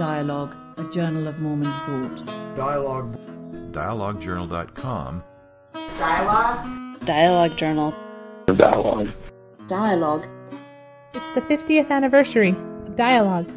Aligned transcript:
Dialogue, 0.00 0.56
a 0.78 0.84
journal 0.84 1.28
of 1.28 1.38
Mormon 1.40 1.70
thought. 1.84 2.56
Dialogue. 2.56 3.18
DialogueJournal.com. 3.70 5.22
Dialogue. 5.98 7.04
Dialogue 7.04 7.58
Journal. 7.58 7.94
Dialogue. 8.46 9.10
Dialogue. 9.68 10.26
It's 11.12 11.34
the 11.34 11.42
50th 11.42 11.90
anniversary 11.90 12.52
of 12.86 12.96
Dialogue. 12.96 13.50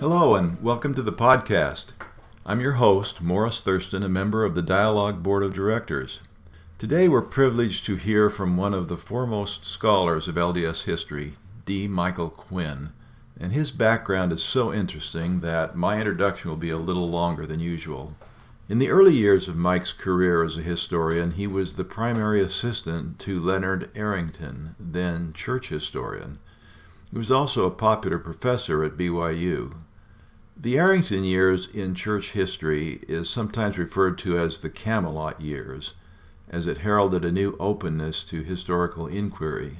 Hello, 0.00 0.34
and 0.34 0.62
welcome 0.62 0.94
to 0.94 1.02
the 1.02 1.12
podcast. 1.12 1.88
I'm 2.46 2.62
your 2.62 2.72
host, 2.72 3.20
Morris 3.20 3.60
Thurston, 3.60 4.02
a 4.02 4.08
member 4.08 4.44
of 4.44 4.54
the 4.54 4.62
Dialogue 4.62 5.22
Board 5.22 5.42
of 5.42 5.52
Directors. 5.52 6.20
Today 6.78 7.06
we're 7.06 7.20
privileged 7.20 7.84
to 7.84 7.96
hear 7.96 8.30
from 8.30 8.56
one 8.56 8.72
of 8.72 8.88
the 8.88 8.96
foremost 8.96 9.66
scholars 9.66 10.26
of 10.26 10.36
LDS 10.36 10.84
history, 10.84 11.34
D. 11.64 11.88
Michael 11.88 12.30
Quinn. 12.30 12.92
And 13.38 13.52
his 13.52 13.72
background 13.72 14.32
is 14.32 14.42
so 14.42 14.72
interesting 14.72 15.40
that 15.40 15.74
my 15.76 15.98
introduction 15.98 16.50
will 16.50 16.56
be 16.56 16.70
a 16.70 16.76
little 16.76 17.08
longer 17.08 17.46
than 17.46 17.60
usual. 17.60 18.14
In 18.68 18.78
the 18.78 18.90
early 18.90 19.12
years 19.12 19.48
of 19.48 19.56
Mike's 19.56 19.92
career 19.92 20.42
as 20.44 20.56
a 20.56 20.62
historian, 20.62 21.32
he 21.32 21.46
was 21.46 21.74
the 21.74 21.84
primary 21.84 22.40
assistant 22.40 23.18
to 23.18 23.34
Leonard 23.34 23.90
Arrington, 23.94 24.76
then 24.78 25.32
church 25.32 25.68
historian. 25.68 26.38
He 27.10 27.18
was 27.18 27.30
also 27.30 27.66
a 27.66 27.70
popular 27.70 28.18
professor 28.18 28.84
at 28.84 28.96
BYU. 28.96 29.74
The 30.56 30.78
Arrington 30.78 31.24
years 31.24 31.66
in 31.66 31.94
church 31.94 32.32
history 32.32 33.00
is 33.08 33.28
sometimes 33.28 33.76
referred 33.76 34.16
to 34.18 34.38
as 34.38 34.58
the 34.58 34.70
Camelot 34.70 35.40
years, 35.40 35.94
as 36.48 36.66
it 36.66 36.78
heralded 36.78 37.24
a 37.24 37.32
new 37.32 37.56
openness 37.58 38.22
to 38.24 38.42
historical 38.42 39.06
inquiry. 39.06 39.78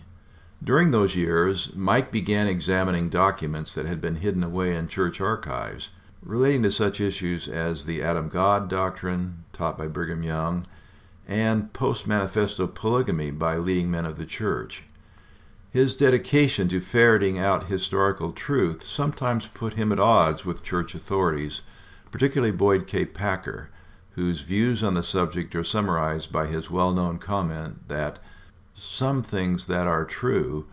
During 0.64 0.92
those 0.92 1.16
years, 1.16 1.74
Mike 1.74 2.12
began 2.12 2.46
examining 2.46 3.08
documents 3.08 3.74
that 3.74 3.86
had 3.86 4.00
been 4.00 4.16
hidden 4.16 4.44
away 4.44 4.76
in 4.76 4.86
church 4.86 5.20
archives, 5.20 5.90
relating 6.22 6.62
to 6.62 6.70
such 6.70 7.00
issues 7.00 7.48
as 7.48 7.84
the 7.84 8.00
Adam 8.00 8.28
God 8.28 8.68
doctrine, 8.68 9.42
taught 9.52 9.76
by 9.76 9.88
Brigham 9.88 10.22
Young, 10.22 10.64
and 11.26 11.72
post 11.72 12.06
manifesto 12.06 12.68
polygamy 12.68 13.32
by 13.32 13.56
leading 13.56 13.90
men 13.90 14.06
of 14.06 14.18
the 14.18 14.26
church. 14.26 14.84
His 15.72 15.96
dedication 15.96 16.68
to 16.68 16.80
ferreting 16.80 17.40
out 17.40 17.64
historical 17.64 18.30
truth 18.30 18.84
sometimes 18.84 19.48
put 19.48 19.72
him 19.74 19.90
at 19.90 19.98
odds 19.98 20.44
with 20.44 20.62
church 20.62 20.94
authorities, 20.94 21.62
particularly 22.12 22.52
Boyd 22.52 22.86
K. 22.86 23.04
Packer, 23.04 23.68
whose 24.10 24.42
views 24.42 24.82
on 24.82 24.94
the 24.94 25.02
subject 25.02 25.56
are 25.56 25.64
summarized 25.64 26.30
by 26.30 26.46
his 26.46 26.70
well 26.70 26.92
known 26.92 27.18
comment 27.18 27.88
that 27.88 28.20
some 28.74 29.22
things 29.22 29.66
that 29.66 29.86
are 29.86 30.04
true 30.04 30.66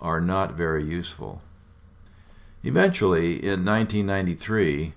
are 0.00 0.20
not 0.20 0.54
very 0.54 0.84
useful. 0.84 1.40
Eventually, 2.62 3.34
in 3.34 3.64
1993, 3.64 4.92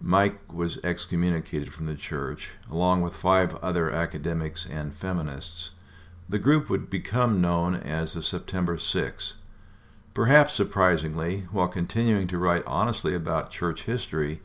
Mike 0.00 0.52
was 0.52 0.78
excommunicated 0.84 1.72
from 1.72 1.86
the 1.86 1.94
church, 1.94 2.52
along 2.70 3.00
with 3.00 3.16
five 3.16 3.54
other 3.56 3.90
academics 3.90 4.66
and 4.66 4.94
feminists. 4.94 5.70
The 6.28 6.38
group 6.38 6.68
would 6.68 6.90
become 6.90 7.40
known 7.40 7.74
as 7.76 8.14
the 8.14 8.22
September 8.22 8.78
Six. 8.78 9.34
Perhaps 10.12 10.54
surprisingly, 10.54 11.46
while 11.50 11.68
continuing 11.68 12.26
to 12.28 12.38
write 12.38 12.62
honestly 12.66 13.14
about 13.14 13.50
church 13.50 13.84
history, 13.84 14.40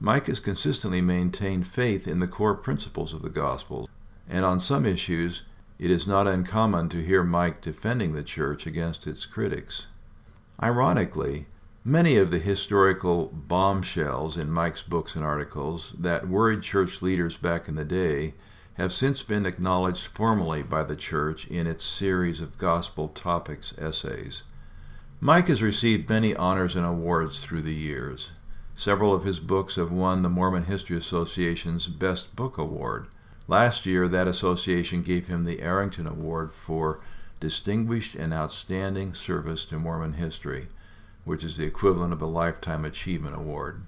Mike 0.00 0.26
has 0.26 0.40
consistently 0.40 1.00
maintained 1.00 1.66
faith 1.66 2.08
in 2.08 2.18
the 2.18 2.26
core 2.26 2.54
principles 2.54 3.12
of 3.12 3.22
the 3.22 3.30
gospel, 3.30 3.88
and 4.28 4.44
on 4.44 4.58
some 4.58 4.84
issues, 4.84 5.42
it 5.82 5.90
is 5.90 6.06
not 6.06 6.28
uncommon 6.28 6.88
to 6.88 7.04
hear 7.04 7.24
Mike 7.24 7.60
defending 7.60 8.12
the 8.12 8.22
church 8.22 8.68
against 8.68 9.04
its 9.04 9.26
critics. 9.26 9.88
Ironically, 10.62 11.46
many 11.84 12.16
of 12.16 12.30
the 12.30 12.38
historical 12.38 13.26
bombshells 13.34 14.36
in 14.36 14.48
Mike's 14.48 14.84
books 14.84 15.16
and 15.16 15.24
articles 15.24 15.96
that 15.98 16.28
worried 16.28 16.62
church 16.62 17.02
leaders 17.02 17.36
back 17.36 17.66
in 17.66 17.74
the 17.74 17.84
day 17.84 18.34
have 18.74 18.92
since 18.92 19.24
been 19.24 19.44
acknowledged 19.44 20.06
formally 20.06 20.62
by 20.62 20.84
the 20.84 20.94
church 20.94 21.48
in 21.48 21.66
its 21.66 21.84
series 21.84 22.40
of 22.40 22.58
gospel 22.58 23.08
topics 23.08 23.74
essays. 23.76 24.44
Mike 25.20 25.48
has 25.48 25.60
received 25.60 26.08
many 26.08 26.32
honors 26.36 26.76
and 26.76 26.86
awards 26.86 27.42
through 27.42 27.62
the 27.62 27.74
years. 27.74 28.30
Several 28.72 29.12
of 29.12 29.24
his 29.24 29.40
books 29.40 29.74
have 29.74 29.90
won 29.90 30.22
the 30.22 30.28
Mormon 30.28 30.66
History 30.66 30.96
Association's 30.96 31.88
Best 31.88 32.36
Book 32.36 32.56
Award. 32.56 33.08
Last 33.52 33.84
year, 33.84 34.08
that 34.08 34.26
association 34.26 35.02
gave 35.02 35.26
him 35.26 35.44
the 35.44 35.60
Arrington 35.60 36.06
Award 36.06 36.54
for 36.54 37.00
Distinguished 37.38 38.14
and 38.14 38.32
Outstanding 38.32 39.12
Service 39.12 39.66
to 39.66 39.78
Mormon 39.78 40.14
History, 40.14 40.68
which 41.26 41.44
is 41.44 41.58
the 41.58 41.66
equivalent 41.66 42.14
of 42.14 42.22
a 42.22 42.26
Lifetime 42.26 42.86
Achievement 42.86 43.36
Award. 43.36 43.82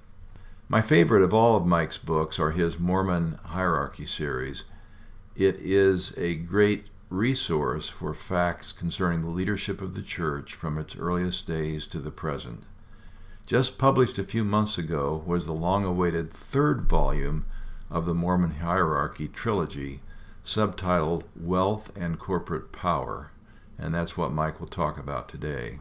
My 0.69 0.83
favorite 0.83 1.23
of 1.23 1.33
all 1.33 1.57
of 1.57 1.65
Mike's 1.65 1.97
books 1.97 2.39
are 2.39 2.51
his 2.51 2.79
Mormon 2.79 3.39
Hierarchy 3.43 4.05
series. 4.05 4.65
It 5.35 5.57
is 5.57 6.13
a 6.19 6.35
great 6.35 6.89
resource 7.09 7.89
for 7.89 8.13
facts 8.13 8.71
concerning 8.71 9.23
the 9.23 9.31
leadership 9.31 9.81
of 9.81 9.95
the 9.95 10.03
church 10.03 10.53
from 10.53 10.77
its 10.77 10.95
earliest 10.95 11.47
days 11.47 11.87
to 11.87 12.01
the 12.01 12.11
present. 12.11 12.65
Just 13.47 13.79
published 13.79 14.19
a 14.19 14.25
few 14.25 14.45
months 14.45 14.77
ago 14.77 15.25
was 15.25 15.47
the 15.47 15.55
long 15.55 15.87
awaited 15.87 16.31
third 16.31 16.83
volume 16.83 17.47
of 17.91 18.07
the 18.07 18.15
Mormon 18.15 18.57
Hierarchy 18.57 19.29
trilogy, 19.29 20.01
subtitled 20.45 21.25
Wealth 21.37 21.95
and 21.97 22.19
Corporate 22.19 22.73
Power, 22.73 23.31
and 23.79 23.95
that's 23.95 24.17
what 24.17 24.33
Mike 24.33 24.61
will 24.61 24.67
talk 24.67 24.99
about 24.99 25.29
today. 25.29 25.79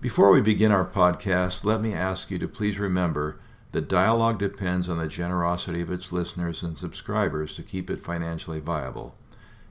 Before 0.00 0.30
we 0.30 0.40
begin 0.40 0.70
our 0.70 0.84
podcast, 0.84 1.64
let 1.64 1.80
me 1.80 1.94
ask 1.94 2.30
you 2.30 2.38
to 2.38 2.48
please 2.48 2.78
remember 2.78 3.38
that 3.72 3.88
dialogue 3.88 4.38
depends 4.38 4.88
on 4.88 4.98
the 4.98 5.08
generosity 5.08 5.80
of 5.80 5.90
its 5.90 6.12
listeners 6.12 6.62
and 6.62 6.78
subscribers 6.78 7.54
to 7.54 7.62
keep 7.62 7.90
it 7.90 8.02
financially 8.02 8.60
viable. 8.60 9.16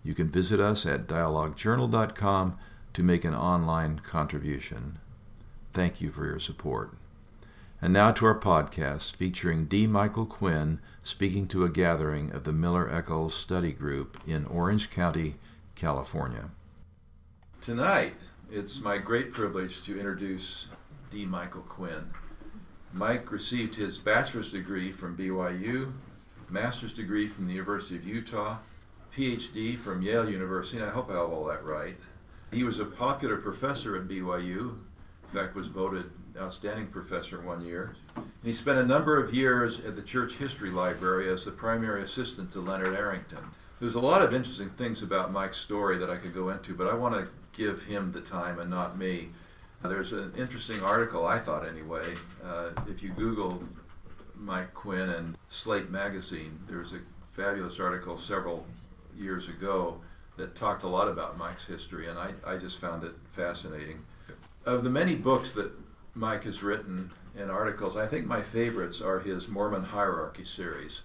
You 0.03 0.13
can 0.13 0.29
visit 0.29 0.59
us 0.59 0.85
at 0.85 1.07
dialoguejournal.com 1.07 2.57
to 2.93 3.03
make 3.03 3.23
an 3.23 3.33
online 3.33 3.99
contribution. 3.99 4.99
Thank 5.71 6.01
you 6.01 6.11
for 6.11 6.25
your 6.25 6.39
support. 6.39 6.95
And 7.81 7.93
now 7.93 8.11
to 8.11 8.25
our 8.25 8.39
podcast 8.39 9.15
featuring 9.15 9.65
D. 9.65 9.87
Michael 9.87 10.25
Quinn 10.25 10.79
speaking 11.03 11.47
to 11.49 11.65
a 11.65 11.69
gathering 11.69 12.31
of 12.31 12.45
the 12.45 12.53
Miller 12.53 12.89
Eccles 12.89 13.35
Study 13.35 13.73
Group 13.73 14.17
in 14.25 14.45
Orange 14.45 14.89
County, 14.89 15.35
California. 15.75 16.49
Tonight, 17.59 18.15
it's 18.49 18.79
my 18.79 18.97
great 18.97 19.33
privilege 19.33 19.83
to 19.83 19.97
introduce 19.97 20.67
D. 21.11 21.25
Michael 21.25 21.61
Quinn. 21.61 22.09
Mike 22.93 23.31
received 23.31 23.75
his 23.75 23.97
bachelor's 23.97 24.51
degree 24.51 24.93
from 24.93 25.17
BYU, 25.17 25.91
master's 26.49 26.93
degree 26.93 27.27
from 27.27 27.47
the 27.47 27.53
University 27.53 27.97
of 27.97 28.07
Utah, 28.07 28.59
PhD 29.15 29.77
from 29.77 30.01
Yale 30.01 30.29
University, 30.29 30.77
and 30.77 30.85
I 30.85 30.91
hope 30.91 31.09
I 31.09 31.13
have 31.13 31.31
all 31.31 31.45
that 31.45 31.65
right. 31.65 31.97
He 32.51 32.63
was 32.63 32.79
a 32.79 32.85
popular 32.85 33.37
professor 33.37 33.97
at 33.97 34.07
BYU, 34.07 34.77
in 34.79 35.39
fact, 35.39 35.55
was 35.55 35.67
voted 35.67 36.11
outstanding 36.39 36.87
professor 36.87 37.41
one 37.41 37.65
year. 37.65 37.93
And 38.15 38.25
he 38.43 38.53
spent 38.53 38.79
a 38.79 38.85
number 38.85 39.21
of 39.21 39.33
years 39.33 39.79
at 39.79 39.95
the 39.95 40.01
Church 40.01 40.35
History 40.35 40.69
Library 40.69 41.31
as 41.31 41.45
the 41.45 41.51
primary 41.51 42.03
assistant 42.03 42.51
to 42.53 42.59
Leonard 42.59 42.95
Arrington. 42.95 43.43
There's 43.79 43.95
a 43.95 43.99
lot 43.99 44.21
of 44.21 44.33
interesting 44.33 44.69
things 44.69 45.01
about 45.01 45.31
Mike's 45.31 45.57
story 45.57 45.97
that 45.97 46.09
I 46.09 46.17
could 46.17 46.33
go 46.33 46.49
into, 46.49 46.73
but 46.73 46.87
I 46.87 46.93
want 46.93 47.15
to 47.15 47.27
give 47.51 47.83
him 47.83 48.11
the 48.11 48.21
time 48.21 48.59
and 48.59 48.69
not 48.69 48.97
me. 48.97 49.29
There's 49.81 50.13
an 50.13 50.33
interesting 50.37 50.81
article, 50.81 51.25
I 51.25 51.39
thought 51.39 51.67
anyway. 51.67 52.15
Uh, 52.43 52.69
if 52.87 53.03
you 53.03 53.09
Google 53.09 53.61
Mike 54.35 54.73
Quinn 54.73 55.09
and 55.09 55.37
Slate 55.49 55.89
Magazine, 55.89 56.59
there's 56.67 56.93
a 56.93 56.99
fabulous 57.33 57.79
article 57.79 58.17
several 58.17 58.65
years 59.17 59.49
ago 59.49 59.99
that 60.37 60.55
talked 60.55 60.83
a 60.83 60.87
lot 60.87 61.07
about 61.07 61.37
Mike's 61.37 61.65
history, 61.65 62.07
and 62.07 62.17
I, 62.17 62.31
I 62.45 62.57
just 62.57 62.79
found 62.79 63.03
it 63.03 63.13
fascinating. 63.33 63.99
Of 64.65 64.83
the 64.83 64.89
many 64.89 65.15
books 65.15 65.51
that 65.53 65.71
Mike 66.15 66.45
has 66.45 66.63
written 66.63 67.11
and 67.37 67.49
articles, 67.49 67.97
I 67.97 68.07
think 68.07 68.25
my 68.25 68.41
favorites 68.41 69.01
are 69.01 69.19
his 69.19 69.47
Mormon 69.47 69.83
Hierarchy 69.83 70.45
series. 70.45 71.01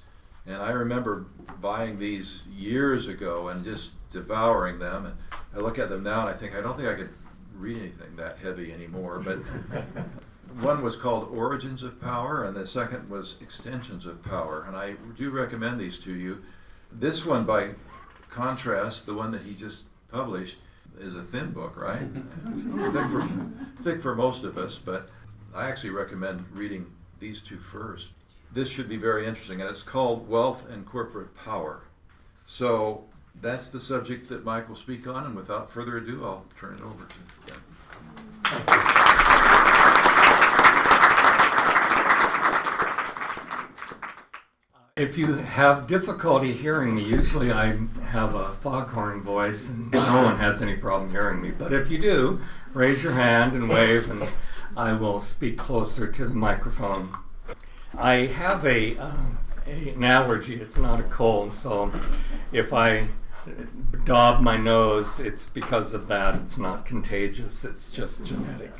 And 0.46 0.56
I 0.56 0.70
remember 0.70 1.26
buying 1.60 1.98
these 1.98 2.42
years 2.54 3.06
ago 3.06 3.48
and 3.48 3.64
just 3.64 3.90
devouring 4.10 4.78
them. 4.78 5.06
And 5.06 5.14
I 5.54 5.58
look 5.58 5.78
at 5.78 5.88
them 5.88 6.02
now 6.02 6.26
and 6.26 6.30
I 6.30 6.38
think, 6.38 6.54
I 6.54 6.60
don't 6.60 6.76
think 6.76 6.88
I 6.88 6.94
could 6.94 7.10
read 7.54 7.78
anything 7.78 8.16
that 8.16 8.38
heavy 8.38 8.72
anymore. 8.72 9.18
But 9.18 9.38
one 10.62 10.82
was 10.82 10.96
called 10.96 11.28
Origins 11.30 11.82
of 11.82 12.00
Power, 12.00 12.44
and 12.44 12.56
the 12.56 12.66
second 12.66 13.08
was 13.10 13.36
Extensions 13.40 14.06
of 14.06 14.22
Power. 14.22 14.64
And 14.66 14.76
I 14.76 14.94
do 15.16 15.30
recommend 15.30 15.80
these 15.80 15.98
to 16.00 16.14
you. 16.14 16.42
This 16.90 17.26
one, 17.26 17.44
by 17.44 17.70
contrast, 18.30 19.06
the 19.06 19.14
one 19.14 19.30
that 19.32 19.42
he 19.42 19.54
just 19.54 19.84
published, 20.10 20.56
is 20.98 21.14
a 21.14 21.22
thin 21.22 21.50
book, 21.50 21.80
right? 21.80 22.00
thick, 22.92 23.10
for, 23.10 23.28
thick 23.82 24.02
for 24.02 24.14
most 24.14 24.44
of 24.44 24.56
us, 24.56 24.78
but 24.78 25.10
I 25.58 25.68
actually 25.68 25.90
recommend 25.90 26.46
reading 26.54 26.86
these 27.18 27.40
two 27.40 27.58
first. 27.58 28.10
This 28.52 28.68
should 28.68 28.88
be 28.88 28.96
very 28.96 29.26
interesting, 29.26 29.60
and 29.60 29.68
it's 29.68 29.82
called 29.82 30.28
Wealth 30.28 30.64
and 30.70 30.86
Corporate 30.86 31.36
Power. 31.36 31.80
So 32.46 33.06
that's 33.42 33.66
the 33.66 33.80
subject 33.80 34.28
that 34.28 34.44
Mike 34.44 34.68
will 34.68 34.76
speak 34.76 35.08
on, 35.08 35.26
and 35.26 35.34
without 35.34 35.72
further 35.72 35.96
ado, 35.96 36.24
I'll 36.24 36.44
turn 36.56 36.74
it 36.74 36.80
over 36.80 37.04
to 37.04 37.14
him. 37.54 37.62
If 44.96 45.18
you 45.18 45.34
have 45.34 45.88
difficulty 45.88 46.52
hearing 46.52 46.94
me, 46.94 47.02
usually 47.02 47.50
I 47.50 47.78
have 48.10 48.36
a 48.36 48.52
foghorn 48.52 49.22
voice 49.22 49.68
and 49.68 49.90
no 49.90 50.22
one 50.22 50.38
has 50.38 50.62
any 50.62 50.76
problem 50.76 51.10
hearing 51.10 51.42
me. 51.42 51.50
But 51.50 51.72
if 51.72 51.90
you 51.90 51.98
do, 51.98 52.40
raise 52.74 53.02
your 53.02 53.14
hand 53.14 53.54
and 53.54 53.68
wave, 53.68 54.08
and 54.08 54.28
I 54.78 54.92
will 54.92 55.20
speak 55.20 55.58
closer 55.58 56.06
to 56.06 56.24
the 56.24 56.34
microphone. 56.34 57.10
I 57.96 58.26
have 58.26 58.64
a, 58.64 58.96
uh, 58.96 59.12
a 59.66 59.88
an 59.90 60.04
allergy. 60.04 60.54
It's 60.54 60.76
not 60.76 61.00
a 61.00 61.02
cold, 61.02 61.52
so 61.52 61.90
if 62.52 62.72
I 62.72 63.08
daub 64.04 64.40
my 64.40 64.56
nose, 64.56 65.18
it's 65.18 65.46
because 65.46 65.94
of 65.94 66.06
that. 66.06 66.36
It's 66.36 66.58
not 66.58 66.86
contagious. 66.86 67.64
It's 67.64 67.90
just 67.90 68.24
genetic. 68.24 68.72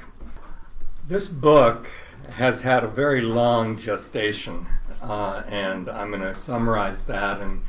This 1.09 1.29
book 1.29 1.89
has 2.35 2.61
had 2.61 2.85
a 2.85 2.89
very 2.89 3.21
long 3.21 3.77
gestation 3.77 4.69
uh, 5.03 5.43
and 5.49 5.89
I'm 5.89 6.11
going 6.11 6.23
to 6.23 6.35
summarize 6.35 7.05
that 7.05 7.41
and 7.41 7.63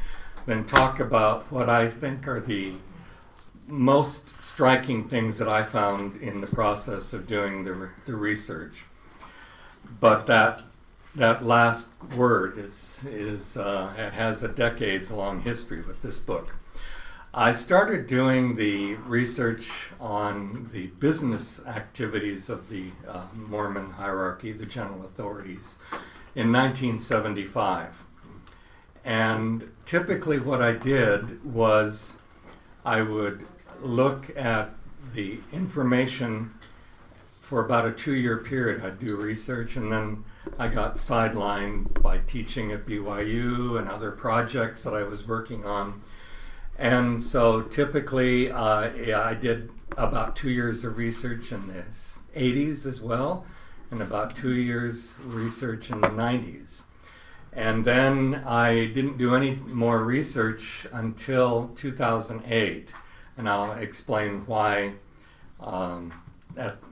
then 0.46 0.66
talk 0.66 1.00
about 1.00 1.52
what 1.52 1.68
I 1.68 1.90
think 1.90 2.28
are 2.28 2.40
the 2.40 2.74
most 3.70 4.24
striking 4.42 5.08
things 5.08 5.38
that 5.38 5.48
I 5.48 5.64
found 5.64 6.18
in 6.18 6.42
the 6.42 6.48
process 6.48 7.14
of 7.14 7.28
doing 7.28 7.64
the, 7.64 7.90
the 8.06 8.16
research. 8.16 8.86
But 10.00 10.28
that 10.28 10.64
that 11.16 11.44
last 11.44 11.88
word 12.16 12.58
is 12.58 13.06
is 13.10 13.58
uh, 13.58 13.94
it 13.98 14.14
has 14.14 14.44
a 14.44 14.48
decades 14.48 15.12
long 15.12 15.42
history 15.42 15.82
with 15.82 16.02
this 16.02 16.20
book. 16.20 16.56
I 17.34 17.52
started 17.52 18.08
doing 18.08 18.56
the 18.56 18.96
research 18.96 19.92
on 20.00 20.70
the 20.74 20.88
business 20.88 21.64
activities 21.66 22.50
of 22.50 22.70
the 22.70 22.86
uh, 23.08 23.26
Mormon 23.36 23.92
hierarchy, 23.92 24.52
the 24.52 24.66
general 24.66 25.06
authorities, 25.06 25.78
in 26.34 26.52
1975. 26.52 28.04
And 29.06 29.72
typically, 29.86 30.40
what 30.40 30.62
I 30.62 30.74
did 30.74 31.46
was 31.46 32.16
I 32.84 33.02
would 33.02 33.46
look 33.82 34.36
at 34.36 34.72
the 35.14 35.40
information 35.52 36.54
for 37.42 37.66
about 37.66 37.86
a 37.86 37.92
two 37.92 38.16
year 38.16 38.38
period. 38.38 38.84
I'd 38.84 39.00
do 39.00 39.16
research, 39.16 39.76
and 39.76 39.92
then 39.92 40.24
I 40.58 40.68
got 40.68 40.96
sidelined 40.96 42.02
by 42.02 42.20
teaching 42.20 42.72
at 42.72 42.86
BYU 42.86 43.80
and 43.80 43.90
other 43.90 44.12
projects 44.12 44.84
that 44.84 44.94
I 44.94 45.04
was 45.04 45.28
working 45.28 45.66
on. 45.66 46.02
And 46.78 47.22
so 47.22 47.62
typically, 47.64 48.52
uh, 48.52 48.90
I 49.18 49.34
did 49.34 49.70
about 49.98 50.36
two 50.36 50.50
years 50.50 50.86
of 50.86 50.98
research 50.98 51.52
in 51.52 51.68
the 51.68 51.84
80s 52.40 52.86
as 52.86 53.02
well 53.02 53.46
and 53.92 54.02
about 54.02 54.36
two 54.36 54.54
years 54.54 55.16
research 55.26 55.90
in 55.90 56.02
the 56.02 56.10
90s. 56.10 56.84
And 57.52 57.84
then 57.84 58.44
I 58.46 58.86
didn't 58.86 59.18
do 59.18 59.36
any 59.36 59.56
more 59.56 60.04
research 60.04 60.88
until 60.92 61.70
2008, 61.76 62.94
and 63.40 63.48
I'll 63.48 63.72
explain 63.72 64.46
why 64.48 64.92
um, 65.62 66.12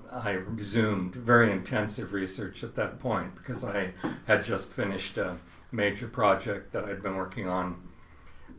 I 0.10 0.32
resumed 0.32 1.14
very 1.14 1.52
intensive 1.52 2.14
research 2.14 2.64
at 2.64 2.74
that 2.76 3.00
point 3.00 3.36
because 3.36 3.66
I 3.66 3.92
had 4.26 4.46
just 4.46 4.70
finished 4.70 5.18
a 5.18 5.36
major 5.74 6.08
project 6.08 6.72
that 6.72 6.86
I'd 6.86 7.04
been 7.04 7.18
working 7.18 7.50
on, 7.50 7.76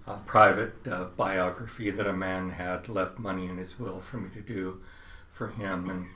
a 0.06 0.18
private 0.18 0.86
uh, 0.86 1.04
biography 1.16 1.90
that 1.90 2.06
a 2.06 2.12
man 2.12 2.50
had 2.50 2.90
left 2.90 3.18
money 3.18 3.46
in 3.46 3.56
his 3.56 3.80
will 3.80 4.00
for 4.00 4.18
me 4.18 4.28
to 4.34 4.42
do 4.42 4.82
for 5.32 5.48
him. 5.48 5.88
And 5.88 6.06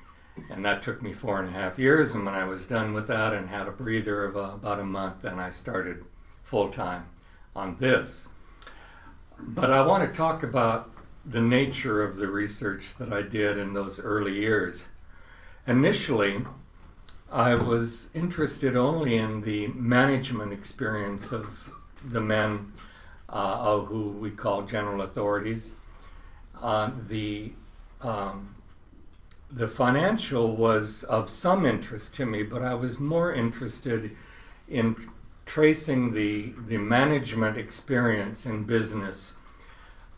and 0.51 0.65
that 0.65 0.83
took 0.83 1.03
me 1.03 1.13
four 1.13 1.41
and 1.41 1.49
a 1.49 1.53
half 1.53 1.79
years. 1.79 2.15
And 2.15 2.25
when 2.25 2.35
I 2.35 2.45
was 2.45 2.65
done 2.65 2.93
with 2.95 3.07
that 3.09 3.35
and 3.35 3.49
had 3.49 3.69
a 3.69 3.71
breather 3.71 4.25
of 4.25 4.37
uh, 4.37 4.55
about 4.55 4.81
a 4.81 4.85
month, 4.85 5.23
then 5.23 5.39
I 5.39 5.51
started 5.51 6.05
full 6.43 6.69
time 6.69 7.07
on 7.57 7.77
this. 7.79 8.29
But 9.39 9.71
I 9.71 9.83
want 9.87 10.07
to 10.07 10.17
talk 10.17 10.43
about 10.43 10.92
the 11.25 11.41
nature 11.41 12.03
of 12.03 12.17
the 12.17 12.27
research 12.27 12.95
that 12.97 13.13
I 13.13 13.23
did 13.23 13.59
in 13.59 13.75
those 13.75 14.01
early 14.01 14.35
years. 14.35 14.85
Initially, 15.67 16.45
I 17.31 17.55
was 17.55 18.09
interested 18.15 18.77
only 18.77 19.17
in 19.17 19.43
the 19.43 19.69
management 19.69 20.53
experience 20.53 21.33
of 21.33 21.71
the 22.05 22.21
men 22.21 22.73
uh, 23.29 23.79
who 23.81 24.11
we 24.11 24.31
call 24.31 24.63
general 24.63 25.03
authorities. 25.03 25.77
Uh, 26.61 26.91
the 27.09 27.53
um, 28.01 28.55
the 29.51 29.69
financial 29.69 30.57
was 30.57 31.05
of 31.05 31.29
some 31.29 31.67
interest 31.67 32.15
to 32.17 32.25
me, 32.25 32.43
but 32.43 32.63
I 32.63 32.75
was 32.75 32.99
more 32.99 33.33
interested 33.33 34.17
in 34.67 34.97
tracing 35.45 36.13
the, 36.15 36.55
the 36.67 36.79
management 36.79 37.59
experience 37.59 38.47
in 38.47 38.65
business 38.65 39.35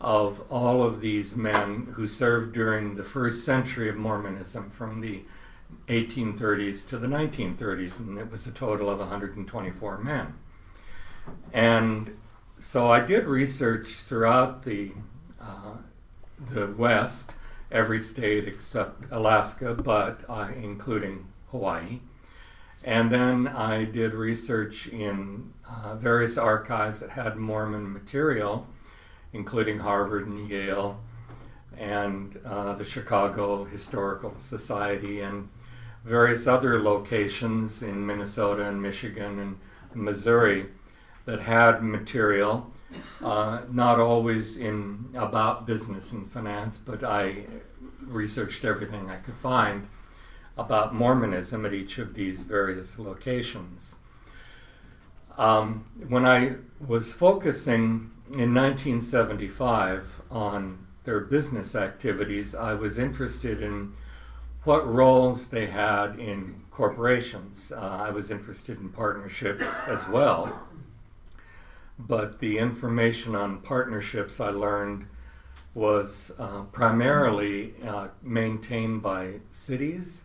of 0.05 0.39
all 0.51 0.83
of 0.83 1.01
these 1.01 1.35
men 1.35 1.87
who 1.95 2.05
served 2.05 2.53
during 2.53 2.93
the 2.93 3.03
first 3.03 3.43
century 3.43 3.89
of 3.89 3.95
Mormonism 3.95 4.69
from 4.69 5.01
the 5.01 5.23
1830s 5.87 6.87
to 6.89 6.99
the 6.99 7.07
1930s, 7.07 7.97
and 7.97 8.19
it 8.19 8.29
was 8.29 8.45
a 8.45 8.51
total 8.51 8.87
of 8.87 8.99
124 8.99 9.97
men. 9.97 10.35
And 11.51 12.15
so 12.59 12.91
I 12.91 12.99
did 12.99 13.25
research 13.25 13.95
throughout 13.95 14.61
the, 14.61 14.91
uh, 15.41 15.77
the 16.51 16.67
West 16.67 17.33
every 17.71 17.97
state 17.97 18.47
except 18.47 19.05
Alaska, 19.09 19.73
but 19.73 20.21
uh, 20.29 20.49
including 20.55 21.25
Hawaii. 21.49 21.99
And 22.83 23.11
then 23.11 23.47
I 23.47 23.85
did 23.85 24.13
research 24.13 24.85
in 24.85 25.51
uh, 25.67 25.95
various 25.95 26.37
archives 26.37 26.99
that 26.99 27.09
had 27.09 27.37
Mormon 27.37 27.91
material, 27.91 28.67
including 29.35 29.79
Harvard 29.79 30.27
and 30.27 30.49
Yale, 30.49 30.99
and 31.77 32.39
uh, 32.45 32.73
the 32.73 32.83
Chicago 32.85 33.65
Historical 33.65 34.35
Society, 34.37 35.21
and 35.21 35.49
various 36.05 36.47
other 36.47 36.81
locations 36.81 37.81
in 37.81 38.05
Minnesota 38.05 38.63
and 38.67 38.81
Michigan 38.81 39.39
and 39.39 39.57
Missouri 39.93 40.67
that 41.25 41.41
had 41.41 41.83
material 41.83 42.71
uh, 43.23 43.61
not 43.71 43.99
always 43.99 44.57
in 44.57 45.09
about 45.15 45.65
business 45.65 46.11
and 46.11 46.31
finance, 46.31 46.77
but 46.77 47.03
I 47.03 47.45
researched 48.01 48.63
everything 48.63 49.09
I 49.09 49.17
could 49.17 49.33
find 49.33 49.87
about 50.57 50.93
Mormonism 50.93 51.65
at 51.65 51.73
each 51.73 51.97
of 51.97 52.13
these 52.13 52.41
various 52.41 52.97
locations. 52.97 53.95
Um, 55.37 55.85
when 56.07 56.25
I 56.25 56.55
was 56.79 57.11
focusing 57.11 58.11
in 58.33 58.53
1975 58.53 60.21
on 60.31 60.85
their 61.03 61.19
business 61.19 61.75
activities, 61.75 62.55
I 62.55 62.73
was 62.73 62.97
interested 62.97 63.61
in 63.61 63.93
what 64.63 64.87
roles 64.91 65.49
they 65.49 65.67
had 65.67 66.19
in 66.19 66.63
corporations. 66.71 67.71
Uh, 67.71 67.79
I 67.79 68.09
was 68.09 68.31
interested 68.31 68.79
in 68.79 68.89
partnerships 68.89 69.67
as 69.87 70.07
well 70.07 70.67
but 71.97 72.39
the 72.39 72.57
information 72.57 73.35
on 73.35 73.59
partnerships 73.61 74.39
I 74.39 74.49
learned 74.49 75.05
was 75.73 76.31
uh, 76.39 76.63
primarily 76.71 77.73
uh, 77.85 78.07
maintained 78.21 79.01
by 79.01 79.39
cities, 79.49 80.23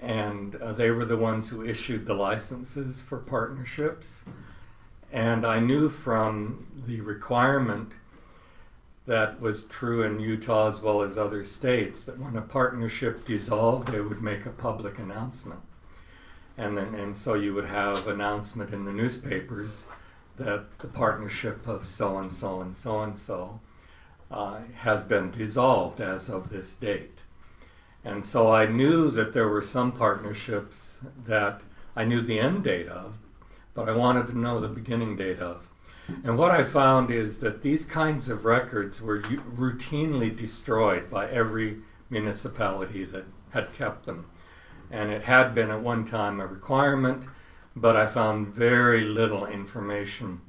and 0.00 0.54
uh, 0.56 0.72
they 0.72 0.90
were 0.90 1.04
the 1.04 1.16
ones 1.16 1.48
who 1.48 1.64
issued 1.64 2.06
the 2.06 2.14
licenses 2.14 3.02
for 3.02 3.18
partnerships. 3.18 4.24
And 5.12 5.44
I 5.44 5.58
knew 5.58 5.88
from 5.88 6.66
the 6.86 7.00
requirement 7.00 7.92
that 9.06 9.40
was 9.40 9.64
true 9.64 10.02
in 10.02 10.20
Utah 10.20 10.68
as 10.68 10.80
well 10.80 11.02
as 11.02 11.18
other 11.18 11.42
states 11.42 12.04
that 12.04 12.18
when 12.18 12.36
a 12.36 12.42
partnership 12.42 13.24
dissolved, 13.24 13.88
they 13.88 14.00
would 14.00 14.22
make 14.22 14.46
a 14.46 14.50
public 14.50 14.98
announcement. 14.98 15.60
And, 16.56 16.76
then, 16.76 16.94
and 16.94 17.16
so 17.16 17.34
you 17.34 17.54
would 17.54 17.64
have 17.64 18.06
announcement 18.06 18.70
in 18.70 18.84
the 18.84 18.92
newspapers 18.92 19.86
that 20.36 20.78
the 20.78 20.86
partnership 20.86 21.66
of 21.66 21.86
so 21.86 22.18
and 22.18 22.30
so 22.30 22.60
and 22.60 22.76
so 22.76 23.00
and 23.00 23.18
so 23.18 23.60
has 24.30 25.02
been 25.02 25.30
dissolved 25.30 26.00
as 26.00 26.28
of 26.28 26.50
this 26.50 26.72
date. 26.74 27.22
And 28.04 28.24
so 28.24 28.52
I 28.52 28.66
knew 28.66 29.10
that 29.10 29.32
there 29.32 29.48
were 29.48 29.62
some 29.62 29.92
partnerships 29.92 31.00
that 31.26 31.62
I 31.96 32.04
knew 32.04 32.20
the 32.20 32.38
end 32.38 32.64
date 32.64 32.88
of, 32.88 33.18
but 33.74 33.88
I 33.88 33.92
wanted 33.92 34.26
to 34.28 34.38
know 34.38 34.60
the 34.60 34.68
beginning 34.68 35.16
date 35.16 35.38
of. 35.38 35.66
And 36.24 36.36
what 36.36 36.50
I 36.50 36.64
found 36.64 37.10
is 37.10 37.38
that 37.40 37.62
these 37.62 37.84
kinds 37.84 38.28
of 38.28 38.44
records 38.44 39.00
were 39.00 39.20
routinely 39.20 40.36
destroyed 40.36 41.08
by 41.08 41.28
every 41.28 41.78
municipality 42.08 43.04
that 43.04 43.24
had 43.50 43.72
kept 43.72 44.06
them. 44.06 44.26
And 44.90 45.10
it 45.10 45.22
had 45.22 45.54
been 45.54 45.70
at 45.70 45.82
one 45.82 46.04
time 46.04 46.40
a 46.40 46.46
requirement 46.46 47.26
but 47.76 47.96
I 47.96 48.06
found 48.06 48.48
very 48.48 49.02
little 49.02 49.46
information 49.46 50.40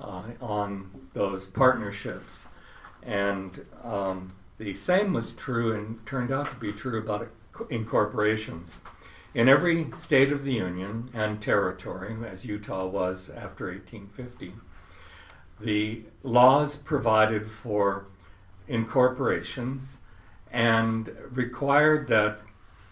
uh, 0.00 0.22
on 0.40 1.08
those 1.12 1.46
partnerships. 1.46 2.48
And 3.02 3.64
um, 3.82 4.32
the 4.58 4.74
same 4.74 5.12
was 5.12 5.32
true 5.32 5.72
and 5.72 6.04
turned 6.06 6.32
out 6.32 6.50
to 6.50 6.56
be 6.56 6.72
true 6.72 6.98
about 6.98 7.28
incorporations. 7.70 8.80
In 9.34 9.48
every 9.48 9.90
state 9.90 10.30
of 10.30 10.44
the 10.44 10.52
Union 10.52 11.10
and 11.12 11.40
territory, 11.40 12.16
as 12.26 12.44
Utah 12.44 12.86
was 12.86 13.28
after 13.28 13.66
1850, 13.66 14.54
the 15.60 16.02
laws 16.22 16.76
provided 16.76 17.46
for 17.50 18.06
incorporations 18.68 19.98
and 20.52 21.10
required 21.32 22.06
that 22.08 22.40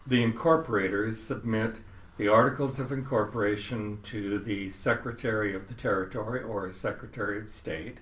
the 0.07 0.23
incorporators 0.23 1.23
submit 1.23 1.81
the 2.19 2.27
articles 2.29 2.79
of 2.79 2.91
incorporation 2.91 4.01
to 4.03 4.39
the 4.39 4.69
Secretary 4.69 5.55
of 5.55 5.69
the 5.69 5.75
Territory 5.75 6.43
or 6.43 6.71
Secretary 6.73 7.39
of 7.39 7.49
State 7.49 7.99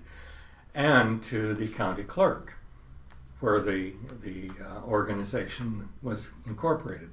and 0.73 1.21
to 1.23 1.53
the 1.53 1.67
county 1.67 2.03
clerk 2.03 2.55
where 3.39 3.59
the, 3.59 3.93
the 4.21 4.51
uh, 4.63 4.81
organization 4.85 5.89
was 6.01 6.31
incorporated. 6.45 7.09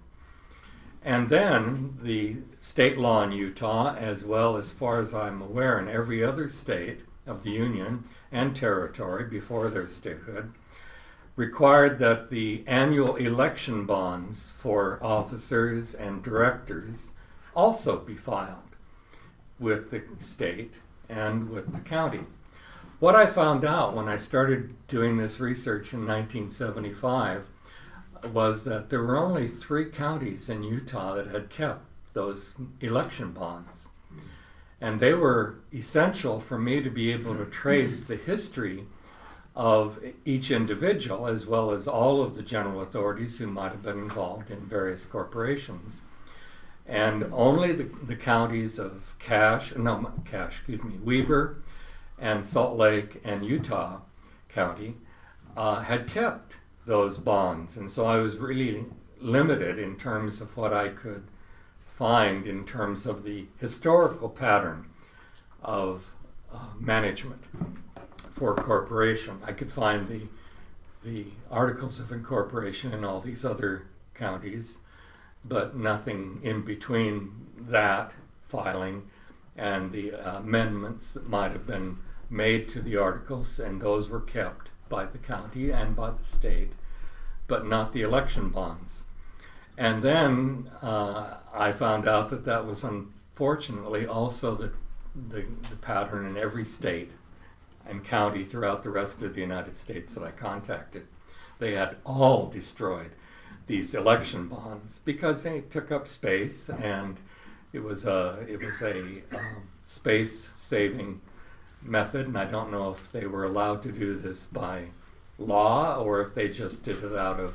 And 1.09 1.31
then 1.31 1.97
the 2.03 2.37
state 2.59 2.99
law 2.99 3.23
in 3.23 3.33
Utah, 3.33 3.95
as 3.97 4.27
well 4.27 4.59
as 4.59 4.73
far 4.73 5.00
as 5.00 5.15
I'm 5.15 5.41
aware, 5.41 5.79
in 5.79 5.88
every 5.88 6.23
other 6.23 6.50
state 6.50 7.00
of 7.27 7.45
the 7.45 7.50
Union 7.50 8.05
and 8.31 8.55
territory 8.55 9.25
before 9.25 9.71
their 9.71 9.88
statehood, 9.88 10.53
required 11.35 11.99
that 12.00 12.29
the 12.29 12.62
annual 12.67 13.17
election 13.17 13.87
bonds 13.87 14.53
for 14.59 15.03
officers 15.03 15.95
and 15.95 16.23
directors 16.23 17.12
also 17.57 17.99
be 17.99 18.15
filed 18.15 18.77
with 19.59 19.91
the 19.91 20.03
state 20.19 20.81
and 21.09 21.49
with 21.49 21.73
the 21.73 21.81
county. 21.81 22.27
What 23.00 23.17
I 23.17 23.25
found 23.25 23.65
out 23.65 23.97
when 23.97 24.11
I 24.11 24.17
started 24.17 24.75
doing 24.88 25.17
this 25.17 25.41
research 25.41 25.95
in 25.95 26.00
1975 26.00 27.47
was 28.25 28.65
that 28.65 28.91
there 28.91 29.03
were 29.03 29.17
only 29.17 29.49
three 29.49 29.87
counties 29.87 30.49
in 30.49 30.63
Utah 30.63 31.15
that 31.15 31.29
had 31.29 31.51
kept 31.51 31.85
those 32.13 32.55
election 32.81 33.33
bonds. 33.33 33.89
And 34.81 35.01
they 35.01 35.15
were 35.15 35.57
essential 35.75 36.39
for 36.39 36.59
me 36.59 36.81
to 36.83 36.91
be 36.91 37.13
able 37.13 37.37
to 37.37 37.45
trace 37.45 38.01
the 38.01 38.17
history 38.17 38.85
of 39.57 39.99
each 40.25 40.53
individual 40.53 41.27
as 41.27 41.45
well 41.45 41.73
as 41.73 41.89
all 41.89 42.23
of 42.23 42.37
the 42.37 42.43
general 42.43 42.81
authorities 42.81 43.39
who 43.39 43.47
might 43.49 43.73
have 43.73 43.83
been 43.83 43.99
involved 43.99 44.51
in 44.51 44.61
various 44.61 45.05
corporations. 45.05 46.03
And 46.87 47.25
only 47.33 47.73
the, 47.73 47.85
the 47.85 48.15
counties 48.15 48.79
of 48.79 49.17
Cache, 49.19 49.75
no, 49.77 50.13
Cache, 50.25 50.59
excuse 50.59 50.85
me, 50.85 50.95
Weber 51.03 51.57
and 52.21 52.47
Salt 52.47 52.77
Lake 52.77 53.21
and 53.25 53.45
Utah 53.45 53.99
County 54.49 54.95
uh, 55.57 55.81
had 55.81 56.07
kept 56.07 56.57
those 56.88 57.18
bonds. 57.18 57.76
And 57.76 57.88
so 57.88 58.07
I 58.07 58.16
was 58.16 58.37
really 58.38 58.85
limited 59.21 59.78
in 59.78 59.97
terms 59.97 60.40
of 60.40 60.57
what 60.57 60.73
I 60.73 60.88
could 60.88 61.23
find 61.95 62.47
in 62.47 62.64
terms 62.64 63.07
of 63.07 63.23
the 63.23 63.47
historical 63.59 64.28
pattern 64.28 64.87
of 65.62 66.12
uh, 66.52 66.71
management 66.80 67.45
for 68.33 68.54
corporation. 68.54 69.38
I 69.45 69.52
could 69.52 69.73
find 69.73 70.09
the 70.09 70.23
the 71.04 71.26
articles 71.50 72.00
of 72.00 72.11
incorporation 72.11 72.92
in 72.92 73.04
all 73.04 73.21
these 73.21 73.45
other 73.45 73.87
counties, 74.14 74.78
but 75.45 75.76
nothing 75.76 76.40
in 76.42 76.64
between 76.64 77.47
that 77.57 78.12
filing 78.42 79.09
and 79.57 79.92
the 79.92 80.12
uh, 80.12 80.38
amendments 80.38 81.12
that 81.12 81.28
might 81.28 81.52
have 81.52 81.66
been 81.66 81.99
made 82.28 82.68
to 82.68 82.80
the 82.80 82.97
articles, 82.97 83.59
and 83.61 83.80
those 83.80 84.09
were 84.09 84.21
kept 84.21 84.71
by 84.88 85.04
the 85.04 85.18
county 85.18 85.71
and 85.71 85.95
by 85.95 86.11
the 86.11 86.25
state, 86.25 86.73
but 87.49 87.67
not 87.67 87.93
the 87.93 88.02
election 88.02 88.50
bonds. 88.50 89.02
And 89.76 90.02
then 90.02 90.71
uh, 90.83 91.38
I 91.52 91.73
found 91.73 92.07
out 92.07 92.28
that 92.28 92.45
that 92.45 92.67
was 92.67 92.85
unfortunately 92.85 94.07
also 94.07 94.55
the, 94.55 94.73
the, 95.28 95.47
the 95.71 95.76
pattern 95.76 96.26
in 96.26 96.37
every 96.37 96.64
state 96.64 97.11
and 97.87 98.05
county 98.05 98.45
throughout 98.45 98.83
the 98.83 98.90
rest 98.90 99.23
of 99.23 99.35
the 99.35 99.40
United 99.40 99.75
States 99.75 100.14
that 100.14 100.23
I 100.23 100.31
contacted. 100.31 101.07
They 101.59 101.73
had 101.75 101.97
all 102.05 102.47
destroyed 102.47 103.12
these 103.67 103.95
election 103.95 104.49
bonds 104.49 105.00
because 105.05 105.43
they 105.43 105.61
took 105.61 105.90
up 105.90 106.07
space 106.09 106.69
and 106.69 107.19
it 107.73 107.81
was 107.81 108.07
a 108.07 108.45
it 108.49 108.61
was 108.61 108.81
a 108.81 109.23
um, 109.33 109.69
space 109.87 110.50
saving 110.57 111.21
method 111.83 112.26
and 112.26 112.38
I 112.38 112.47
don't 112.47 112.71
know 112.71 112.90
if 112.90 113.12
they 113.12 113.26
were 113.26 113.45
allowed 113.45 113.83
to 113.83 113.93
do 113.93 114.14
this 114.14 114.47
by 114.47 114.87
law 115.38 115.97
or 115.97 116.21
if 116.21 116.35
they 116.35 116.49
just 116.49 116.85
did 116.85 117.02
it 117.02 117.16
out 117.16 117.38
of 117.38 117.54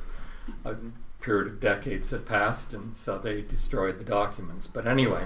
a 0.65 0.75
period 1.21 1.47
of 1.47 1.59
decades 1.59 2.09
that 2.09 2.25
passed 2.25 2.73
and 2.73 2.95
so 2.95 3.17
they 3.17 3.41
destroyed 3.41 3.97
the 3.97 4.03
documents 4.03 4.67
but 4.67 4.87
anyway 4.87 5.25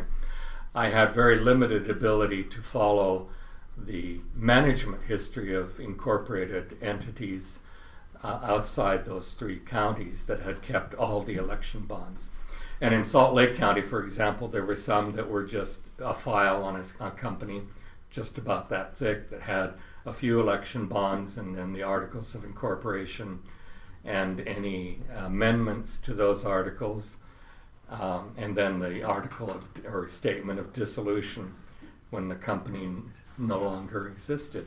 I 0.75 0.89
had 0.89 1.13
very 1.13 1.39
limited 1.39 1.89
ability 1.89 2.43
to 2.43 2.61
follow 2.61 3.29
the 3.75 4.21
management 4.35 5.03
history 5.03 5.55
of 5.55 5.79
incorporated 5.79 6.77
entities 6.81 7.59
uh, 8.23 8.39
outside 8.43 9.05
those 9.05 9.31
three 9.31 9.57
counties 9.57 10.27
that 10.27 10.41
had 10.41 10.61
kept 10.61 10.93
all 10.93 11.21
the 11.21 11.35
election 11.35 11.81
bonds. 11.81 12.29
And 12.79 12.93
in 12.93 13.03
Salt 13.03 13.33
Lake 13.33 13.55
County, 13.55 13.81
for 13.81 14.03
example, 14.03 14.47
there 14.47 14.65
were 14.65 14.75
some 14.75 15.13
that 15.13 15.29
were 15.29 15.43
just 15.43 15.79
a 15.99 16.13
file 16.13 16.63
on 16.63 16.75
a, 16.75 17.05
a 17.05 17.11
company 17.11 17.63
just 18.09 18.37
about 18.37 18.69
that 18.69 18.95
thick 18.95 19.29
that 19.29 19.41
had 19.41 19.73
a 20.07 20.13
few 20.13 20.39
election 20.39 20.87
bonds 20.87 21.37
and 21.37 21.55
then 21.55 21.73
the 21.73 21.83
articles 21.83 22.33
of 22.33 22.45
incorporation 22.45 23.39
and 24.05 24.39
any 24.47 24.99
amendments 25.17 25.97
to 25.97 26.13
those 26.13 26.45
articles, 26.45 27.17
um, 27.89 28.33
and 28.37 28.55
then 28.55 28.79
the 28.79 29.03
article 29.03 29.51
of 29.51 29.67
or 29.85 30.07
statement 30.07 30.59
of 30.59 30.71
dissolution 30.71 31.53
when 32.09 32.29
the 32.29 32.35
company 32.35 32.89
no 33.37 33.59
longer 33.59 34.07
existed. 34.07 34.65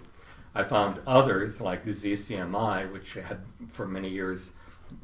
I 0.55 0.63
found 0.63 1.01
others 1.07 1.59
like 1.59 1.87
ZCMI, 1.87 2.93
which 2.93 3.15
had 3.15 3.41
for 3.69 3.89
many 3.89 4.11
years 4.11 4.51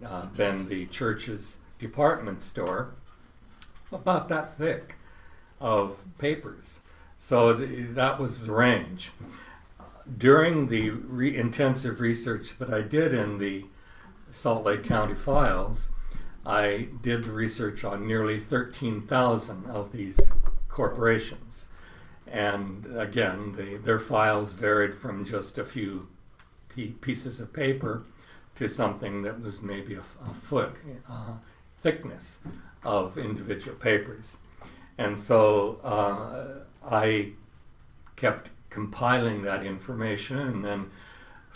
uh, 0.04 0.26
been 0.26 0.68
the 0.68 0.84
church's 0.86 1.56
department 1.78 2.42
store, 2.42 2.94
about 3.90 4.28
that 4.28 4.58
thick 4.58 4.96
of 5.60 6.04
papers. 6.18 6.80
So 7.16 7.56
th- 7.56 7.88
that 7.94 8.20
was 8.20 8.46
the 8.46 8.52
range. 8.52 9.12
During 10.18 10.68
the 10.68 10.90
re- 10.90 11.36
intensive 11.36 12.00
research 12.00 12.58
that 12.58 12.72
I 12.72 12.82
did 12.82 13.12
in 13.12 13.38
the 13.38 13.66
Salt 14.30 14.64
Lake 14.64 14.84
County 14.84 15.14
files, 15.14 15.88
I 16.44 16.88
did 17.02 17.24
the 17.24 17.32
research 17.32 17.84
on 17.84 18.06
nearly 18.06 18.38
13,000 18.38 19.66
of 19.66 19.90
these 19.90 20.18
corporations. 20.68 21.66
And 22.26 22.86
again, 22.96 23.54
they, 23.56 23.76
their 23.76 23.98
files 23.98 24.52
varied 24.52 24.94
from 24.94 25.24
just 25.24 25.58
a 25.58 25.64
few 25.64 26.08
pieces 27.00 27.40
of 27.40 27.52
paper 27.52 28.04
to 28.56 28.68
something 28.68 29.22
that 29.22 29.40
was 29.40 29.62
maybe 29.62 29.94
a, 29.94 30.00
a 30.00 30.34
foot 30.34 30.76
uh, 31.08 31.34
thickness 31.80 32.38
of 32.84 33.18
individual 33.18 33.76
papers. 33.76 34.36
And 34.98 35.18
so 35.18 35.80
uh, 35.82 36.64
I 36.88 37.32
kept 38.16 38.50
compiling 38.70 39.42
that 39.42 39.64
information 39.64 40.38
and 40.38 40.64
then 40.64 40.90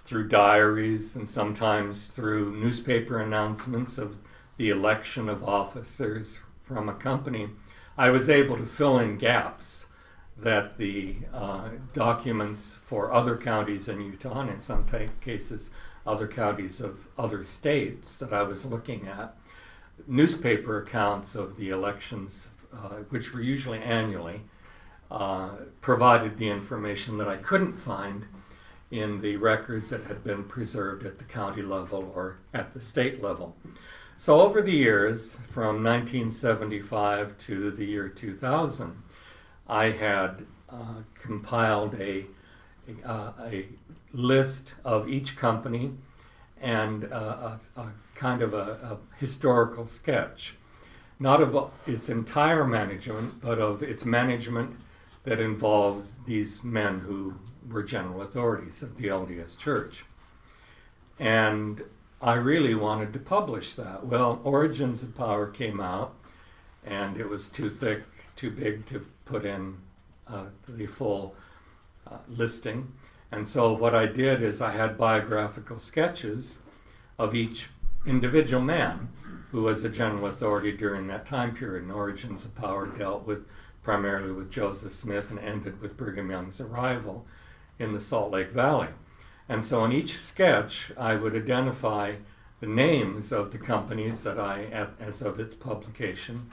through 0.05 0.29
diaries 0.29 1.14
and 1.14 1.29
sometimes 1.29 2.07
through 2.07 2.57
newspaper 2.57 3.21
announcements 3.21 3.99
of 3.99 4.19
the 4.57 4.71
election 4.71 5.29
of 5.29 5.43
officers 5.45 6.40
from 6.62 6.88
a 6.88 6.95
company, 6.95 7.49
I 7.97 8.11
was 8.11 8.29
able 8.29 8.57
to 8.57 8.67
fill 8.67 8.99
in 8.99 9.19
gaps 9.19 9.87
that 10.37 10.79
the 10.79 11.17
uh, 11.33 11.69
documents 11.93 12.76
for 12.85 13.12
other 13.12 13.37
counties 13.37 13.88
in 13.88 14.00
Utah, 14.00 14.40
and 14.40 14.50
in 14.50 14.59
some 14.59 14.87
t- 14.87 15.09
cases 15.21 15.71
other 16.07 16.26
counties 16.26 16.81
of 16.81 17.09
other 17.19 17.45
states 17.45 18.17
that 18.17 18.33
I 18.33 18.43
was 18.43 18.64
looking 18.64 19.07
at, 19.07 19.37
newspaper 20.07 20.79
accounts 20.83 21.35
of 21.35 21.57
the 21.57 21.71
elections, 21.71 22.49
uh, 22.73 23.02
which 23.11 23.35
were 23.35 23.43
usually 23.43 23.79
annually, 23.79 24.43
uh, 25.11 25.50
provided 25.81 26.38
the 26.38 26.49
information 26.49 27.19
that 27.19 27.29
I 27.29 27.37
couldn't 27.37 27.76
find 27.76 28.26
in 28.90 29.21
the 29.21 29.37
records 29.37 29.90
that 29.90 30.05
had 30.05 30.25
been 30.25 30.45
preserved 30.45 31.05
at 31.07 31.19
the 31.19 31.25
county 31.25 31.62
level 31.62 32.12
or 32.14 32.38
at 32.52 32.75
the 32.75 32.81
state 32.81 33.23
level. 33.23 33.57
So, 34.17 34.40
over 34.40 34.61
the 34.61 34.73
years, 34.73 35.37
from 35.49 35.83
1975 35.83 37.38
to 37.38 37.71
the 37.71 37.85
year 37.85 38.09
2000, 38.09 39.02
I 39.67 39.90
had 39.90 40.45
uh, 40.69 41.02
compiled 41.14 41.95
a, 41.95 42.26
a, 43.05 43.33
a, 43.40 43.69
list 44.12 44.75
of 44.85 45.09
each 45.09 45.37
company 45.37 45.93
and 46.61 47.11
uh, 47.12 47.57
a, 47.76 47.81
a, 47.81 47.93
kind 48.14 48.43
of 48.43 48.52
a, 48.52 48.99
historical 49.19 49.87
sketch, 49.87 50.57
not 51.19 51.40
of 51.40 51.71
its 51.87 52.09
entire 52.09 52.64
management, 52.64 53.40
but 53.40 53.59
of 53.59 53.83
its 53.83 54.05
management 54.05 54.76
that 55.25 55.39
involved 55.39 56.09
these 56.25 56.65
men 56.65 57.00
who 57.00 57.35
were 57.71 57.83
general 57.83 58.23
authorities 58.23 58.83
of 58.83 58.97
the 58.97 59.09
LDS 59.09 59.59
Church. 59.59 60.05
And 61.19 61.83
I 62.23 62.35
really 62.35 62.75
wanted 62.75 63.12
to 63.12 63.19
publish 63.19 63.75
that. 63.75 64.07
Well, 64.07 64.41
Origins 64.45 65.03
of 65.03 65.17
Power 65.17 65.47
came 65.47 65.81
out 65.81 66.15
and 66.85 67.19
it 67.19 67.29
was 67.29 67.49
too 67.49 67.69
thick, 67.69 68.03
too 68.37 68.50
big 68.50 68.87
to 68.87 69.07
put 69.25 69.45
in 69.45 69.77
uh, 70.27 70.47
the 70.69 70.87
full 70.87 71.35
uh, 72.07 72.19
listing. 72.29 72.93
And 73.33 73.47
so 73.47 73.73
what 73.73 73.95
I 73.95 74.07
did 74.07 74.43
is 74.43 74.61
I 74.61 74.73
had 74.73 74.99
biographical 74.99 75.79
sketches 75.79 76.61
of 77.19 77.35
each 77.35 77.69
individual 78.07 78.62
man 78.62 79.09
who 79.50 79.62
was 79.62 79.85
a 79.85 79.89
general 79.89 80.27
authority 80.27 80.73
during 80.73 81.07
that 81.09 81.27
time 81.27 81.55
period. 81.55 81.83
And 81.83 81.93
Origins 81.93 82.45
of 82.45 82.55
Power 82.55 82.87
dealt 82.87 83.27
with 83.27 83.47
primarily 83.82 84.32
with 84.32 84.50
Joseph 84.50 84.92
Smith 84.92 85.30
and 85.30 85.38
ended 85.38 85.80
with 85.80 85.96
Brigham 85.96 86.30
Young's 86.30 86.60
arrival 86.60 87.26
in 87.78 87.92
the 87.92 88.00
Salt 88.00 88.30
Lake 88.30 88.50
Valley. 88.50 88.88
And 89.49 89.64
so 89.64 89.84
in 89.84 89.92
each 89.92 90.18
sketch, 90.18 90.92
I 90.96 91.16
would 91.16 91.34
identify 91.34 92.16
the 92.60 92.66
names 92.66 93.32
of 93.32 93.50
the 93.50 93.58
companies 93.58 94.22
that 94.22 94.38
I, 94.38 94.88
as 95.00 95.22
of 95.22 95.40
its 95.40 95.54
publication, 95.54 96.50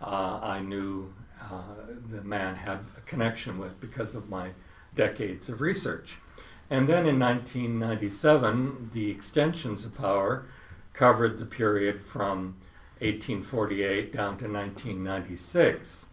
uh, 0.00 0.40
I 0.42 0.60
knew 0.60 1.12
uh, 1.40 1.62
the 2.10 2.22
man 2.22 2.56
had 2.56 2.80
a 2.96 3.00
connection 3.02 3.58
with 3.58 3.80
because 3.80 4.14
of 4.14 4.28
my 4.28 4.50
decades 4.94 5.48
of 5.48 5.60
research. 5.60 6.18
And 6.70 6.88
then 6.88 7.06
in 7.06 7.18
1997, 7.18 8.90
the 8.92 9.10
extensions 9.10 9.84
of 9.84 9.96
power 9.96 10.46
covered 10.92 11.38
the 11.38 11.46
period 11.46 12.02
from 12.02 12.56
1848 13.00 14.12
down 14.12 14.36
to 14.38 14.48
1996. 14.48 16.06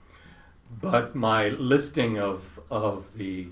But 0.80 1.16
my 1.16 1.50
listing 1.50 2.18
of, 2.18 2.62
of 2.70 3.18
the 3.18 3.48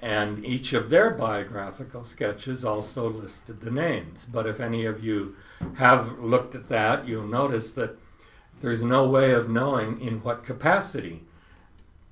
And 0.00 0.42
each 0.44 0.72
of 0.72 0.88
their 0.88 1.10
biographical 1.10 2.04
sketches 2.04 2.64
also 2.64 3.10
listed 3.10 3.60
the 3.60 3.70
names. 3.70 4.24
But 4.24 4.46
if 4.46 4.60
any 4.60 4.86
of 4.86 5.04
you 5.04 5.36
have 5.74 6.18
looked 6.18 6.54
at 6.54 6.70
that, 6.70 7.06
you'll 7.06 7.26
notice 7.26 7.74
that 7.74 7.98
there's 8.62 8.82
no 8.82 9.06
way 9.06 9.32
of 9.32 9.50
knowing 9.50 10.00
in 10.00 10.22
what 10.22 10.42
capacity 10.42 11.24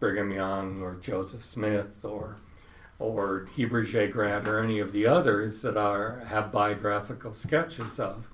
Brigham 0.01 0.33
Young 0.33 0.83
or 0.83 0.97
Joseph 0.97 1.45
Smith 1.45 2.05
or 2.05 2.37
or 2.99 3.47
Heber 3.57 3.83
J. 3.83 4.09
Grant 4.09 4.47
or 4.47 4.61
any 4.61 4.79
of 4.79 4.93
the 4.93 5.07
others 5.07 5.63
that 5.63 5.77
are 5.77 6.23
have 6.27 6.53
biographical 6.53 7.33
sketches 7.33 8.01
of 8.01 8.27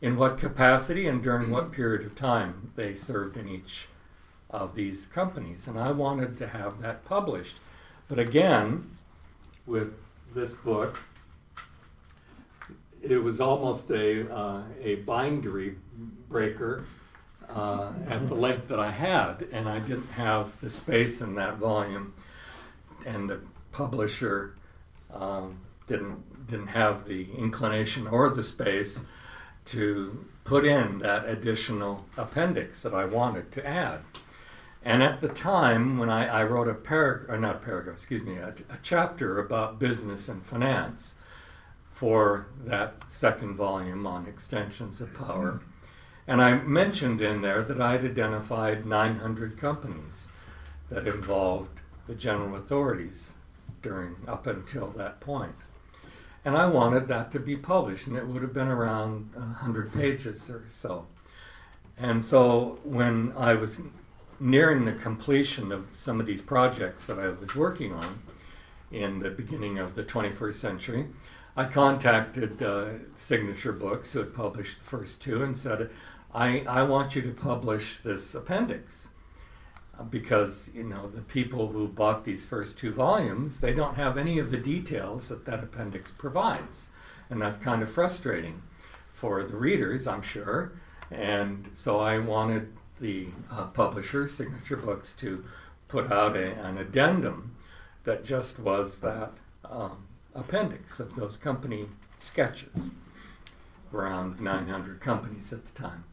in 0.00 0.16
what 0.16 0.38
capacity 0.38 1.06
and 1.06 1.22
during 1.22 1.50
what 1.50 1.72
period 1.72 2.04
of 2.06 2.14
time 2.16 2.72
they 2.74 2.94
served 2.94 3.36
in 3.36 3.48
each 3.48 3.86
of 4.48 4.74
these 4.74 5.06
companies. 5.06 5.66
And 5.66 5.78
I 5.78 5.92
wanted 5.92 6.36
to 6.38 6.48
have 6.48 6.80
that 6.80 7.04
published. 7.04 7.58
But 8.08 8.18
again, 8.18 8.84
with 9.66 9.92
this 10.34 10.54
book, 10.54 10.98
it 13.02 13.18
was 13.18 13.40
almost 13.40 13.90
a, 13.90 14.32
uh, 14.34 14.62
a 14.82 14.96
bindery 14.96 15.76
breaker 16.28 16.84
uh, 17.54 17.92
at 18.08 18.28
the 18.28 18.34
length 18.34 18.68
that 18.68 18.80
I 18.80 18.90
had, 18.90 19.46
and 19.52 19.68
I 19.68 19.78
didn't 19.80 20.12
have 20.12 20.60
the 20.60 20.70
space 20.70 21.20
in 21.20 21.34
that 21.34 21.56
volume, 21.56 22.12
and 23.06 23.28
the 23.28 23.40
publisher 23.72 24.54
um, 25.12 25.58
didn't 25.86 26.46
didn't 26.46 26.68
have 26.68 27.06
the 27.06 27.30
inclination 27.32 28.06
or 28.06 28.28
the 28.30 28.42
space 28.42 29.04
to 29.66 30.26
put 30.44 30.64
in 30.64 30.98
that 30.98 31.26
additional 31.26 32.04
appendix 32.16 32.82
that 32.82 32.92
I 32.92 33.04
wanted 33.04 33.52
to 33.52 33.66
add. 33.66 34.00
And 34.82 35.02
at 35.02 35.20
the 35.20 35.28
time, 35.28 35.98
when 35.98 36.08
I, 36.08 36.26
I 36.26 36.44
wrote 36.44 36.66
a 36.66 36.74
paragraph, 36.74 37.30
or 37.30 37.38
not 37.38 37.56
a 37.56 37.58
paragraph, 37.58 37.96
excuse 37.96 38.22
me, 38.22 38.36
a, 38.36 38.54
a 38.70 38.78
chapter 38.82 39.38
about 39.38 39.78
business 39.78 40.28
and 40.28 40.44
finance 40.44 41.16
for 41.90 42.46
that 42.64 42.94
second 43.08 43.54
volume 43.56 44.06
on 44.06 44.26
extensions 44.26 45.00
of 45.00 45.12
power, 45.14 45.60
and 46.26 46.42
I 46.42 46.54
mentioned 46.54 47.20
in 47.20 47.42
there 47.42 47.62
that 47.62 47.80
I'd 47.80 48.04
identified 48.04 48.86
900 48.86 49.56
companies 49.56 50.28
that 50.88 51.06
involved 51.06 51.80
the 52.06 52.14
general 52.14 52.56
authorities 52.56 53.34
during 53.82 54.16
up 54.26 54.46
until 54.46 54.88
that 54.88 55.20
point. 55.20 55.54
And 56.44 56.56
I 56.56 56.66
wanted 56.66 57.06
that 57.08 57.30
to 57.32 57.40
be 57.40 57.56
published, 57.56 58.06
and 58.06 58.16
it 58.16 58.26
would 58.26 58.42
have 58.42 58.54
been 58.54 58.68
around 58.68 59.34
100 59.34 59.92
pages 59.92 60.48
or 60.48 60.64
so. 60.68 61.06
And 61.98 62.24
so 62.24 62.78
when 62.82 63.32
I 63.36 63.54
was 63.54 63.80
nearing 64.38 64.86
the 64.86 64.92
completion 64.92 65.70
of 65.70 65.88
some 65.90 66.18
of 66.18 66.26
these 66.26 66.40
projects 66.40 67.06
that 67.06 67.18
I 67.18 67.28
was 67.28 67.54
working 67.54 67.92
on 67.92 68.22
in 68.90 69.18
the 69.18 69.30
beginning 69.30 69.78
of 69.78 69.94
the 69.94 70.02
21st 70.02 70.54
century, 70.54 71.06
I 71.56 71.64
contacted 71.64 72.62
uh, 72.62 72.86
Signature 73.14 73.72
Books, 73.72 74.12
who 74.12 74.20
had 74.20 74.34
published 74.34 74.78
the 74.78 74.84
first 74.84 75.20
two, 75.20 75.42
and 75.42 75.54
said, 75.54 75.90
I, 76.32 76.60
I 76.60 76.82
want 76.82 77.16
you 77.16 77.22
to 77.22 77.32
publish 77.32 77.98
this 77.98 78.34
appendix 78.34 79.08
uh, 79.98 80.04
because 80.04 80.70
you 80.74 80.84
know 80.84 81.08
the 81.08 81.22
people 81.22 81.68
who 81.68 81.88
bought 81.88 82.24
these 82.24 82.44
first 82.46 82.78
two 82.78 82.92
volumes 82.92 83.60
they 83.60 83.74
don't 83.74 83.96
have 83.96 84.16
any 84.16 84.38
of 84.38 84.50
the 84.50 84.56
details 84.56 85.28
that 85.28 85.44
that 85.46 85.62
appendix 85.62 86.10
provides. 86.10 86.88
And 87.28 87.42
that's 87.42 87.56
kind 87.56 87.82
of 87.82 87.90
frustrating 87.90 88.62
for 89.10 89.42
the 89.44 89.56
readers 89.56 90.06
i'm 90.06 90.22
sure. 90.22 90.72
And 91.10 91.70
so 91.72 92.00
i 92.00 92.18
wanted 92.18 92.72
the 93.00 93.28
uh, 93.50 93.64
publisher, 93.66 94.28
Signature 94.28 94.76
Books, 94.76 95.14
to 95.14 95.44
put 95.88 96.12
out 96.12 96.36
a, 96.36 96.52
an 96.62 96.78
addendum 96.78 97.56
that 98.04 98.24
just 98.24 98.58
was 98.58 98.98
that 98.98 99.32
um, 99.64 100.06
appendix 100.34 101.00
of 101.00 101.16
those 101.16 101.36
company 101.36 101.86
sketches, 102.18 102.90
around 103.92 104.40
900 104.40 105.00
companies 105.00 105.52
at 105.52 105.64
the 105.64 105.72
time. 105.72 106.04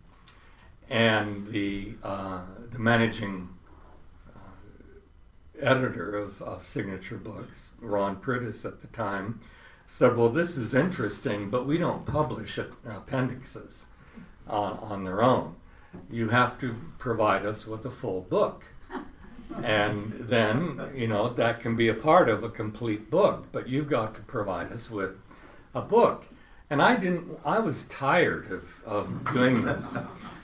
And 0.89 1.47
the, 1.47 1.95
uh, 2.04 2.41
the 2.71 2.80
managing 2.80 3.50
uh, 4.34 4.39
editor 5.62 6.15
of, 6.17 6.41
of 6.41 6.65
Signature 6.65 7.17
Books, 7.17 7.73
Ron 7.82 8.15
Priddis 8.17 8.65
at 8.65 8.82
the 8.82 8.88
time, 8.88 9.41
said, 9.86 10.15
Well, 10.15 10.30
this 10.30 10.58
is 10.58 10.73
interesting, 10.73 11.50
but 11.50 11.65
we 11.65 11.78
don't 11.78 12.06
publish 12.06 12.58
appendixes 12.58 13.88
on, 14.47 14.78
on 14.80 15.04
their 15.04 15.21
own 15.21 15.56
you 16.10 16.30
have 16.30 16.60
to 16.60 16.76
provide 16.97 17.45
us 17.45 17.65
with 17.65 17.86
a 17.86 17.91
full 17.91 18.21
book. 18.21 18.65
And 19.63 20.12
then, 20.19 20.91
you 20.93 21.08
know, 21.08 21.30
that 21.30 21.62
can 21.62 21.78
be 21.78 21.88
a 21.88 21.93
part 21.93 22.28
of 22.28 22.43
a 22.43 22.50
complete 22.50 23.10
book, 23.10 23.47
but 23.54 23.69
you've 23.69 23.88
got 23.88 24.13
to 24.15 24.21
provide 24.21 24.73
us 24.73 24.91
with 24.91 25.15
a 25.73 25.82
book. 25.82 26.26
And 26.69 26.82
I 26.82 26.97
didn't, 26.97 27.39
I 27.45 27.60
was 27.60 27.84
tired 27.84 28.52
of, 28.52 28.84
of 28.86 29.34
doing 29.34 29.63
this. 29.63 29.97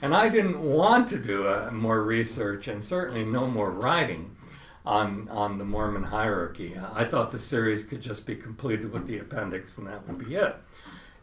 And 0.04 0.14
I 0.14 0.28
didn't 0.28 0.60
want 0.60 1.08
to 1.08 1.18
do 1.18 1.46
a, 1.46 1.70
more 1.70 2.02
research 2.02 2.68
and 2.68 2.84
certainly 2.84 3.24
no 3.24 3.46
more 3.46 3.70
writing 3.70 4.36
on, 4.84 5.30
on 5.30 5.56
the 5.56 5.64
Mormon 5.64 6.02
hierarchy. 6.02 6.78
I 6.92 7.06
thought 7.06 7.30
the 7.30 7.38
series 7.38 7.84
could 7.84 8.02
just 8.02 8.26
be 8.26 8.36
completed 8.36 8.92
with 8.92 9.06
the 9.06 9.16
appendix 9.16 9.78
and 9.78 9.86
that 9.86 10.06
would 10.06 10.18
be 10.18 10.34
it. 10.34 10.56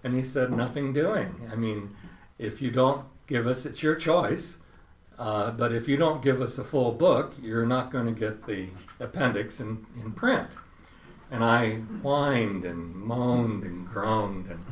And 0.04 0.16
he 0.16 0.24
said, 0.24 0.52
nothing 0.52 0.94
doing. 0.94 1.48
I 1.52 1.56
mean, 1.56 1.96
if 2.40 2.60
you 2.60 2.72
don't 2.72 3.06
give 3.28 3.46
us, 3.46 3.68
it's 3.68 3.84
your 3.84 3.94
choice. 3.94 4.58
Uh, 5.20 5.52
but 5.52 5.72
if 5.72 5.88
you 5.88 5.96
don't 5.96 6.24
give 6.24 6.42
us 6.42 6.58
a 6.58 6.64
full 6.64 6.92
book, 6.92 7.36
you're 7.40 7.68
not 7.68 7.92
going 7.92 8.08
to 8.08 8.20
get 8.20 8.48
the 8.48 8.70
appendix 9.00 9.60
in, 9.60 9.86
in 10.04 10.12
print. 10.14 10.50
And 11.30 11.44
I 11.44 11.76
whined 12.02 12.66
and 12.66 12.96
moaned 12.96 13.62
and 13.62 13.88
groaned 13.88 14.48
and 14.48 14.66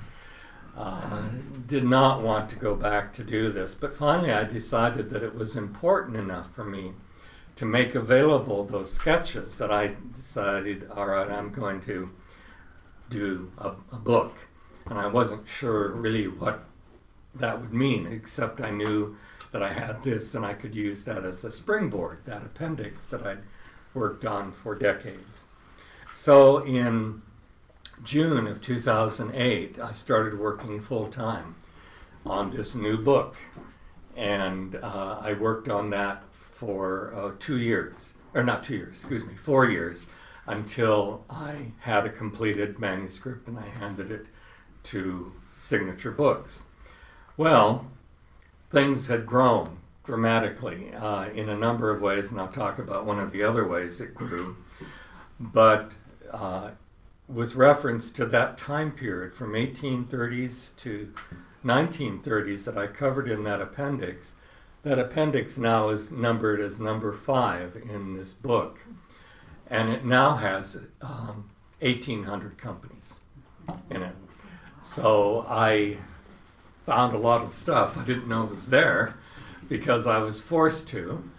uh, 0.80 1.24
did 1.68 1.84
not 1.84 2.24
want 2.24 2.50
to 2.50 2.56
go 2.56 2.74
back 2.74 3.12
to 3.12 3.24
do 3.24 3.52
this. 3.52 3.76
But 3.76 3.94
finally, 3.94 4.32
I 4.32 4.46
decided 4.46 5.10
that 5.10 5.22
it 5.22 5.36
was 5.36 5.58
important 5.58 6.16
enough 6.16 6.50
for 6.56 6.64
me 6.64 6.94
to 7.58 7.66
make 7.66 7.96
available 7.96 8.64
those 8.64 8.90
sketches 8.90 9.58
that 9.58 9.72
I 9.72 9.96
decided, 10.14 10.90
all 10.96 11.08
right, 11.08 11.30
I'm 11.30 11.52
going 11.52 11.82
to 11.82 12.10
do 13.10 13.52
a, 13.58 13.72
a 13.92 13.98
book. 13.98 14.38
And 14.90 14.98
I 14.98 15.08
wasn't 15.08 15.48
sure 15.50 15.90
really 15.90 16.30
what 16.30 16.64
that 17.36 17.60
would 17.60 17.74
mean, 17.74 18.08
except 18.08 18.62
I 18.62 18.72
knew 18.72 19.18
that 19.52 19.62
I 19.62 19.74
had 19.74 20.02
this 20.02 20.34
and 20.34 20.46
I 20.46 20.54
could 20.54 20.74
use 20.74 21.04
that 21.04 21.26
as 21.26 21.44
a 21.44 21.52
springboard, 21.52 22.20
that 22.24 22.44
appendix 22.44 23.10
that 23.10 23.28
I'd 23.28 23.40
worked 23.94 24.24
on 24.24 24.54
for 24.54 24.76
decades. 24.76 25.46
So 26.14 26.60
in 26.60 27.22
June 28.04 28.48
of 28.48 28.62
2008, 28.62 29.78
I 29.80 29.92
started 29.92 30.40
working 30.40 30.80
full 30.80 31.08
time 31.08 31.56
on 32.26 32.52
this 32.52 32.74
new 32.74 32.98
book. 32.98 33.36
And 34.16 34.76
uh, 34.76 35.20
I 35.22 35.34
worked 35.34 35.70
on 35.70 35.90
that 35.92 36.24
for 36.32 37.14
uh, 37.14 37.32
two 37.40 37.58
years, 37.58 38.14
or 38.34 38.44
not 38.44 38.64
two 38.64 38.76
years, 38.76 39.00
excuse 39.00 39.24
me, 39.24 39.36
four 39.36 39.70
years, 39.70 40.08
until 40.48 41.24
I 41.30 41.74
had 41.80 42.06
a 42.06 42.10
completed 42.10 42.80
manuscript 42.80 43.48
and 43.48 43.58
I 43.58 43.68
handed 43.80 44.12
it 44.12 44.28
to 44.84 45.32
Signature 45.62 46.12
Books. 46.12 46.64
Well, 47.38 47.92
things 48.72 49.08
had 49.08 49.26
grown 49.26 49.78
dramatically 50.04 50.94
uh, 50.94 51.30
in 51.30 51.50
a 51.50 51.56
number 51.56 51.92
of 51.92 52.02
ways, 52.02 52.32
and 52.32 52.40
I'll 52.40 52.48
talk 52.48 52.80
about 52.80 53.06
one 53.06 53.20
of 53.20 53.32
the 53.32 53.44
other 53.44 53.68
ways 53.68 54.02
it 54.02 54.16
grew. 54.16 54.58
But 55.40 55.92
uh, 56.32 56.72
with 57.30 57.56
reference 57.56 58.10
to 58.10 58.26
that 58.26 58.58
time 58.58 58.92
period 58.92 59.34
from 59.34 59.54
1830s 59.54 60.76
to 60.78 61.14
1930s 61.64 62.64
that 62.66 62.78
I 62.78 62.88
covered 62.88 63.30
in 63.30 63.44
that 63.44 63.62
appendix, 63.62 64.36
that 64.82 64.98
appendix 64.98 65.58
now 65.58 65.90
is 65.90 66.12
numbered 66.12 66.60
as 66.60 66.80
number 66.80 67.14
five 67.14 67.76
in 67.76 68.18
this 68.18 68.34
book, 68.34 68.80
and 69.68 69.90
it 69.90 70.04
now 70.04 70.36
has 70.36 70.88
um, 71.02 71.50
1,800 71.82 72.58
companies 72.58 73.14
in 73.92 74.02
it. 74.02 74.16
So 74.82 75.46
I 75.48 75.98
found 76.84 77.14
a 77.14 77.20
lot 77.20 77.44
of 77.44 77.54
stuff 77.54 77.96
I 77.98 78.04
didn't 78.06 78.28
know 78.28 78.46
was 78.46 78.68
there 78.68 79.16
because 79.68 80.08
I 80.08 80.18
was 80.18 80.42
forced 80.42 80.88
to, 80.90 81.30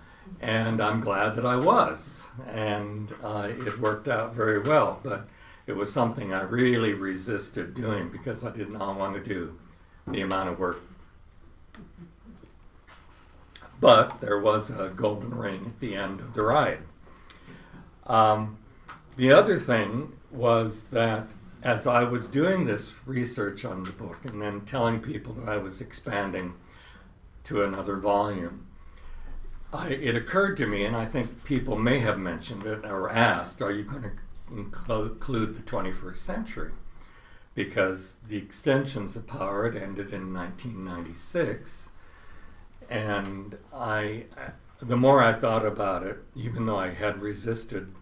and 0.40 0.80
I'm 0.80 1.00
glad 1.00 1.34
that 1.34 1.46
I 1.46 1.56
was. 1.56 2.28
And 2.46 3.12
uh, 3.24 3.48
it 3.50 3.80
worked 3.80 4.06
out 4.06 4.34
very 4.34 4.60
well, 4.60 5.00
but 5.02 5.26
it 5.70 5.76
was 5.76 5.92
something 5.92 6.34
I 6.34 6.42
really 6.42 6.94
resisted 6.94 7.74
doing 7.74 8.08
because 8.08 8.44
I 8.44 8.50
did 8.50 8.72
not 8.72 8.98
want 8.98 9.14
to 9.14 9.20
do 9.20 9.56
the 10.08 10.20
amount 10.20 10.48
of 10.48 10.58
work. 10.58 10.82
But 13.80 14.20
there 14.20 14.40
was 14.40 14.68
a 14.68 14.88
golden 14.88 15.32
ring 15.32 15.66
at 15.66 15.78
the 15.78 15.94
end 15.94 16.18
of 16.18 16.34
the 16.34 16.42
ride. 16.42 16.80
Um, 18.08 18.58
the 19.16 19.30
other 19.32 19.60
thing 19.60 20.12
was 20.32 20.88
that 20.88 21.28
as 21.62 21.86
I 21.86 22.02
was 22.02 22.26
doing 22.26 22.64
this 22.64 22.92
research 23.06 23.64
on 23.64 23.84
the 23.84 23.92
book 23.92 24.24
and 24.24 24.42
then 24.42 24.62
telling 24.62 24.98
people 24.98 25.34
that 25.34 25.48
I 25.48 25.58
was 25.58 25.80
expanding 25.80 26.54
to 27.44 27.62
another 27.62 27.96
volume, 27.96 28.66
I, 29.72 29.90
it 29.90 30.16
occurred 30.16 30.56
to 30.56 30.66
me, 30.66 30.84
and 30.84 30.96
I 30.96 31.04
think 31.04 31.44
people 31.44 31.78
may 31.78 32.00
have 32.00 32.18
mentioned 32.18 32.66
it 32.66 32.84
or 32.84 33.08
asked, 33.08 33.62
are 33.62 33.70
you 33.70 33.84
going 33.84 34.02
to 34.02 34.10
include 34.50 35.54
the 35.56 35.62
21st 35.62 36.16
century? 36.16 36.72
Because 37.54 38.16
the 38.26 38.36
extensions 38.36 39.16
of 39.16 39.26
power 39.26 39.70
had 39.70 39.80
ended 39.80 40.12
in 40.12 40.32
1996. 40.32 41.88
And 42.88 43.56
I, 43.72 44.24
the 44.80 44.96
more 44.96 45.22
I 45.22 45.32
thought 45.32 45.66
about 45.66 46.02
it, 46.02 46.18
even 46.34 46.66
though 46.66 46.78
I 46.78 46.90
had 46.90 47.20
resisted 47.20 47.94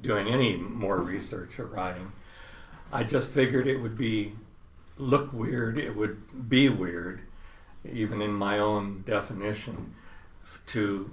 doing 0.00 0.28
any 0.28 0.56
more 0.56 0.98
research 0.98 1.58
or 1.58 1.66
writing, 1.66 2.12
I 2.92 3.04
just 3.04 3.30
figured 3.30 3.66
it 3.66 3.80
would 3.80 3.96
be 3.96 4.32
look 4.96 5.32
weird, 5.32 5.78
it 5.78 5.96
would 5.96 6.48
be 6.48 6.68
weird, 6.68 7.22
even 7.90 8.20
in 8.20 8.32
my 8.32 8.58
own 8.58 9.02
definition, 9.06 9.94
to 10.66 11.10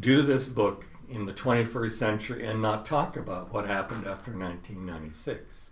do 0.00 0.22
this 0.22 0.46
book 0.46 0.86
in 1.08 1.26
the 1.26 1.32
21st 1.32 1.90
century 1.92 2.46
and 2.46 2.60
not 2.60 2.86
talk 2.86 3.16
about 3.16 3.52
what 3.52 3.66
happened 3.66 4.06
after 4.06 4.30
1996. 4.30 5.70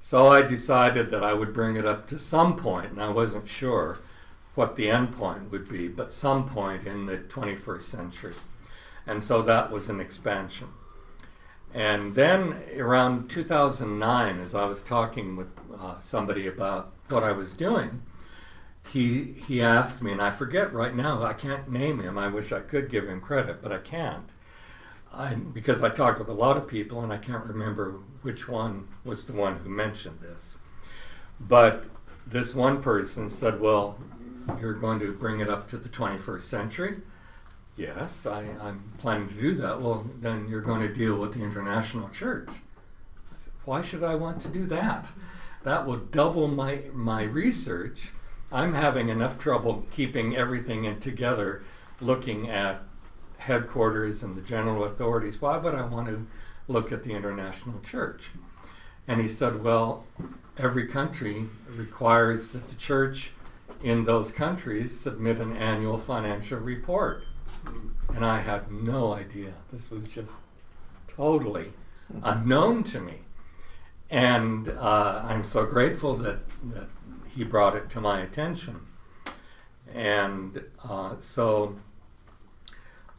So 0.00 0.28
I 0.28 0.42
decided 0.42 1.10
that 1.10 1.22
I 1.22 1.32
would 1.32 1.52
bring 1.52 1.76
it 1.76 1.86
up 1.86 2.06
to 2.08 2.18
some 2.18 2.56
point, 2.56 2.90
and 2.90 3.00
I 3.00 3.08
wasn't 3.08 3.48
sure 3.48 4.00
what 4.54 4.76
the 4.76 4.90
end 4.90 5.12
point 5.12 5.50
would 5.50 5.68
be, 5.68 5.88
but 5.88 6.12
some 6.12 6.48
point 6.48 6.86
in 6.86 7.06
the 7.06 7.18
21st 7.18 7.82
century. 7.82 8.34
And 9.06 9.22
so 9.22 9.42
that 9.42 9.70
was 9.70 9.88
an 9.88 10.00
expansion. 10.00 10.68
And 11.74 12.14
then 12.14 12.56
around 12.76 13.30
2009, 13.30 14.40
as 14.40 14.54
I 14.54 14.64
was 14.64 14.82
talking 14.82 15.36
with 15.36 15.48
uh, 15.80 15.98
somebody 16.00 16.46
about 16.46 16.92
what 17.08 17.24
I 17.24 17.32
was 17.32 17.54
doing, 17.54 18.02
he 18.90 19.34
he 19.46 19.62
asked 19.62 20.02
me, 20.02 20.12
and 20.12 20.20
I 20.20 20.30
forget 20.30 20.72
right 20.72 20.94
now. 20.94 21.22
I 21.22 21.32
can't 21.32 21.70
name 21.70 22.00
him. 22.00 22.18
I 22.18 22.26
wish 22.28 22.52
I 22.52 22.60
could 22.60 22.90
give 22.90 23.08
him 23.08 23.20
credit, 23.20 23.62
but 23.62 23.72
I 23.72 23.78
can't. 23.78 24.31
I, 25.12 25.34
because 25.34 25.82
I 25.82 25.88
talked 25.88 26.18
with 26.18 26.28
a 26.28 26.34
lot 26.34 26.56
of 26.56 26.66
people, 26.66 27.02
and 27.02 27.12
I 27.12 27.18
can't 27.18 27.44
remember 27.44 27.96
which 28.22 28.48
one 28.48 28.88
was 29.04 29.24
the 29.24 29.32
one 29.32 29.58
who 29.58 29.68
mentioned 29.68 30.20
this. 30.20 30.58
But 31.38 31.86
this 32.26 32.54
one 32.54 32.82
person 32.82 33.28
said, 33.28 33.60
"Well, 33.60 33.98
you're 34.60 34.74
going 34.74 35.00
to 35.00 35.12
bring 35.12 35.40
it 35.40 35.50
up 35.50 35.68
to 35.70 35.76
the 35.76 35.88
21st 35.88 36.42
century." 36.42 36.96
Yes, 37.76 38.26
I, 38.26 38.42
I'm 38.60 38.92
planning 38.98 39.28
to 39.28 39.34
do 39.34 39.54
that. 39.54 39.80
Well, 39.80 40.04
then 40.20 40.46
you're 40.48 40.60
going 40.60 40.80
to 40.86 40.92
deal 40.92 41.16
with 41.16 41.32
the 41.34 41.42
international 41.42 42.10
church. 42.10 42.48
I 42.48 43.38
said, 43.38 43.52
Why 43.64 43.80
should 43.80 44.02
I 44.02 44.14
want 44.14 44.40
to 44.42 44.48
do 44.48 44.66
that? 44.66 45.08
That 45.64 45.86
will 45.86 45.96
double 45.96 46.48
my 46.48 46.82
my 46.92 47.22
research 47.22 48.10
I'm 48.52 48.74
having 48.74 49.08
enough 49.08 49.38
trouble 49.38 49.86
keeping 49.90 50.36
everything 50.36 50.84
in 50.84 51.00
together, 51.00 51.62
looking 52.02 52.50
at 52.50 52.82
headquarters 53.42 54.22
and 54.22 54.34
the 54.34 54.40
general 54.40 54.84
authorities. 54.84 55.40
Why 55.40 55.56
would 55.56 55.74
I 55.74 55.84
want 55.84 56.08
to 56.08 56.26
look 56.68 56.92
at 56.92 57.02
the 57.02 57.12
international 57.12 57.80
church? 57.80 58.30
And 59.08 59.20
he 59.20 59.26
said, 59.26 59.64
well, 59.64 60.04
every 60.56 60.86
country 60.86 61.48
requires 61.68 62.52
that 62.52 62.68
the 62.68 62.76
church 62.76 63.32
in 63.82 64.04
those 64.04 64.30
countries 64.30 64.98
submit 64.98 65.38
an 65.38 65.56
annual 65.56 65.98
financial 65.98 66.60
report. 66.60 67.24
And 68.14 68.24
I 68.24 68.40
had 68.40 68.70
no 68.70 69.12
idea. 69.12 69.54
This 69.70 69.90
was 69.90 70.06
just 70.06 70.34
totally 71.08 71.72
unknown 72.22 72.84
to 72.84 73.00
me. 73.00 73.18
And 74.10 74.68
uh, 74.68 75.24
I'm 75.26 75.42
so 75.42 75.66
grateful 75.66 76.16
that, 76.18 76.40
that 76.74 76.88
he 77.34 77.44
brought 77.44 77.74
it 77.74 77.90
to 77.90 78.00
my 78.00 78.20
attention. 78.20 78.86
And 79.92 80.62
uh, 80.84 81.16
so 81.18 81.76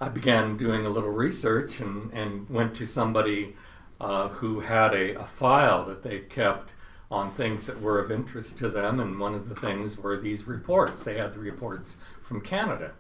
I 0.04 0.10
began 0.10 0.58
doing 0.58 0.86
a 0.86 0.90
little 0.90 1.12
research 1.12 1.80
and, 1.80 2.12
and 2.12 2.50
went 2.50 2.76
to 2.76 2.86
somebody 2.86 3.56
uh, 4.02 4.28
who 4.28 4.60
had 4.60 4.94
a, 4.94 5.18
a, 5.18 5.24
file 5.24 5.86
that 5.86 6.04
they 6.04 6.20
kept 6.20 6.74
on 7.10 7.32
things 7.32 7.68
that 7.68 7.82
were 7.82 8.00
of 8.00 8.12
interest 8.12 8.58
to 8.58 8.68
them. 8.68 9.00
And 9.00 9.18
one 9.18 9.34
of 9.34 9.48
the 9.48 9.56
things 9.56 9.98
were 9.98 10.18
these 10.18 10.46
reports. 10.46 11.06
They 11.06 11.18
had 11.18 11.32
the 11.32 11.40
reports 11.40 11.96
from 12.22 12.42
Canada. 12.42 12.92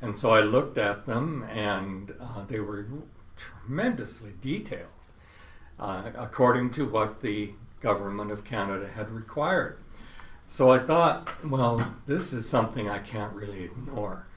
And 0.00 0.16
so 0.16 0.34
I 0.34 0.42
looked 0.42 0.78
at 0.78 1.04
them, 1.04 1.42
and 1.50 2.14
uh, 2.20 2.44
they 2.46 2.60
were 2.60 2.86
tremendously 3.34 4.34
detailed 4.40 4.92
uh, 5.80 6.12
according 6.14 6.70
to 6.74 6.88
what 6.88 7.22
the 7.22 7.54
government 7.80 8.30
of 8.30 8.44
Canada 8.44 8.86
had 8.86 9.10
required. 9.10 9.78
So 10.46 10.70
I 10.70 10.78
thought, 10.78 11.28
well, 11.44 11.84
this 12.06 12.32
is 12.32 12.48
something 12.48 12.88
I 12.88 13.00
can't 13.00 13.32
really 13.32 13.64
ignore 13.64 14.28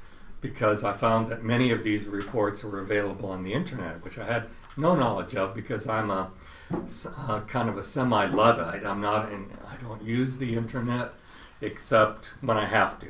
because 0.41 0.83
I 0.83 0.93
found 0.93 1.27
that 1.27 1.43
many 1.43 1.71
of 1.71 1.83
these 1.83 2.05
reports 2.05 2.63
were 2.63 2.79
available 2.79 3.29
on 3.29 3.43
the 3.43 3.53
internet, 3.53 4.03
which 4.03 4.17
I 4.17 4.25
had 4.25 4.45
no 4.77 4.95
knowledge 4.95 5.35
of 5.35 5.53
because 5.53 5.87
I'm 5.87 6.09
a 6.09 6.31
uh, 6.71 7.41
kind 7.41 7.69
of 7.69 7.77
a 7.77 7.83
semi 7.83 8.25
Luddite. 8.27 8.85
I'm 8.85 9.01
not 9.01 9.31
in, 9.31 9.51
I 9.67 9.75
don't 9.81 10.01
use 10.03 10.37
the 10.37 10.55
internet 10.55 11.13
except 11.61 12.29
when 12.41 12.57
I 12.57 12.65
have 12.65 12.99
to. 12.99 13.07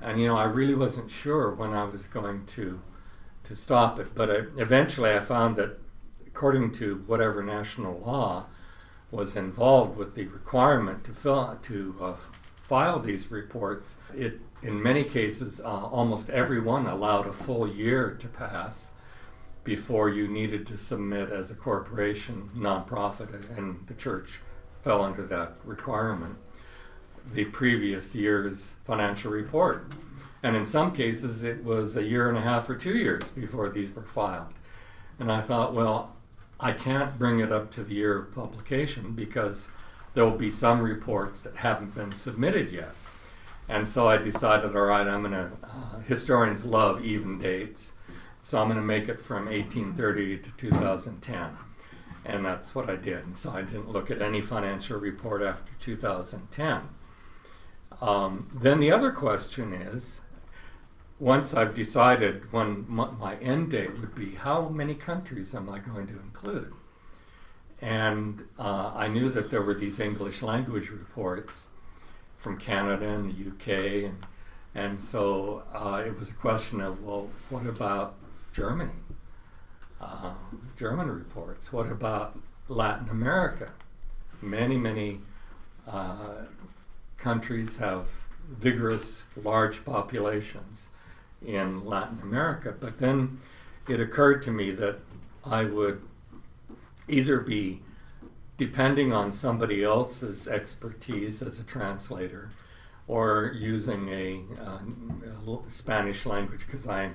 And 0.00 0.20
you 0.20 0.26
know, 0.26 0.36
I 0.36 0.44
really 0.44 0.74
wasn't 0.74 1.10
sure 1.10 1.54
when 1.54 1.72
I 1.72 1.84
was 1.84 2.06
going 2.06 2.44
to 2.46 2.80
to 3.44 3.54
stop 3.54 3.98
it, 3.98 4.14
but 4.14 4.30
I, 4.30 4.36
eventually 4.56 5.12
I 5.12 5.20
found 5.20 5.56
that 5.56 5.78
according 6.26 6.72
to 6.72 7.04
whatever 7.06 7.42
national 7.42 7.98
law 7.98 8.46
was 9.10 9.36
involved 9.36 9.98
with 9.98 10.14
the 10.14 10.26
requirement 10.28 11.04
to 11.04 11.12
fill 11.12 11.58
to 11.62 11.94
uh, 12.00 12.14
file 12.62 13.00
these 13.00 13.30
reports, 13.30 13.96
it 14.14 14.40
in 14.62 14.82
many 14.82 15.04
cases 15.04 15.60
uh, 15.60 15.64
almost 15.64 16.30
everyone 16.30 16.86
allowed 16.86 17.26
a 17.26 17.32
full 17.32 17.68
year 17.68 18.16
to 18.18 18.28
pass 18.28 18.92
before 19.64 20.10
you 20.10 20.28
needed 20.28 20.66
to 20.66 20.76
submit 20.76 21.30
as 21.30 21.50
a 21.50 21.54
corporation, 21.54 22.50
nonprofit, 22.54 23.56
and 23.56 23.86
the 23.86 23.94
church 23.94 24.40
fell 24.82 25.02
under 25.02 25.26
that 25.26 25.54
requirement 25.64 26.36
the 27.32 27.46
previous 27.46 28.14
year's 28.14 28.74
financial 28.84 29.32
report. 29.32 29.86
And 30.42 30.54
in 30.54 30.66
some 30.66 30.92
cases, 30.92 31.42
it 31.42 31.64
was 31.64 31.96
a 31.96 32.02
year 32.02 32.28
and 32.28 32.36
a 32.36 32.42
half 32.42 32.68
or 32.68 32.76
two 32.76 32.96
years 32.96 33.30
before 33.30 33.70
these 33.70 33.90
were 33.94 34.02
filed. 34.02 34.52
And 35.18 35.32
I 35.32 35.40
thought, 35.40 35.74
well, 35.74 36.14
I 36.60 36.72
can't 36.72 37.18
bring 37.18 37.40
it 37.40 37.50
up 37.50 37.70
to 37.72 37.82
the 37.82 37.94
year 37.94 38.18
of 38.18 38.34
publication 38.34 39.12
because 39.12 39.68
there 40.12 40.24
will 40.24 40.36
be 40.36 40.50
some 40.50 40.82
reports 40.82 41.44
that 41.44 41.56
haven't 41.56 41.94
been 41.94 42.12
submitted 42.12 42.70
yet. 42.70 42.90
And 43.68 43.88
so 43.88 44.06
I 44.06 44.18
decided, 44.18 44.76
all 44.76 44.82
right, 44.82 45.06
I'm 45.06 45.22
going 45.22 45.32
to, 45.32 45.50
uh, 45.62 46.00
historians 46.00 46.64
love 46.64 47.02
even 47.02 47.38
dates. 47.38 47.94
So 48.44 48.60
I'm 48.60 48.66
going 48.68 48.76
to 48.76 48.84
make 48.84 49.08
it 49.08 49.18
from 49.18 49.46
1830 49.46 50.36
to 50.36 50.50
2010. 50.58 51.56
And 52.26 52.44
that's 52.44 52.74
what 52.74 52.90
I 52.90 52.96
did. 52.96 53.24
And 53.24 53.34
so 53.34 53.50
I 53.50 53.62
didn't 53.62 53.88
look 53.88 54.10
at 54.10 54.20
any 54.20 54.42
financial 54.42 55.00
report 55.00 55.40
after 55.40 55.72
2010. 55.80 56.82
Um, 58.02 58.50
then 58.54 58.80
the 58.80 58.92
other 58.92 59.12
question 59.12 59.72
is 59.72 60.20
once 61.18 61.54
I've 61.54 61.74
decided 61.74 62.52
when 62.52 62.84
my, 62.86 63.36
end 63.36 63.70
date 63.70 63.98
would 63.98 64.14
be, 64.14 64.34
how 64.34 64.68
many 64.68 64.94
countries 64.94 65.54
am 65.54 65.70
I 65.70 65.78
going 65.78 66.06
to 66.08 66.20
include? 66.20 66.74
And 67.80 68.44
uh, 68.58 68.92
I 68.94 69.08
knew 69.08 69.30
that 69.30 69.50
there 69.50 69.62
were 69.62 69.72
these 69.72 70.00
English 70.00 70.42
language 70.42 70.90
reports 70.90 71.68
from 72.36 72.58
Canada 72.58 73.08
and 73.08 73.24
the 73.34 73.48
UK, 73.50 74.04
and, 74.04 74.26
and 74.74 75.00
so 75.00 75.62
uh, 75.72 76.02
it 76.06 76.18
was 76.18 76.28
a 76.28 76.34
question 76.34 76.82
of, 76.82 77.02
well, 77.02 77.30
what 77.48 77.64
about 77.66 78.16
Germany? 78.54 78.92
Uh, 80.00 80.32
German 80.76 81.10
reports. 81.10 81.72
What 81.72 81.90
about 81.90 82.38
Latin 82.68 83.08
America? 83.10 83.72
Many, 84.40 84.76
many 84.76 85.20
uh, 85.88 86.44
countries 87.18 87.78
have 87.78 88.06
vigorous, 88.48 89.24
large 89.42 89.84
populations 89.84 90.90
in 91.44 91.84
Latin 91.84 92.20
America. 92.22 92.72
But 92.78 92.98
then 92.98 93.40
it 93.88 93.98
occurred 93.98 94.40
to 94.42 94.52
me 94.52 94.70
that 94.70 94.98
I 95.44 95.64
would 95.64 96.00
either 97.08 97.40
be 97.40 97.80
depending 98.56 99.12
on 99.12 99.32
somebody 99.32 99.82
else's 99.82 100.46
expertise 100.46 101.42
as 101.42 101.58
a 101.58 101.64
translator 101.64 102.50
or 103.08 103.52
using 103.58 104.08
a, 104.10 104.40
uh, 104.62 104.78
Spanish 105.68 106.24
language 106.24 106.64
because 106.64 106.86
I 106.86 107.10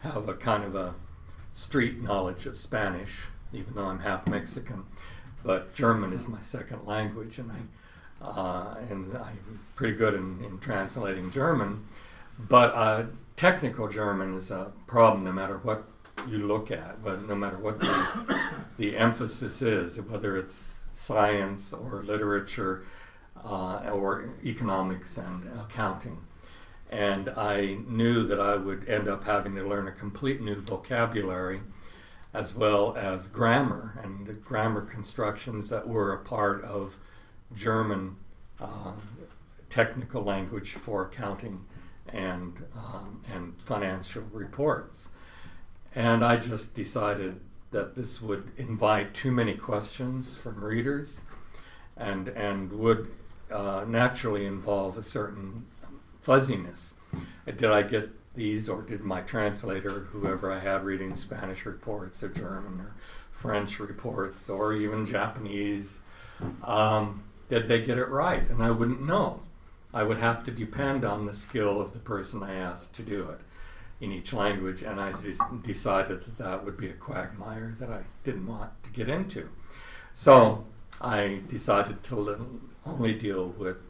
have 0.00 0.28
a 0.28 0.34
kind 0.34 0.64
of 0.64 0.74
a 0.74 0.94
street 1.52 2.00
knowledge 2.02 2.46
of 2.46 2.56
Spanish, 2.56 3.26
even 3.52 3.74
though 3.74 3.86
I'm 3.86 4.00
half 4.00 4.26
Mexican. 4.28 4.84
But 5.42 5.74
German 5.74 6.12
is 6.12 6.28
my 6.28 6.40
second 6.40 6.86
language, 6.86 7.38
and 7.38 7.50
I 7.50 7.56
uh, 8.22 8.76
and 8.90 9.16
I'm 9.16 9.60
pretty 9.76 9.96
good 9.96 10.14
in, 10.14 10.44
in 10.44 10.58
translating 10.58 11.30
German. 11.30 11.84
But 12.38 12.74
uh, 12.74 13.04
technical 13.36 13.88
German 13.88 14.34
is 14.34 14.50
a 14.50 14.72
problem 14.86 15.24
no 15.24 15.32
matter 15.32 15.58
what 15.58 15.84
you 16.28 16.46
look 16.46 16.70
at, 16.70 17.02
but 17.02 17.26
no 17.26 17.34
matter 17.34 17.56
what 17.56 17.80
the, 17.80 18.40
the 18.76 18.96
emphasis 18.96 19.62
is, 19.62 20.00
whether 20.02 20.36
it's 20.36 20.86
science 20.92 21.72
or 21.72 22.02
literature 22.02 22.84
uh, 23.44 23.90
or 23.90 24.28
economics 24.44 25.16
and 25.16 25.48
accounting. 25.58 26.18
And 26.90 27.28
I 27.30 27.78
knew 27.86 28.26
that 28.26 28.40
I 28.40 28.56
would 28.56 28.88
end 28.88 29.08
up 29.08 29.24
having 29.24 29.54
to 29.54 29.66
learn 29.66 29.86
a 29.86 29.92
complete 29.92 30.40
new 30.40 30.56
vocabulary 30.56 31.60
as 32.34 32.54
well 32.54 32.96
as 32.96 33.26
grammar 33.28 33.98
and 34.02 34.26
the 34.26 34.34
grammar 34.34 34.82
constructions 34.82 35.68
that 35.68 35.88
were 35.88 36.12
a 36.12 36.18
part 36.18 36.62
of 36.64 36.96
German 37.54 38.16
uh, 38.60 38.92
technical 39.68 40.22
language 40.22 40.72
for 40.72 41.06
accounting 41.06 41.64
and, 42.12 42.64
um, 42.76 43.22
and 43.32 43.54
financial 43.62 44.22
reports. 44.32 45.10
And 45.94 46.24
I 46.24 46.36
just 46.36 46.74
decided 46.74 47.40
that 47.70 47.94
this 47.94 48.20
would 48.20 48.50
invite 48.56 49.14
too 49.14 49.32
many 49.32 49.54
questions 49.54 50.36
from 50.36 50.62
readers 50.62 51.20
and, 51.96 52.28
and 52.28 52.72
would 52.72 53.10
uh, 53.50 53.84
naturally 53.86 54.46
involve 54.46 54.98
a 54.98 55.02
certain 55.02 55.66
fuzziness. 56.22 56.94
Did 57.46 57.64
I 57.64 57.82
get 57.82 58.10
these, 58.34 58.68
or 58.68 58.82
did 58.82 59.00
my 59.00 59.22
translator, 59.22 59.90
whoever 60.12 60.52
I 60.52 60.60
had 60.60 60.84
reading 60.84 61.16
Spanish 61.16 61.66
reports, 61.66 62.22
or 62.22 62.28
German, 62.28 62.80
or 62.80 62.94
French 63.32 63.80
reports, 63.80 64.48
or 64.48 64.72
even 64.72 65.06
Japanese, 65.06 65.98
um, 66.62 67.24
did 67.48 67.66
they 67.66 67.80
get 67.80 67.98
it 67.98 68.08
right? 68.08 68.48
And 68.48 68.62
I 68.62 68.70
wouldn't 68.70 69.04
know. 69.04 69.40
I 69.92 70.04
would 70.04 70.18
have 70.18 70.44
to 70.44 70.50
depend 70.52 71.04
on 71.04 71.26
the 71.26 71.32
skill 71.32 71.80
of 71.80 71.92
the 71.92 71.98
person 71.98 72.42
I 72.42 72.54
asked 72.54 72.94
to 72.94 73.02
do 73.02 73.28
it 73.30 73.40
in 74.00 74.12
each 74.12 74.32
language, 74.32 74.82
and 74.82 75.00
I 75.00 75.12
decided 75.62 76.24
that 76.24 76.38
that 76.38 76.64
would 76.64 76.76
be 76.76 76.88
a 76.88 76.94
quagmire 76.94 77.74
that 77.80 77.90
I 77.90 78.02
didn't 78.24 78.46
want 78.46 78.70
to 78.84 78.90
get 78.90 79.08
into. 79.08 79.48
So 80.14 80.64
I 81.00 81.40
decided 81.48 82.02
to 82.04 82.60
only 82.86 83.14
deal 83.14 83.48
with 83.48 83.82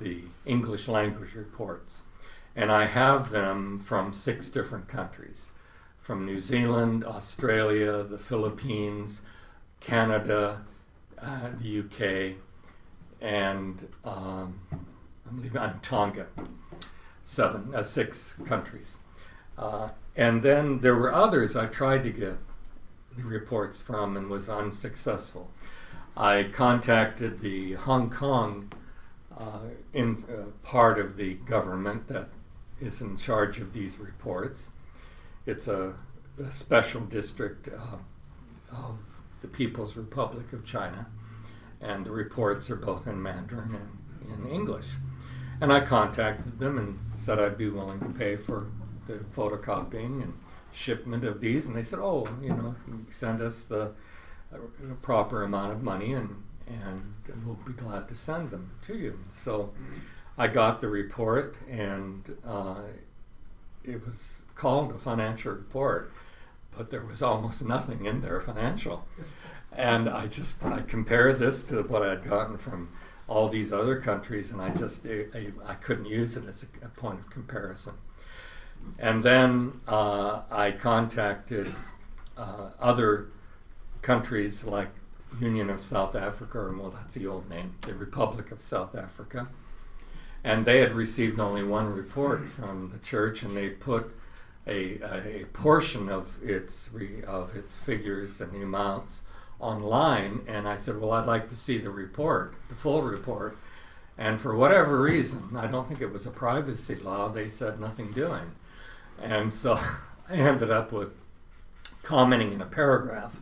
the 0.00 0.22
English 0.44 0.88
language 0.88 1.34
reports. 1.34 2.02
And 2.56 2.72
I 2.72 2.86
have 2.86 3.30
them 3.30 3.78
from 3.78 4.12
six 4.12 4.48
different 4.48 4.88
countries 4.88 5.52
from 6.10 6.26
New 6.26 6.40
Zealand, 6.40 7.04
Australia, 7.04 8.02
the 8.02 8.18
Philippines, 8.18 9.20
Canada, 9.78 10.62
uh, 11.22 11.50
the 11.60 11.80
UK, 11.80 12.36
and 13.20 13.86
um, 14.04 14.58
I'm 15.28 15.56
on 15.56 15.78
Tonga, 15.80 16.26
seven, 17.22 17.72
uh, 17.74 17.82
six 17.82 18.34
countries. 18.44 18.96
Uh, 19.56 19.90
and 20.16 20.42
then 20.42 20.80
there 20.80 20.96
were 20.96 21.14
others 21.14 21.54
I 21.54 21.66
tried 21.66 22.02
to 22.04 22.10
get 22.10 22.38
the 23.16 23.22
reports 23.22 23.80
from 23.80 24.16
and 24.16 24.28
was 24.28 24.48
unsuccessful. 24.48 25.50
I 26.16 26.44
contacted 26.52 27.40
the 27.40 27.74
Hong 27.74 28.10
Kong 28.10 28.72
uh, 29.40 29.60
in 29.94 30.22
uh, 30.28 30.42
part 30.62 30.98
of 30.98 31.16
the 31.16 31.34
government 31.34 32.06
that 32.08 32.28
is 32.78 33.00
in 33.00 33.16
charge 33.16 33.58
of 33.58 33.72
these 33.72 33.98
reports. 33.98 34.70
It's 35.46 35.66
a, 35.66 35.94
a 36.38 36.50
special 36.50 37.00
district 37.02 37.68
uh, 37.68 37.96
of 38.70 38.98
the 39.40 39.48
People's 39.48 39.96
Republic 39.96 40.52
of 40.52 40.64
China, 40.64 41.06
and 41.80 42.04
the 42.04 42.10
reports 42.10 42.70
are 42.70 42.76
both 42.76 43.06
in 43.06 43.22
Mandarin 43.22 43.74
and 43.74 44.44
in 44.44 44.50
English. 44.50 44.86
And 45.62 45.72
I 45.72 45.80
contacted 45.80 46.58
them 46.58 46.78
and 46.78 46.98
said 47.14 47.38
I'd 47.38 47.58
be 47.58 47.70
willing 47.70 48.00
to 48.00 48.08
pay 48.10 48.36
for 48.36 48.70
the 49.06 49.14
photocopying 49.34 50.22
and 50.22 50.34
shipment 50.72 51.24
of 51.24 51.40
these, 51.40 51.66
and 51.66 51.74
they 51.74 51.82
said, 51.82 51.98
"Oh, 51.98 52.28
you 52.42 52.50
know, 52.50 52.74
send 53.08 53.40
us 53.40 53.64
the 53.64 53.92
uh, 54.52 54.58
proper 55.02 55.42
amount 55.42 55.72
of 55.72 55.82
money, 55.82 56.12
and 56.12 56.42
and 56.70 57.44
we'll 57.44 57.58
be 57.66 57.72
glad 57.72 58.08
to 58.08 58.14
send 58.14 58.50
them 58.50 58.70
to 58.86 58.96
you." 58.96 59.18
So 59.34 59.72
I 60.38 60.46
got 60.46 60.80
the 60.80 60.88
report, 60.88 61.56
and 61.68 62.36
uh, 62.46 62.82
it 63.84 64.04
was 64.06 64.42
called 64.54 64.92
a 64.92 64.98
financial 64.98 65.52
report, 65.52 66.12
but 66.76 66.90
there 66.90 67.04
was 67.04 67.22
almost 67.22 67.64
nothing 67.64 68.06
in 68.06 68.20
there 68.20 68.40
financial. 68.40 69.06
And 69.72 70.08
I 70.08 70.26
just 70.26 70.64
I 70.64 70.80
compared 70.80 71.38
this 71.38 71.62
to 71.64 71.82
what 71.82 72.02
I'd 72.02 72.28
gotten 72.28 72.56
from 72.56 72.90
all 73.28 73.48
these 73.48 73.72
other 73.72 74.00
countries, 74.00 74.50
and 74.50 74.60
I 74.60 74.70
just 74.70 75.06
I, 75.06 75.52
I 75.66 75.74
couldn't 75.74 76.06
use 76.06 76.36
it 76.36 76.46
as 76.46 76.64
a, 76.64 76.86
a 76.86 76.88
point 76.88 77.20
of 77.20 77.30
comparison. 77.30 77.94
And 78.98 79.22
then 79.22 79.80
uh, 79.86 80.42
I 80.50 80.72
contacted 80.72 81.72
uh, 82.36 82.70
other 82.80 83.28
countries 84.02 84.64
like 84.64 84.88
Union 85.38 85.70
of 85.70 85.80
South 85.80 86.14
Africa, 86.14 86.58
or 86.58 86.76
well, 86.76 86.90
that's 86.90 87.14
the 87.14 87.26
old 87.26 87.48
name, 87.48 87.74
the 87.82 87.94
Republic 87.94 88.50
of 88.50 88.60
South 88.60 88.94
Africa. 88.94 89.48
And 90.42 90.64
they 90.64 90.78
had 90.78 90.92
received 90.92 91.38
only 91.38 91.62
one 91.62 91.94
report 91.94 92.48
from 92.48 92.90
the 92.90 92.98
church, 92.98 93.42
and 93.42 93.56
they 93.56 93.68
put 93.68 94.14
a, 94.66 95.00
a, 95.02 95.44
portion 95.52 96.08
of 96.08 96.42
its 96.42 96.88
re, 96.92 97.22
of 97.24 97.56
its 97.56 97.76
figures 97.76 98.40
and 98.40 98.52
the 98.52 98.62
amounts 98.62 99.22
online. 99.58 100.40
And 100.46 100.66
I 100.66 100.76
said, 100.76 101.00
well, 101.00 101.12
I'd 101.12 101.26
like 101.26 101.48
to 101.50 101.56
see 101.56 101.78
the 101.78 101.90
report, 101.90 102.54
the 102.68 102.74
full 102.74 103.02
report. 103.02 103.56
And 104.16 104.40
for 104.40 104.54
whatever 104.54 105.00
reason, 105.00 105.56
I 105.56 105.66
don't 105.66 105.88
think 105.88 106.00
it 106.00 106.12
was 106.12 106.26
a 106.26 106.30
privacy 106.30 106.96
law, 106.96 107.28
they 107.28 107.48
said 107.48 107.80
nothing 107.80 108.10
doing. 108.10 108.52
And 109.20 109.52
so 109.52 109.74
I 110.28 110.34
ended 110.34 110.70
up 110.70 110.92
with 110.92 111.14
commenting 112.02 112.52
in 112.52 112.62
a 112.62 112.66
paragraph 112.66 113.40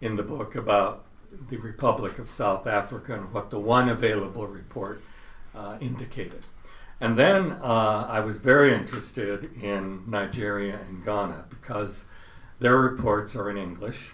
in 0.00 0.16
the 0.16 0.22
book 0.22 0.54
about 0.54 1.05
the 1.48 1.56
Republic 1.56 2.18
of 2.18 2.28
South 2.28 2.66
Africa 2.66 3.14
and 3.14 3.32
what 3.32 3.50
the 3.50 3.58
one 3.58 3.88
available 3.88 4.46
report 4.46 5.02
uh, 5.54 5.76
indicated. 5.80 6.46
And 7.00 7.18
then 7.18 7.52
uh, 7.62 8.06
I 8.08 8.20
was 8.20 8.36
very 8.36 8.72
interested 8.72 9.52
in 9.62 10.02
Nigeria 10.06 10.78
and 10.88 11.04
Ghana 11.04 11.44
because 11.50 12.06
their 12.58 12.78
reports 12.78 13.36
are 13.36 13.50
in 13.50 13.58
English. 13.58 14.12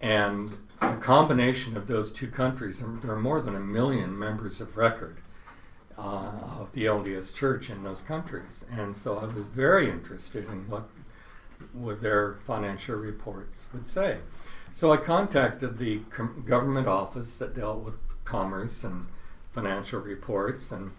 And 0.00 0.58
the 0.80 0.98
combination 1.00 1.76
of 1.76 1.86
those 1.86 2.12
two 2.12 2.28
countries, 2.28 2.82
there 3.02 3.10
are 3.10 3.18
more 3.18 3.40
than 3.40 3.56
a 3.56 3.60
million 3.60 4.18
members 4.18 4.60
of 4.60 4.76
record 4.76 5.22
uh, 5.96 6.32
of 6.60 6.70
the 6.72 6.84
LDS 6.84 7.34
Church 7.34 7.70
in 7.70 7.82
those 7.82 8.02
countries. 8.02 8.66
And 8.70 8.94
so 8.94 9.18
I 9.18 9.24
was 9.24 9.46
very 9.46 9.90
interested 9.90 10.46
in 10.48 10.68
what, 10.68 10.88
what 11.72 12.02
their 12.02 12.34
financial 12.46 12.96
reports 12.96 13.68
would 13.72 13.88
say. 13.88 14.18
So 14.76 14.92
I 14.92 14.98
contacted 14.98 15.78
the 15.78 16.00
com- 16.10 16.44
government 16.46 16.86
office 16.86 17.38
that 17.38 17.54
dealt 17.54 17.78
with 17.78 17.94
commerce 18.26 18.84
and 18.84 19.06
financial 19.50 20.00
reports, 20.00 20.70
and 20.70 20.90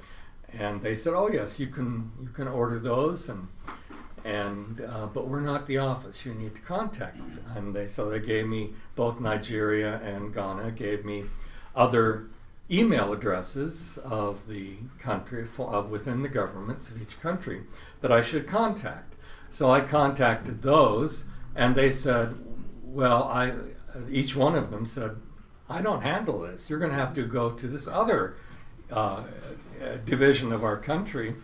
and 0.51 0.81
they 0.81 0.95
said, 0.95 1.13
"Oh 1.13 1.29
yes, 1.29 1.59
you 1.59 1.67
can 1.67 2.11
you 2.19 2.29
can 2.29 2.47
order 2.47 2.79
those, 2.79 3.29
and 3.29 3.49
and 4.25 4.81
uh, 4.81 5.05
but 5.05 5.27
we're 5.27 5.41
not 5.41 5.67
the 5.67 5.77
office. 5.77 6.25
You 6.25 6.33
need 6.33 6.55
to 6.55 6.61
contact." 6.61 7.19
And 7.55 7.75
they 7.75 7.85
so 7.85 8.09
they 8.09 8.19
gave 8.19 8.47
me 8.47 8.73
both 8.95 9.19
Nigeria 9.19 10.01
and 10.01 10.33
Ghana 10.33 10.71
gave 10.71 11.05
me 11.05 11.25
other 11.75 12.29
email 12.71 13.13
addresses 13.13 13.99
of 13.99 14.47
the 14.47 14.77
country 14.97 15.45
of 15.59 15.91
within 15.91 16.23
the 16.23 16.29
governments 16.29 16.89
of 16.89 16.99
each 16.99 17.21
country 17.21 17.61
that 18.01 18.11
I 18.11 18.21
should 18.21 18.47
contact. 18.47 19.13
So 19.51 19.69
I 19.69 19.81
contacted 19.81 20.63
those, 20.63 21.25
and 21.55 21.75
they 21.75 21.91
said, 21.91 22.46
"Well, 22.99 23.19
I." 23.41 23.43
Each 24.21 24.33
one 24.35 24.55
of 24.61 24.69
them 24.71 24.85
said, 24.85 25.11
"I 25.69 25.79
don't 25.81 26.03
handle 26.13 26.39
this. 26.47 26.69
You're 26.69 26.79
going 26.83 26.95
to 26.97 27.03
have 27.03 27.13
to 27.13 27.23
go 27.23 27.51
to 27.61 27.67
this 27.67 27.87
other." 27.87 28.21
Uh, 28.91 29.23
division 30.05 30.53
of 30.53 30.63
our 30.63 30.77
country 30.77 31.35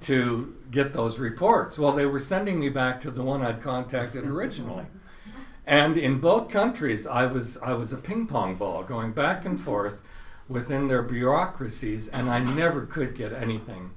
to 0.00 0.54
get 0.70 0.92
those 0.92 1.18
reports. 1.18 1.78
Well, 1.78 1.92
they 1.92 2.06
were 2.06 2.18
sending 2.18 2.58
me 2.58 2.70
back 2.70 3.00
to 3.02 3.10
the 3.10 3.22
one 3.22 3.42
I'd 3.42 3.60
contacted 3.60 4.24
originally. 4.24 4.86
And 5.66 5.98
in 5.98 6.18
both 6.18 6.48
countries, 6.48 7.06
I 7.06 7.26
was, 7.26 7.58
I 7.58 7.74
was 7.74 7.92
a 7.92 7.98
ping 7.98 8.26
pong 8.26 8.56
ball 8.56 8.82
going 8.82 9.12
back 9.12 9.44
and 9.44 9.60
forth 9.60 10.00
within 10.48 10.88
their 10.88 11.02
bureaucracies, 11.02 12.08
and 12.08 12.30
I 12.30 12.40
never 12.40 12.86
could 12.86 13.14
get 13.14 13.32
anything 13.32 13.90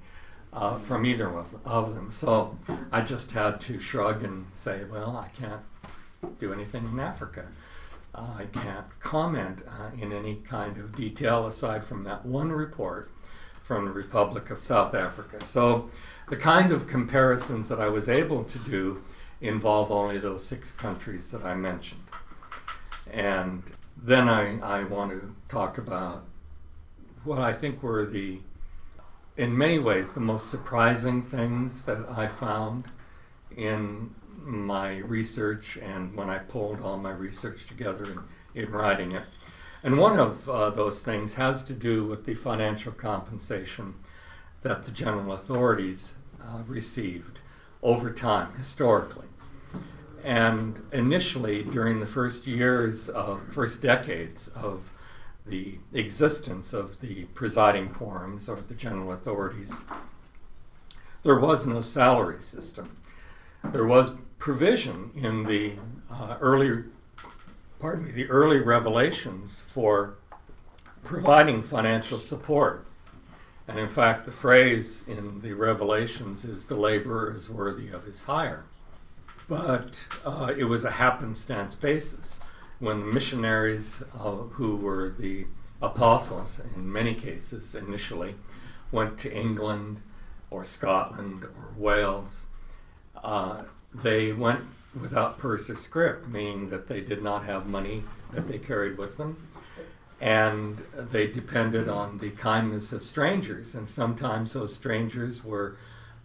uh, 0.51 0.77
from 0.77 1.05
either 1.05 1.29
of, 1.29 1.55
of 1.65 1.95
them. 1.95 2.11
So 2.11 2.57
I 2.91 3.01
just 3.01 3.31
had 3.31 3.61
to 3.61 3.79
shrug 3.79 4.21
and 4.21 4.47
say, 4.51 4.83
well, 4.83 5.15
I 5.15 5.29
can't 5.29 5.63
do 6.39 6.53
anything 6.53 6.87
in 6.91 6.99
Africa. 6.99 7.45
Uh, 8.13 8.27
I 8.39 8.45
can't 8.45 8.87
comment 8.99 9.59
uh, 9.67 9.95
in 9.99 10.11
any 10.11 10.35
kind 10.35 10.77
of 10.77 10.95
detail 10.95 11.47
aside 11.47 11.83
from 11.83 12.03
that 12.03 12.25
one 12.25 12.51
report 12.51 13.09
from 13.63 13.85
the 13.85 13.91
Republic 13.91 14.49
of 14.49 14.59
South 14.59 14.93
Africa. 14.93 15.41
So 15.43 15.89
the 16.29 16.35
kind 16.35 16.71
of 16.71 16.87
comparisons 16.87 17.69
that 17.69 17.79
I 17.79 17.87
was 17.87 18.09
able 18.09 18.43
to 18.43 18.59
do 18.59 19.01
involve 19.39 19.91
only 19.91 20.17
those 20.17 20.43
six 20.45 20.71
countries 20.71 21.31
that 21.31 21.43
I 21.43 21.55
mentioned. 21.55 22.01
And 23.11 23.63
then 23.97 24.29
I, 24.29 24.59
I 24.59 24.83
want 24.83 25.11
to 25.11 25.35
talk 25.47 25.77
about 25.77 26.25
what 27.23 27.39
I 27.39 27.53
think 27.53 27.81
were 27.81 28.05
the, 28.05 28.39
in 29.37 29.57
many 29.57 29.79
ways, 29.79 30.11
the 30.11 30.19
most 30.19 30.49
surprising 30.49 31.23
things 31.23 31.85
that 31.85 32.05
I 32.09 32.27
found 32.27 32.85
in 33.55 34.13
my 34.43 34.97
research 34.97 35.77
and 35.77 36.15
when 36.15 36.29
I 36.29 36.39
pulled 36.39 36.81
all 36.81 36.97
my 36.97 37.11
research 37.11 37.65
together 37.65 38.05
in, 38.55 38.63
in 38.63 38.71
writing 38.71 39.11
it. 39.13 39.23
And 39.83 39.97
one 39.97 40.19
of 40.19 40.47
uh, 40.49 40.69
those 40.69 41.01
things 41.01 41.33
has 41.33 41.63
to 41.63 41.73
do 41.73 42.05
with 42.05 42.25
the 42.25 42.35
financial 42.35 42.91
compensation 42.91 43.95
that 44.61 44.83
the 44.83 44.91
general 44.91 45.33
authorities 45.33 46.13
uh, 46.43 46.59
received 46.67 47.39
over 47.81 48.11
time, 48.11 48.53
historically. 48.57 49.27
And 50.23 50.83
initially, 50.91 51.63
during 51.63 51.99
the 51.99 52.05
first 52.05 52.45
years 52.45 53.09
of, 53.09 53.41
first 53.51 53.81
decades 53.81 54.49
of 54.49 54.91
the 55.47 55.79
existence 55.93 56.73
of 56.73 57.01
the 57.01 57.23
presiding 57.33 57.89
quorums 57.89 58.47
or 58.47 58.61
the 58.61 58.75
general 58.75 59.11
authorities, 59.13 59.73
there 61.23 61.39
was 61.39 61.65
no 61.65 61.81
salary 61.81 62.41
system. 62.41 62.97
There 63.63 63.85
was 63.85 64.11
provision 64.41 65.11
in 65.15 65.43
the 65.43 65.71
uh, 66.11 66.35
early 66.41 66.83
pardon 67.79 68.05
me, 68.05 68.11
the 68.11 68.27
early 68.27 68.59
revelations 68.59 69.63
for 69.67 70.15
providing 71.03 71.61
financial 71.61 72.17
support. 72.17 72.85
And 73.67 73.77
in 73.79 73.87
fact, 73.87 74.25
the 74.25 74.31
phrase 74.31 75.03
in 75.07 75.41
the 75.41 75.53
revelations 75.53 76.43
is 76.43 76.65
the 76.65 76.75
laborer 76.75 77.35
is 77.35 77.49
worthy 77.49 77.89
of 77.89 78.03
his 78.03 78.23
hire. 78.23 78.65
But 79.47 79.99
uh, 80.25 80.53
it 80.57 80.63
was 80.65 80.85
a 80.85 80.91
happenstance 80.91 81.75
basis. 81.75 82.39
When 82.79 82.99
the 82.99 83.05
missionaries, 83.05 84.01
uh, 84.19 84.31
who 84.57 84.75
were 84.75 85.13
the 85.17 85.45
apostles 85.83 86.59
in 86.75 86.91
many 86.91 87.13
cases 87.13 87.75
initially, 87.75 88.33
went 88.91 89.19
to 89.19 89.31
England 89.31 90.01
or 90.49 90.65
Scotland 90.65 91.43
or 91.43 91.73
Wales, 91.77 92.47
uh, 93.23 93.63
they 93.93 94.31
went 94.31 94.61
without 94.99 95.37
purse 95.37 95.69
or 95.69 95.75
scrip, 95.75 96.27
meaning 96.27 96.69
that 96.69 96.87
they 96.87 97.01
did 97.01 97.23
not 97.23 97.45
have 97.45 97.65
money 97.67 98.03
that 98.33 98.47
they 98.47 98.57
carried 98.57 98.97
with 98.97 99.17
them. 99.17 99.47
And 100.19 100.83
they 100.93 101.27
depended 101.27 101.89
on 101.89 102.19
the 102.19 102.29
kindness 102.31 102.93
of 102.93 103.03
strangers. 103.03 103.73
And 103.73 103.89
sometimes 103.89 104.53
those 104.53 104.75
strangers 104.75 105.43
were 105.43 105.77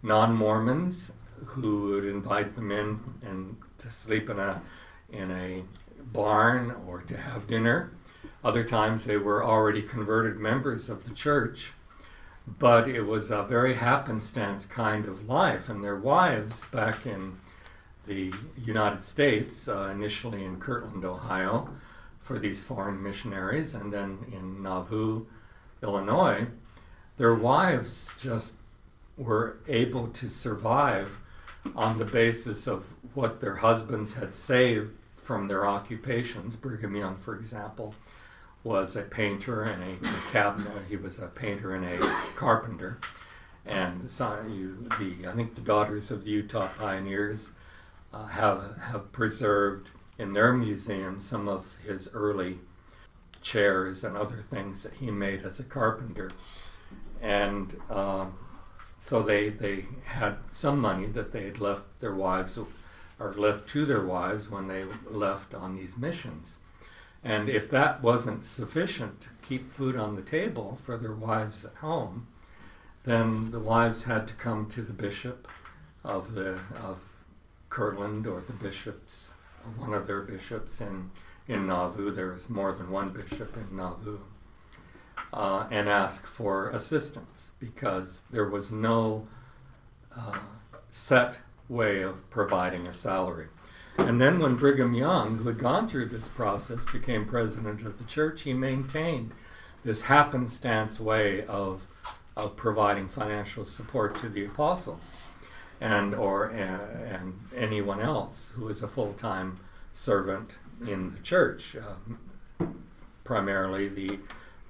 non 0.03 0.35
Mormons 0.35 1.11
who 1.45 1.91
would 1.91 2.05
invite 2.05 2.55
them 2.55 2.71
in 2.71 2.99
and 3.23 3.57
to 3.79 3.89
sleep 3.89 4.29
in 4.29 4.39
a, 4.39 4.61
in 5.11 5.31
a 5.31 5.63
barn 6.11 6.75
or 6.87 7.01
to 7.01 7.17
have 7.17 7.47
dinner. 7.47 7.91
Other 8.43 8.63
times 8.63 9.03
they 9.03 9.17
were 9.17 9.43
already 9.43 9.81
converted 9.81 10.37
members 10.37 10.89
of 10.89 11.03
the 11.03 11.13
church. 11.13 11.73
But 12.59 12.87
it 12.87 13.01
was 13.01 13.29
a 13.29 13.43
very 13.43 13.73
happenstance 13.73 14.65
kind 14.65 15.05
of 15.05 15.27
life. 15.27 15.69
And 15.69 15.83
their 15.83 15.97
wives 15.97 16.65
back 16.65 17.05
in 17.05 17.37
the 18.07 18.33
United 18.65 19.03
States, 19.03 19.67
uh, 19.67 19.89
initially 19.93 20.43
in 20.43 20.59
Kirtland, 20.59 21.05
Ohio, 21.05 21.69
for 22.21 22.39
these 22.39 22.63
foreign 22.63 23.01
missionaries, 23.01 23.73
and 23.75 23.93
then 23.93 24.17
in 24.31 24.63
Nauvoo, 24.63 25.25
Illinois, 25.83 26.47
their 27.17 27.35
wives 27.35 28.11
just 28.19 28.53
were 29.17 29.57
able 29.67 30.07
to 30.07 30.29
survive 30.29 31.11
on 31.75 31.97
the 31.97 32.05
basis 32.05 32.67
of 32.67 32.85
what 33.13 33.39
their 33.39 33.55
husbands 33.55 34.13
had 34.13 34.33
saved 34.33 34.91
from 35.15 35.47
their 35.47 35.67
occupations. 35.67 36.55
Brigham 36.55 36.95
Young, 36.95 37.17
for 37.17 37.35
example, 37.35 37.93
was 38.63 38.95
a 38.95 39.01
painter 39.01 39.63
and 39.63 39.81
a, 39.83 40.31
cabinet. 40.31 40.83
He 40.89 40.97
was 40.97 41.19
a 41.19 41.27
painter 41.27 41.75
and 41.75 41.85
a 41.85 41.99
carpenter. 42.35 42.97
And 43.65 44.01
the, 44.01 45.27
I 45.27 45.31
think 45.33 45.55
the 45.55 45.61
Daughters 45.61 46.11
of 46.11 46.23
the 46.23 46.31
Utah 46.31 46.69
Pioneers 46.77 47.51
uh, 48.13 48.25
have 48.25 48.77
have 48.77 49.11
preserved 49.11 49.89
in 50.17 50.33
their 50.33 50.53
museum 50.53 51.19
some 51.19 51.47
of 51.47 51.65
his 51.85 52.09
early 52.13 52.59
chairs 53.41 54.03
and 54.03 54.17
other 54.17 54.43
things 54.49 54.83
that 54.83 54.93
he 54.93 55.11
made 55.11 55.43
as 55.43 55.59
a 55.59 55.63
carpenter, 55.63 56.29
and 57.21 57.75
um, 57.89 58.37
so 58.97 59.21
they 59.21 59.49
they 59.49 59.85
had 60.05 60.37
some 60.51 60.79
money 60.79 61.07
that 61.07 61.31
they 61.31 61.43
had 61.43 61.59
left 61.59 61.83
their 61.99 62.15
wives 62.15 62.57
or 63.19 63.33
left 63.33 63.67
to 63.69 63.85
their 63.85 64.05
wives 64.05 64.49
when 64.49 64.67
they 64.67 64.83
left 65.09 65.53
on 65.53 65.75
these 65.75 65.97
missions. 65.97 66.59
And 67.23 67.49
if 67.49 67.69
that 67.71 68.01
wasn't 68.01 68.45
sufficient 68.45 69.21
to 69.21 69.29
keep 69.41 69.71
food 69.71 69.95
on 69.95 70.15
the 70.15 70.21
table 70.21 70.77
for 70.85 70.97
their 70.97 71.13
wives 71.13 71.65
at 71.65 71.73
home, 71.75 72.27
then 73.03 73.51
the 73.51 73.59
wives 73.59 74.03
had 74.03 74.27
to 74.27 74.33
come 74.35 74.67
to 74.69 74.81
the 74.81 74.93
bishop 74.93 75.47
of 76.03 76.33
the 76.33 76.59
of 76.83 76.99
Kirtland 77.69 78.27
or 78.27 78.41
the 78.41 78.53
bishops, 78.53 79.31
one 79.77 79.93
of 79.93 80.07
their 80.07 80.21
bishops 80.21 80.81
in, 80.81 81.11
in 81.47 81.67
Nauvoo, 81.67 82.11
there 82.11 82.31
was 82.31 82.49
more 82.49 82.71
than 82.71 82.91
one 82.91 83.09
bishop 83.09 83.55
in 83.57 83.75
Nauvoo, 83.75 84.19
uh, 85.33 85.67
and 85.69 85.89
ask 85.89 86.25
for 86.25 86.69
assistance 86.69 87.51
because 87.59 88.23
there 88.31 88.47
was 88.47 88.71
no 88.71 89.27
uh, 90.15 90.39
set 90.89 91.37
way 91.69 92.01
of 92.01 92.29
providing 92.29 92.87
a 92.87 92.93
salary. 92.93 93.47
And 93.97 94.21
then 94.21 94.39
when 94.39 94.55
Brigham 94.55 94.93
Young, 94.93 95.39
who 95.39 95.47
had 95.47 95.57
gone 95.57 95.87
through 95.87 96.07
this 96.07 96.27
process, 96.27 96.85
became 96.91 97.25
president 97.25 97.85
of 97.85 97.97
the 97.97 98.03
church, 98.03 98.43
he 98.43 98.53
maintained 98.53 99.31
this 99.83 100.01
happenstance 100.01 100.99
way 100.99 101.45
of, 101.45 101.87
of 102.35 102.55
providing 102.55 103.07
financial 103.07 103.65
support 103.65 104.19
to 104.21 104.29
the 104.29 104.45
apostles 104.45 105.26
and 105.79 106.13
or 106.15 106.51
uh, 106.51 106.53
and 106.53 107.39
anyone 107.55 107.99
else 107.99 108.53
who 108.55 108.67
is 108.67 108.81
a 108.81 108.87
full-time 108.87 109.59
servant 109.93 110.51
in 110.87 111.11
the 111.11 111.19
church, 111.19 111.75
uh, 111.75 112.65
primarily 113.23 113.87
the 113.87 114.19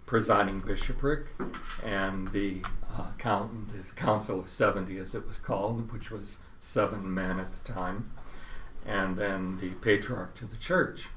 presiding 0.05 0.59
bishopric 0.59 1.25
and 1.85 2.29
the, 2.29 2.61
uh, 2.97 3.07
count, 3.17 3.51
council 3.95 4.39
of 4.39 4.47
70 4.47 4.97
as 4.97 5.13
it 5.13 5.27
was 5.27 5.37
called 5.37 5.91
which 5.91 6.09
was 6.09 6.37
seven 6.59 7.13
men 7.13 7.39
at 7.39 7.51
the 7.51 7.71
time 7.71 8.09
and 8.85 9.17
then 9.17 9.57
the 9.59 9.69
patriarch 9.81 10.33
to 10.35 10.45
the 10.45 10.55
church. 10.55 11.09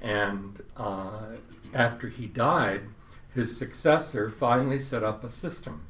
And 0.00 0.62
uh, 0.76 1.36
after 1.74 2.08
he 2.08 2.26
died 2.26 2.82
his 3.34 3.54
successor 3.54 4.30
finally 4.30 4.78
set 4.78 5.04
up 5.04 5.22
a 5.22 5.28
system 5.28 5.82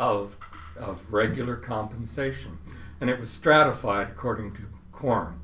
of, 0.00 0.36
of 0.78 1.12
regular 1.12 1.56
compensation 1.56 2.58
and 3.00 3.10
it 3.10 3.18
was 3.18 3.30
stratified 3.30 4.08
according 4.08 4.52
to 4.52 4.62
quorum 4.92 5.40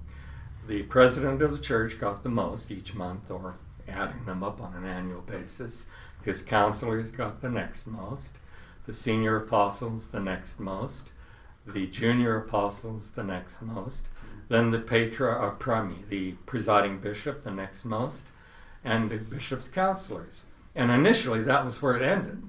the 0.67 0.83
president 0.85 1.41
of 1.43 1.53
the 1.53 1.59
church 1.59 1.99
got 1.99 2.23
the 2.23 2.29
most 2.29 2.71
each 2.71 2.95
month 2.95 3.31
or 3.31 3.57
adding 3.89 4.25
them 4.27 4.43
up 4.43 4.61
on 4.61 4.75
an 4.75 4.85
annual 4.85 5.23
basis 5.23 5.87
his 6.23 6.43
counselors 6.43 7.11
got 7.11 7.41
the 7.41 7.49
next 7.49 7.87
most, 7.87 8.33
the 8.87 8.93
senior 8.93 9.37
apostles 9.37 10.09
the 10.09 10.21
next 10.21 10.61
most, 10.61 11.11
the 11.67 11.87
junior 11.87 12.37
apostles 12.37 13.11
the 13.13 13.25
next 13.25 13.63
most, 13.63 14.05
then 14.49 14.71
the 14.71 14.79
patriarch, 14.79 15.41
uh, 15.41 15.55
primi, 15.57 15.97
the 16.09 16.33
presiding 16.47 16.99
bishop 16.99 17.45
the 17.45 17.51
next 17.51 17.85
most, 17.85 18.27
and 18.85 19.11
the 19.11 19.17
bishop's 19.17 19.69
counselors. 19.69 20.43
And 20.75 20.91
initially 20.91 21.43
that 21.43 21.65
was 21.65 21.83
where 21.83 21.97
it 21.97 22.03
ended. 22.03 22.43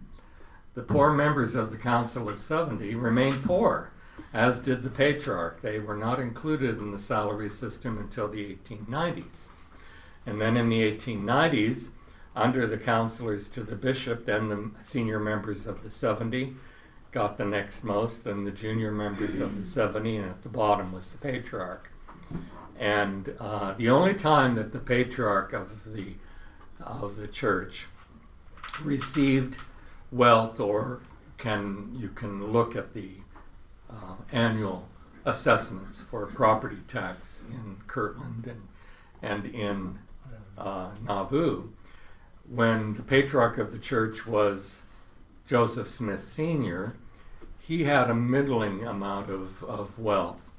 The 0.79 0.85
poor 0.85 1.11
members 1.11 1.55
of 1.55 1.71
the 1.71 1.77
Council 1.77 2.29
of 2.29 2.37
70 2.37 2.95
remained 2.95 3.43
poor, 3.43 3.91
as 4.33 4.61
did 4.61 4.81
the 4.81 4.89
patriarch. 4.89 5.61
They 5.61 5.77
were 5.77 5.97
not 5.97 6.21
included 6.21 6.77
in 6.77 6.93
the 6.93 6.97
salary 6.97 7.49
system 7.49 7.97
until 7.97 8.29
the 8.29 8.55
1890s. 8.55 9.49
And 10.25 10.39
then 10.39 10.55
in 10.55 10.69
the 10.69 10.79
1890s, 10.89 11.89
under 12.33 12.65
the 12.65 12.77
counselors 12.77 13.49
to 13.49 13.63
the 13.63 13.75
bishop, 13.75 14.25
then 14.25 14.47
the 14.47 14.71
senior 14.81 15.19
members 15.19 15.65
of 15.65 15.83
the 15.83 15.91
70 15.91 16.55
got 17.11 17.35
the 17.35 17.43
next 17.43 17.83
most, 17.83 18.25
and 18.25 18.47
the 18.47 18.51
junior 18.51 18.93
members 18.93 19.41
of 19.41 19.57
the 19.57 19.65
70, 19.65 20.15
and 20.15 20.29
at 20.29 20.43
the 20.43 20.47
bottom 20.47 20.93
was 20.93 21.09
the 21.11 21.17
patriarch. 21.17 21.91
And 22.77 23.35
uh, 23.37 23.73
the 23.73 23.89
only 23.89 24.13
time 24.13 24.55
that 24.55 24.71
the 24.71 24.79
patriarch 24.79 25.51
of 25.51 25.93
the 25.93 26.13
of 26.79 27.17
the 27.17 27.27
church 27.27 27.87
received 28.81 29.57
wealth, 30.11 30.59
or 30.59 31.01
can 31.37 31.95
you 31.97 32.09
can 32.09 32.51
look 32.51 32.75
at 32.75 32.93
the 32.93 33.11
uh, 33.89 34.15
annual 34.31 34.87
assessments 35.25 36.01
for 36.01 36.25
property 36.27 36.79
tax 36.87 37.43
in 37.51 37.77
Kirtland 37.87 38.47
and 38.47 38.67
and 39.21 39.45
in 39.45 39.99
uh, 40.57 40.91
Nauvoo, 41.05 41.69
when 42.47 42.95
the 42.95 43.03
patriarch 43.03 43.57
of 43.57 43.71
the 43.71 43.77
church 43.77 44.25
was 44.25 44.81
Joseph 45.47 45.87
Smith 45.87 46.23
Sr., 46.23 46.95
he 47.59 47.83
had 47.83 48.09
a 48.09 48.15
middling 48.15 48.85
amount 48.85 49.29
of, 49.29 49.63
of 49.63 49.99
wealth. 49.99 50.49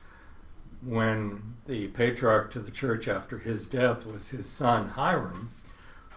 When 0.82 1.56
the 1.66 1.88
patriarch 1.88 2.50
to 2.52 2.60
the 2.60 2.70
church 2.70 3.08
after 3.08 3.38
his 3.38 3.66
death 3.66 4.06
was 4.06 4.30
his 4.30 4.48
son 4.48 4.90
Hyrum, 4.90 5.50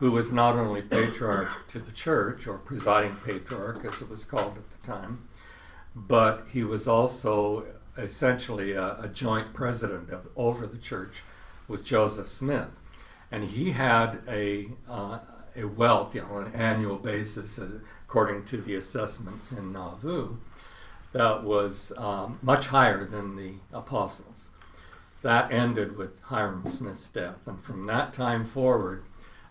who 0.04 0.12
was 0.12 0.34
not 0.34 0.58
only 0.58 0.82
patriarch 0.82 1.66
to 1.66 1.80
the 1.80 1.92
church, 1.94 2.46
or 2.46 2.58
presiding 2.58 3.16
patriarch 3.24 3.86
as 3.86 4.02
it 4.02 4.10
was 4.10 4.26
called 4.26 4.58
at 4.58 4.70
the 4.70 4.86
time, 4.86 5.30
but 5.96 6.46
he 6.52 6.62
was 6.62 6.90
also 6.90 7.66
essentially 7.98 8.74
a, 8.74 9.00
a 9.00 9.08
joint 9.08 9.54
president 9.54 10.10
of, 10.10 10.28
over 10.36 10.68
the 10.68 10.78
church 10.78 11.24
with 11.70 11.86
Joseph 11.86 12.28
Smith. 12.28 12.68
And 13.32 13.46
he 13.46 13.72
had 13.72 14.20
a, 14.28 14.68
uh, 14.90 15.20
a 15.56 15.64
wealth 15.64 16.14
you 16.14 16.20
know, 16.24 16.34
on 16.34 16.48
an 16.48 16.54
annual 16.54 16.98
basis, 16.98 17.58
uh, 17.58 17.80
according 18.04 18.44
to 18.48 18.58
the 18.58 18.76
assessments 18.76 19.54
in 19.54 19.72
Nauvoo, 19.72 20.36
that 21.14 21.46
was 21.46 21.94
um, 21.96 22.40
much 22.42 22.68
higher 22.68 23.06
than 23.06 23.38
the 23.38 23.54
apostles. 23.72 24.52
That 25.22 25.50
ended 25.54 25.96
with 25.96 26.22
Hyrum 26.24 26.68
Smith's 26.68 27.08
death. 27.08 27.38
And 27.46 27.64
from 27.64 27.86
that 27.86 28.12
time 28.12 28.44
forward, 28.44 29.06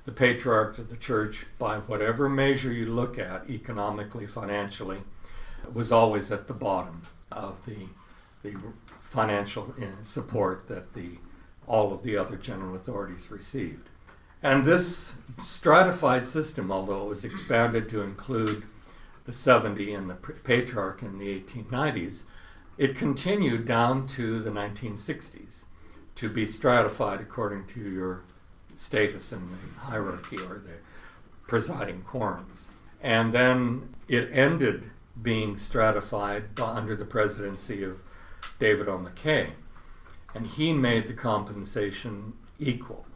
the 0.04 0.12
patriarch 0.12 0.78
of 0.78 0.90
the 0.90 0.96
church, 0.96 1.46
by 1.58 1.78
whatever 1.78 2.28
measure 2.28 2.72
you 2.72 2.86
look 2.86 3.18
at, 3.18 3.48
economically, 3.48 4.26
financially, 4.26 4.98
was 5.72 5.92
always 5.92 6.32
at 6.32 6.48
the 6.48 6.54
bottom 6.54 7.02
of 7.30 7.64
the, 7.66 7.86
the 8.42 8.56
financial 9.00 9.74
uh, 9.80 10.02
support 10.02 10.66
that 10.68 10.92
the, 10.94 11.10
all 11.66 11.92
of 11.92 12.02
the 12.02 12.16
other 12.16 12.36
general 12.36 12.74
authorities 12.74 13.30
received. 13.30 13.88
And 14.42 14.64
this 14.64 15.12
stratified 15.38 16.26
system, 16.26 16.72
although 16.72 17.04
it 17.04 17.08
was 17.08 17.24
expanded 17.24 17.88
to 17.90 18.02
include 18.02 18.64
the 19.24 19.32
70 19.32 19.94
and 19.94 20.10
the 20.10 20.14
patriarch 20.14 21.02
in 21.02 21.18
the 21.18 21.40
1890s, 21.40 22.24
it 22.76 22.96
continued 22.96 23.66
down 23.66 24.06
to 24.08 24.40
the 24.40 24.50
1960s 24.50 25.64
to 26.16 26.28
be 26.28 26.44
stratified 26.44 27.20
according 27.20 27.66
to 27.66 27.80
your 27.80 28.24
status 28.74 29.32
in 29.32 29.40
the 29.50 29.80
hierarchy 29.80 30.36
or 30.38 30.58
the 30.58 30.78
presiding 31.46 32.02
quorums. 32.02 32.68
And 33.00 33.32
then 33.32 33.94
it 34.08 34.30
ended 34.32 34.90
being 35.20 35.56
stratified 35.56 36.58
under 36.60 36.96
the 36.96 37.04
presidency 37.04 37.82
of 37.82 37.98
David 38.58 38.88
O. 38.88 38.98
McKay. 38.98 39.50
And 40.34 40.46
he 40.46 40.72
made 40.72 41.06
the 41.06 41.12
compensation 41.12 42.32
equal 42.58 43.06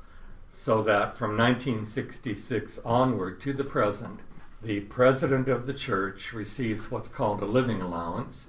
so 0.51 0.83
that 0.83 1.17
from 1.17 1.37
1966 1.37 2.79
onward 2.85 3.41
to 3.41 3.53
the 3.53 3.65
present, 3.65 4.21
the 4.63 4.81
president 4.81 5.49
of 5.49 5.67
the 5.67 5.75
church 5.75 6.33
receives 6.33 6.91
what's 6.91 7.09
called 7.09 7.43
a 7.43 7.47
living 7.47 7.81
allowance. 7.81 8.49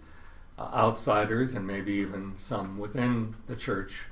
Uh, 0.58 0.70
outsiders 0.74 1.54
and 1.54 1.68
maybe 1.68 1.94
even 1.94 2.34
some 2.38 2.80
within 2.80 3.36
the 3.46 3.56
church 3.56 4.06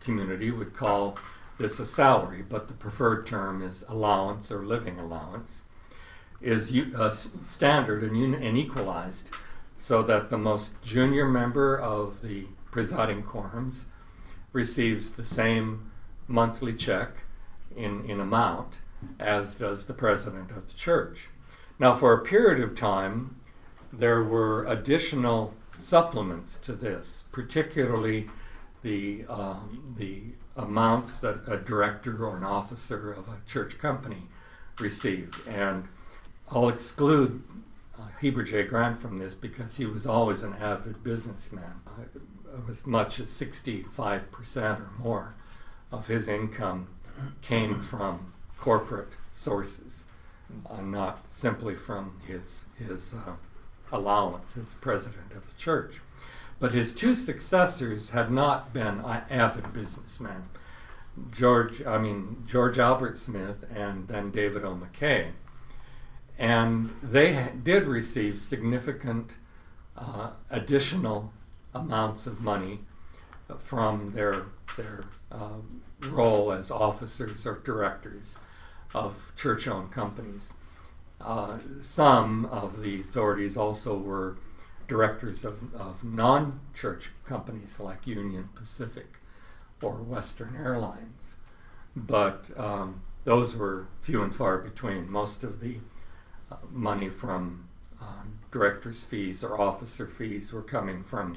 community 0.00 0.50
would 0.50 0.72
call 0.72 1.18
this 1.58 1.78
a 1.78 1.86
salary, 1.86 2.42
but 2.48 2.68
the 2.68 2.74
preferred 2.74 3.26
term 3.26 3.62
is 3.62 3.84
allowance 3.88 4.50
or 4.50 4.64
living 4.64 4.98
allowance, 4.98 5.64
is 6.40 6.72
uh, 6.96 7.10
standard 7.10 8.02
and, 8.02 8.16
un- 8.16 8.42
and 8.42 8.56
equalized 8.56 9.28
so 9.76 10.02
that 10.02 10.30
the 10.30 10.38
most 10.38 10.72
junior 10.82 11.26
member 11.28 11.78
of 11.78 12.22
the 12.22 12.46
presiding 12.70 13.22
quorums 13.22 13.84
receives 14.52 15.12
the 15.12 15.24
same 15.24 15.90
monthly 16.26 16.72
check 16.72 17.10
in, 17.76 18.04
in 18.08 18.20
amount 18.20 18.78
as 19.18 19.54
does 19.54 19.86
the 19.86 19.94
president 19.94 20.50
of 20.50 20.66
the 20.68 20.74
church. 20.74 21.28
Now, 21.78 21.94
for 21.94 22.12
a 22.12 22.24
period 22.24 22.62
of 22.62 22.74
time, 22.74 23.36
there 23.92 24.22
were 24.22 24.64
additional 24.64 25.54
supplements 25.78 26.56
to 26.58 26.72
this, 26.72 27.24
particularly 27.30 28.28
the, 28.82 29.24
um, 29.28 29.94
the 29.96 30.22
amounts 30.58 31.18
that 31.20 31.40
a 31.46 31.56
director 31.56 32.26
or 32.26 32.36
an 32.36 32.44
officer 32.44 33.12
of 33.12 33.28
a 33.28 33.40
church 33.46 33.78
company 33.78 34.24
received. 34.80 35.46
And 35.48 35.88
I'll 36.50 36.68
exclude 36.68 37.42
uh, 37.98 38.08
Heber 38.20 38.42
J. 38.42 38.64
Grant 38.64 38.98
from 38.98 39.18
this 39.18 39.34
because 39.34 39.76
he 39.76 39.86
was 39.86 40.06
always 40.06 40.42
an 40.42 40.54
avid 40.54 41.02
businessman. 41.04 41.80
Uh, 41.86 42.70
as 42.70 42.84
much 42.84 43.20
as 43.20 43.30
65% 43.30 44.80
or 44.80 44.90
more 44.98 45.34
of 45.92 46.06
his 46.06 46.28
income 46.28 46.88
came 47.42 47.80
from 47.80 48.32
corporate 48.58 49.08
sources, 49.30 50.04
uh, 50.68 50.80
not 50.80 51.24
simply 51.30 51.74
from 51.74 52.20
his, 52.26 52.64
his 52.76 53.14
uh, 53.14 53.32
allowance 53.92 54.56
as 54.56 54.74
president 54.74 55.32
of 55.32 55.46
the 55.46 55.60
church. 55.60 56.00
But 56.60 56.72
his 56.72 56.92
two 56.92 57.14
successors 57.14 58.10
had 58.10 58.30
not 58.30 58.72
been 58.72 59.00
avid 59.00 59.72
businessmen. 59.72 60.48
George, 61.30 61.84
I 61.84 61.98
mean 61.98 62.44
George 62.46 62.78
Albert 62.78 63.18
Smith, 63.18 63.64
and 63.74 64.08
then 64.08 64.30
David 64.30 64.64
O. 64.64 64.74
McKay, 64.74 65.32
and 66.38 66.94
they 67.02 67.34
ha- 67.34 67.50
did 67.62 67.86
receive 67.86 68.38
significant 68.38 69.36
uh, 69.96 70.30
additional 70.50 71.32
amounts 71.74 72.26
of 72.26 72.40
money 72.40 72.80
from 73.58 74.12
their 74.12 74.46
their 74.76 75.04
uh, 75.32 75.58
role 76.08 76.52
as 76.52 76.70
officers 76.70 77.46
or 77.46 77.58
directors 77.64 78.36
of 78.94 79.32
church 79.36 79.66
owned 79.66 79.90
companies. 79.90 80.52
Uh, 81.20 81.58
some 81.80 82.46
of 82.46 82.82
the 82.82 83.00
authorities 83.00 83.56
also 83.56 83.98
were 83.98 84.36
directors 84.88 85.44
of, 85.44 85.74
of 85.74 86.02
non 86.02 86.60
church 86.74 87.10
companies 87.26 87.78
like 87.78 88.06
Union 88.06 88.48
Pacific 88.54 89.18
or 89.82 89.92
Western 89.92 90.56
Airlines. 90.56 91.36
But 91.94 92.46
um, 92.56 93.02
those 93.24 93.54
were 93.54 93.86
few 94.00 94.22
and 94.22 94.34
far 94.34 94.58
between. 94.58 95.10
Most 95.10 95.44
of 95.44 95.60
the 95.60 95.76
uh, 96.50 96.56
money 96.70 97.08
from 97.08 97.68
uh, 98.00 98.22
directors' 98.50 99.04
fees 99.04 99.44
or 99.44 99.60
officer 99.60 100.06
fees 100.06 100.52
were 100.52 100.62
coming 100.62 101.04
from 101.04 101.36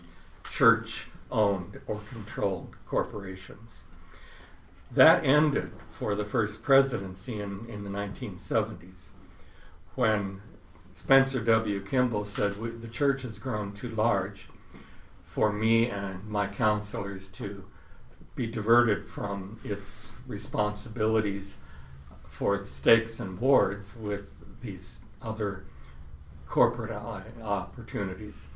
church 0.50 1.08
owned 1.30 1.80
or 1.88 2.00
controlled 2.10 2.76
corporations. 2.86 3.84
That 4.92 5.24
ended 5.24 5.72
for 5.92 6.16
the 6.16 6.26
first 6.26 6.64
presidency 6.64 7.40
in, 7.40 7.66
in 7.70 7.84
the 7.84 7.90
1970s 7.90 9.10
when 9.96 10.42
Spencer 10.94 11.40
W. 11.40 11.84
Kimball 11.84 12.26
said, 12.26 12.54
The 12.82 12.88
church 12.88 13.22
has 13.24 13.40
grown 13.40 13.74
too 13.74 13.90
large 13.90 14.48
for 15.26 15.52
me 15.52 15.90
and 15.90 16.28
my 16.28 16.48
counselors 16.48 17.30
to 17.30 17.64
be 18.36 18.48
diverted 18.48 19.06
from 19.06 19.60
its 19.64 20.12
responsibilities 20.28 21.58
for 22.28 22.66
stakes 22.66 23.20
and 23.20 23.40
boards 23.40 23.96
with 23.96 24.30
these 24.62 25.00
other 25.22 25.64
corporate 26.48 26.92
opportunities. 26.92 28.48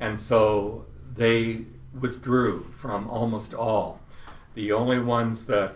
And 0.00 0.18
so 0.18 0.86
they 1.14 1.66
withdrew 1.98 2.64
from 2.76 3.08
almost 3.08 3.52
all. 3.52 4.00
The 4.54 4.72
only 4.72 4.98
ones 4.98 5.46
that 5.46 5.74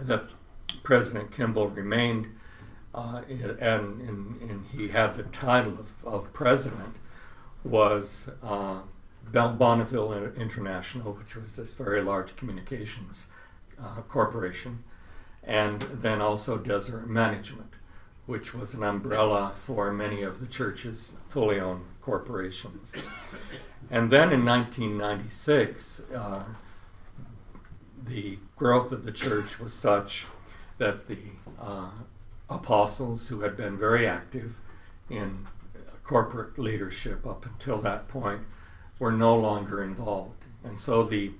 that 0.00 0.30
President 0.82 1.30
Kimball 1.32 1.68
remained, 1.68 2.28
uh, 2.98 3.22
and, 3.28 4.00
and, 4.00 4.40
and, 4.50 4.64
he 4.72 4.88
had 4.88 5.16
the 5.16 5.22
title 5.22 5.72
of, 5.72 5.92
of 6.04 6.32
president, 6.32 6.96
was 7.62 8.28
uh, 8.42 8.80
Bonneville 9.30 10.32
International, 10.36 11.12
which 11.12 11.36
was 11.36 11.54
this 11.54 11.74
very 11.74 12.02
large 12.02 12.34
communications 12.34 13.28
uh, 13.80 14.00
corporation, 14.08 14.82
and 15.44 15.80
then 15.82 16.20
also 16.20 16.58
Deseret 16.58 17.06
Management, 17.06 17.74
which 18.26 18.52
was 18.52 18.74
an 18.74 18.82
umbrella 18.82 19.52
for 19.64 19.92
many 19.92 20.22
of 20.22 20.40
the 20.40 20.46
church's 20.46 21.12
fully 21.28 21.60
owned 21.60 21.84
corporations. 22.02 22.94
And 23.92 24.10
then 24.10 24.32
in 24.32 24.44
1996, 24.44 26.00
uh, 26.16 26.42
the 28.04 28.38
growth 28.56 28.90
of 28.90 29.04
the 29.04 29.12
church 29.12 29.60
was 29.60 29.72
such 29.72 30.26
that 30.78 31.06
the 31.06 31.18
uh, 31.60 31.90
apostles, 32.50 33.28
who 33.28 33.40
had 33.40 33.56
been 33.56 33.76
very 33.76 34.06
active 34.06 34.54
in 35.10 35.46
corporate 36.02 36.58
leadership 36.58 37.26
up 37.26 37.44
until 37.44 37.78
that 37.78 38.08
point, 38.08 38.42
were 38.98 39.12
no 39.12 39.36
longer 39.36 39.82
involved. 39.82 40.44
And 40.64 40.78
so 40.78 41.02
the 41.02 41.32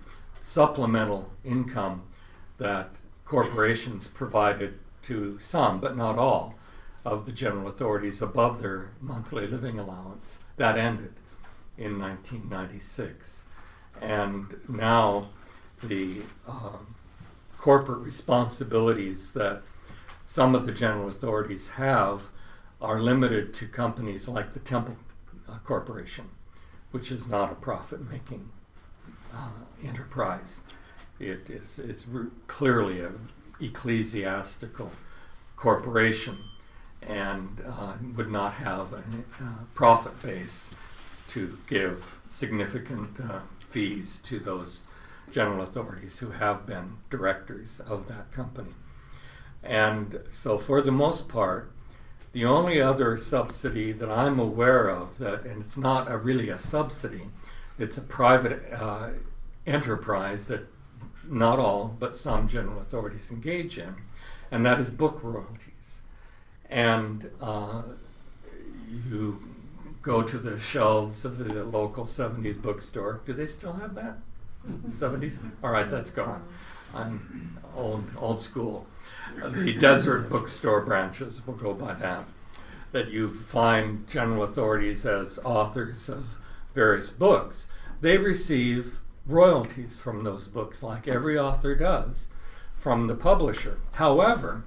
supplemental 0.43 1.33
income 1.45 2.03
that 2.59 2.91
corporations 3.25 4.09
provided 4.09 4.79
to 5.03 5.39
some, 5.39 5.81
but 5.81 5.97
not 5.97 6.19
all, 6.19 6.55
of 7.05 7.27
the 7.27 7.33
general 7.33 7.69
authorities 7.69 8.21
above 8.21 8.61
their 8.61 8.91
monthly 9.01 9.47
living 9.47 9.79
allowance, 9.79 10.39
that 10.57 10.77
ended 10.77 11.15
in 11.77 11.99
1996. 11.99 13.43
And 14.01 14.61
now 14.69 15.31
the 15.83 16.23
um, 16.47 16.95
corporate 17.57 18.01
responsibilities 18.01 19.33
that 19.33 19.63
some 20.29 20.55
of 20.55 20.67
the 20.67 20.73
general 20.73 21.09
authorities 21.09 21.69
have 21.69 22.25
are 22.83 23.01
limited 23.01 23.55
to 23.55 23.67
companies 23.67 24.29
like 24.29 24.53
the 24.53 24.59
Temple 24.59 24.99
uh, 25.49 25.57
Corporation, 25.65 26.27
which 26.91 27.11
is 27.11 27.27
not 27.27 27.51
a 27.51 27.55
profit 27.55 28.11
making 28.11 28.51
uh, 29.35 29.49
enterprise. 29.83 30.61
It 31.19 31.49
is 31.49 31.79
it's 31.79 32.05
clearly 32.47 33.01
an 33.01 33.31
ecclesiastical 33.59 34.93
corporation 35.57 36.37
and 37.01 37.63
uh, 37.67 37.95
would 38.15 38.31
not 38.31 38.53
have 38.53 38.93
a, 38.93 39.03
a, 39.43 39.65
profit 39.75 40.21
base 40.23 40.69
to 41.31 41.57
give 41.67 42.19
significant 42.29 43.19
uh, 43.19 43.41
fees 43.61 44.21
to 44.25 44.39
those 44.39 44.83
general 45.33 45.63
authorities 45.63 46.19
who 46.19 46.33
have 46.33 46.67
been 46.67 46.99
directors 47.09 47.81
of 47.81 48.09
that 48.09 48.31
company. 48.31 48.75
And 49.69 50.21
so, 50.31 50.57
for 50.57 50.81
the 50.81 50.91
most 50.91 51.29
part, 51.29 51.71
the 52.33 52.47
only 52.47 52.81
other 52.81 53.19
subsidy 53.19 53.93
that 53.93 54.11
I'm 54.11 54.39
aware 54.39 54.89
of 54.89 55.19
that, 55.19 55.45
and 55.45 55.63
it's 55.63 55.77
not 55.77 56.11
a, 56.11 56.17
really 56.17 56.49
a 56.49 56.57
subsidy, 56.57 57.27
it's 57.79 57.99
a 57.99 58.01
private 58.01 58.73
uh, 58.73 59.11
enterprise 59.67 60.49
that 60.49 60.67
not 61.29 61.59
all, 61.59 61.95
but 61.99 62.17
some 62.17 62.49
general 62.49 62.81
authorities 62.81 63.31
engage 63.31 63.77
in, 63.77 63.95
and 64.51 64.65
that 64.65 64.81
is 64.81 64.89
book 64.89 65.21
royalties. 65.23 66.01
And 66.71 67.31
uh, 67.43 67.83
you 69.07 69.39
go 70.01 70.23
to 70.23 70.39
the 70.39 70.59
shelves 70.59 71.27
of 71.27 71.37
the 71.37 71.63
local 71.65 72.07
70s 72.07 72.61
bookstore. 72.61 73.21
Do 73.27 73.35
they 73.35 73.47
still 73.47 73.75
have 73.75 73.95
that? 73.97 74.17
70s? 74.89 75.39
All 75.63 75.71
right, 75.71 75.91
that's 75.91 76.11
gone. 76.11 76.43
I'm 76.95 77.59
old, 77.77 78.11
old 78.19 78.41
school. 78.41 78.87
The 79.37 79.73
Deseret 79.75 80.29
bookstore 80.29 80.81
branches 80.81 81.47
will 81.47 81.55
go 81.55 81.75
by 81.75 81.95
that. 81.95 82.25
That 82.93 83.11
you 83.11 83.35
find 83.35 84.09
general 84.09 84.43
authorities 84.43 85.05
as 85.05 85.39
authors 85.45 86.09
of 86.09 86.25
various 86.75 87.11
books. 87.11 87.67
They 88.01 88.17
receive 88.17 88.99
royalties 89.27 89.99
from 89.99 90.25
those 90.25 90.47
books, 90.47 90.83
like 90.83 91.07
every 91.07 91.39
author 91.39 91.75
does, 91.75 92.29
from 92.77 93.07
the 93.07 93.15
publisher. 93.15 93.79
However, 93.93 94.65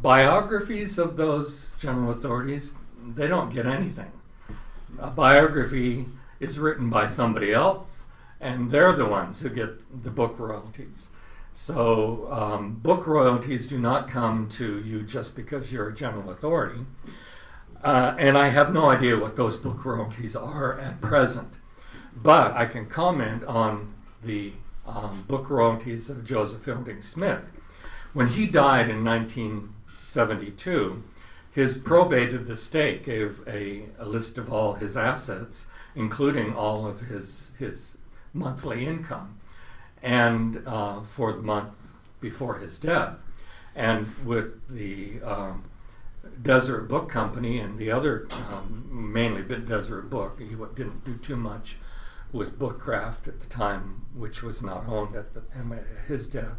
biographies 0.00 0.98
of 0.98 1.16
those 1.16 1.72
general 1.78 2.10
authorities, 2.10 2.72
they 3.14 3.26
don't 3.26 3.52
get 3.52 3.66
anything. 3.66 4.12
A 4.98 5.10
biography 5.10 6.06
is 6.38 6.58
written 6.58 6.90
by 6.90 7.06
somebody 7.06 7.52
else 7.52 8.04
and 8.40 8.70
they're 8.70 8.92
the 8.92 9.06
ones 9.06 9.40
who 9.40 9.48
get 9.48 10.02
the 10.02 10.10
book 10.10 10.38
royalties. 10.38 11.08
So, 11.58 12.28
um, 12.30 12.74
book 12.74 13.06
royalties 13.06 13.66
do 13.66 13.78
not 13.78 14.08
come 14.08 14.46
to 14.50 14.78
you 14.80 15.02
just 15.02 15.34
because 15.34 15.72
you're 15.72 15.88
a 15.88 15.94
general 15.94 16.28
authority. 16.28 16.80
Uh, 17.82 18.14
and 18.18 18.36
I 18.36 18.48
have 18.48 18.74
no 18.74 18.90
idea 18.90 19.18
what 19.18 19.36
those 19.36 19.56
book 19.56 19.82
royalties 19.82 20.36
are 20.36 20.78
at 20.78 21.00
present. 21.00 21.54
But 22.14 22.52
I 22.52 22.66
can 22.66 22.84
comment 22.84 23.42
on 23.44 23.94
the 24.22 24.52
um, 24.86 25.24
book 25.28 25.48
royalties 25.48 26.10
of 26.10 26.26
Joseph 26.26 26.60
Fielding 26.60 27.00
Smith. 27.00 27.50
When 28.12 28.28
he 28.28 28.46
died 28.46 28.90
in 28.90 29.02
1972, 29.02 31.02
his 31.52 31.78
probated 31.78 32.50
estate 32.50 33.02
gave 33.02 33.40
a, 33.48 33.84
a 33.98 34.04
list 34.04 34.36
of 34.36 34.52
all 34.52 34.74
his 34.74 34.94
assets, 34.94 35.68
including 35.94 36.54
all 36.54 36.86
of 36.86 37.00
his, 37.00 37.52
his 37.58 37.96
monthly 38.34 38.84
income, 38.84 39.40
and 40.02 40.62
uh, 40.66 41.02
for 41.02 41.32
the 41.32 41.42
month 41.42 41.74
before 42.20 42.58
his 42.58 42.78
death. 42.78 43.16
And 43.74 44.06
with 44.24 44.68
the 44.68 45.20
um, 45.22 45.62
Deseret 46.42 46.88
Book 46.88 47.08
Company 47.08 47.58
and 47.58 47.78
the 47.78 47.90
other, 47.90 48.26
um, 48.50 49.12
mainly 49.12 49.42
Deseret 49.42 50.08
Book, 50.08 50.40
he 50.40 50.54
didn't 50.74 51.04
do 51.04 51.16
too 51.16 51.36
much 51.36 51.76
with 52.32 52.58
Bookcraft 52.58 53.28
at 53.28 53.40
the 53.40 53.46
time, 53.46 54.06
which 54.14 54.42
was 54.42 54.62
not 54.62 54.86
owned 54.88 55.14
at 55.14 55.34
the, 55.34 55.42
at 55.54 56.08
his 56.08 56.26
death 56.26 56.58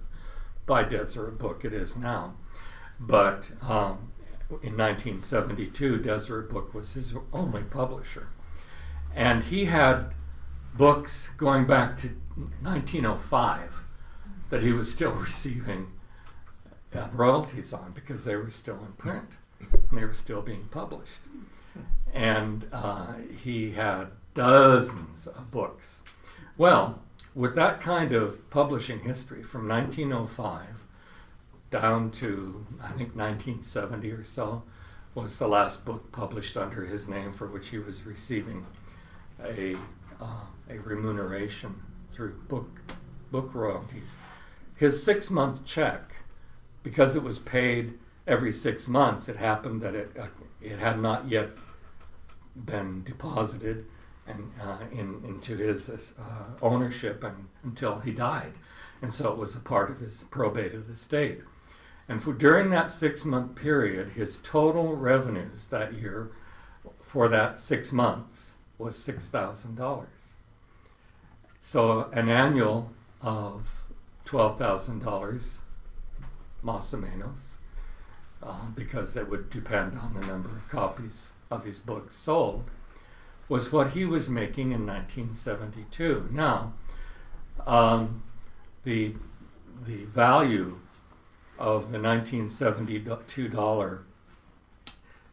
by 0.65 0.83
Deseret 0.83 1.37
Book. 1.37 1.65
It 1.65 1.73
is 1.73 1.95
now. 1.95 2.35
But 2.99 3.49
um, 3.61 4.11
in 4.49 4.77
1972, 4.77 5.99
Deseret 5.99 6.49
Book 6.49 6.73
was 6.73 6.93
his 6.93 7.13
only 7.33 7.63
publisher. 7.63 8.27
And 9.15 9.43
he 9.43 9.65
had 9.65 10.13
books 10.77 11.29
going 11.37 11.65
back 11.65 11.97
to 11.97 12.07
1905 12.61 13.71
that 14.49 14.61
he 14.61 14.71
was 14.71 14.91
still 14.91 15.11
receiving 15.11 15.87
uh, 16.95 17.07
royalties 17.13 17.73
on 17.73 17.91
because 17.91 18.23
they 18.23 18.35
were 18.35 18.49
still 18.49 18.77
in 18.85 18.93
print 18.93 19.29
and 19.59 19.99
they 19.99 20.05
were 20.05 20.13
still 20.13 20.41
being 20.41 20.67
published. 20.71 21.19
And 22.13 22.67
uh, 22.71 23.13
he 23.43 23.71
had 23.71 24.07
dozens 24.33 25.27
of 25.27 25.51
books. 25.51 26.01
Well, 26.57 27.01
with 27.35 27.55
that 27.55 27.79
kind 27.79 28.13
of 28.13 28.49
publishing 28.49 28.99
history 29.01 29.43
from 29.43 29.67
1905 29.67 30.65
down 31.69 32.11
to 32.11 32.65
I 32.81 32.89
think 32.89 33.15
1970 33.15 34.11
or 34.11 34.23
so 34.23 34.63
was 35.13 35.37
the 35.37 35.47
last 35.47 35.85
book 35.85 36.11
published 36.11 36.55
under 36.55 36.85
his 36.85 37.07
name 37.07 37.33
for 37.33 37.47
which 37.47 37.69
he 37.69 37.77
was 37.77 38.05
receiving 38.05 38.65
a 39.43 39.75
uh, 40.21 40.45
a 40.69 40.79
remuneration 40.79 41.81
through 42.11 42.33
book 42.47 42.81
book 43.31 43.53
royalties. 43.53 44.15
His 44.75 45.01
six 45.03 45.29
month 45.29 45.65
check, 45.65 46.15
because 46.83 47.15
it 47.15 47.23
was 47.23 47.39
paid 47.39 47.93
every 48.25 48.51
six 48.51 48.87
months, 48.87 49.27
it 49.27 49.35
happened 49.35 49.81
that 49.81 49.95
it 49.95 50.11
uh, 50.19 50.27
it 50.61 50.79
had 50.79 50.99
not 50.99 51.29
yet 51.29 51.49
been 52.55 53.03
deposited 53.03 53.85
and 54.27 54.51
uh, 54.61 54.79
in, 54.91 55.21
into 55.25 55.55
his 55.55 55.89
uh, 55.89 56.43
ownership 56.61 57.23
and, 57.23 57.47
until 57.63 57.99
he 57.99 58.11
died, 58.11 58.53
and 59.01 59.13
so 59.13 59.31
it 59.31 59.37
was 59.37 59.55
a 59.55 59.59
part 59.59 59.89
of 59.89 59.99
his 59.99 60.25
probated 60.31 60.89
estate. 60.89 61.39
And 62.09 62.21
for 62.21 62.33
during 62.33 62.69
that 62.69 62.89
six 62.89 63.25
month 63.25 63.55
period, 63.55 64.09
his 64.09 64.37
total 64.43 64.95
revenues 64.95 65.67
that 65.67 65.93
year 65.93 66.31
for 67.01 67.27
that 67.29 67.57
six 67.57 67.91
months 67.91 68.55
was 68.77 68.95
$6,000. 68.95 70.05
So 71.69 72.09
an 72.13 72.29
annual 72.29 72.91
of 73.21 73.83
$12,000 74.23 75.01
más 76.63 76.93
o 76.93 76.97
menos, 76.97 77.57
uh, 78.41 78.67
because 78.73 79.17
it 79.17 79.29
would 79.29 79.49
depend 79.49 79.97
on 79.99 80.13
the 80.13 80.25
number 80.25 80.47
of 80.47 80.69
copies 80.69 81.33
of 81.51 81.65
his 81.65 81.79
books 81.79 82.15
sold, 82.15 82.63
was 83.49 83.73
what 83.73 83.89
he 83.91 84.05
was 84.05 84.29
making 84.29 84.71
in 84.71 84.85
1972. 84.87 86.29
Now, 86.31 86.71
um, 87.65 88.23
the, 88.85 89.15
the 89.85 90.05
value 90.05 90.79
of 91.59 91.91
the 91.91 91.99
1972 91.99 93.49
dollar 93.49 94.03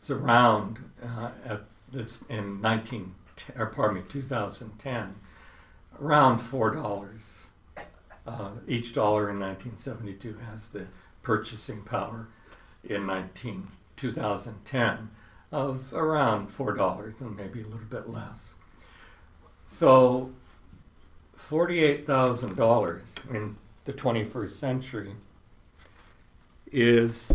is 0.03 0.11
around 0.11 0.81
uh, 1.01 1.31
at 1.45 1.61
this 1.93 2.25
in 2.29 2.61
19 2.61 3.15
or 3.57 3.67
pardon 3.67 3.99
me 3.99 4.03
2010 4.09 5.15
around 6.01 6.39
four 6.39 6.71
dollars. 6.71 7.47
Uh, 8.27 8.51
each 8.67 8.95
dollar 8.95 9.29
in 9.31 9.39
1972 9.39 10.39
has 10.51 10.69
the 10.69 10.87
purchasing 11.23 11.83
power 11.83 12.29
in 12.83 13.07
19 13.07 13.69
2010 13.97 15.11
of 15.53 15.93
around 15.93 16.49
four 16.49 16.73
dollars 16.73 17.21
and 17.21 17.37
maybe 17.37 17.61
a 17.61 17.67
little 17.67 17.87
bit 17.89 18.09
less. 18.09 18.55
So 19.67 20.33
forty-eight 21.37 22.07
thousand 22.07 22.57
dollars 22.57 23.15
in 23.31 23.57
the 23.85 23.93
21st 23.93 24.51
century 24.51 25.13
is 26.73 27.31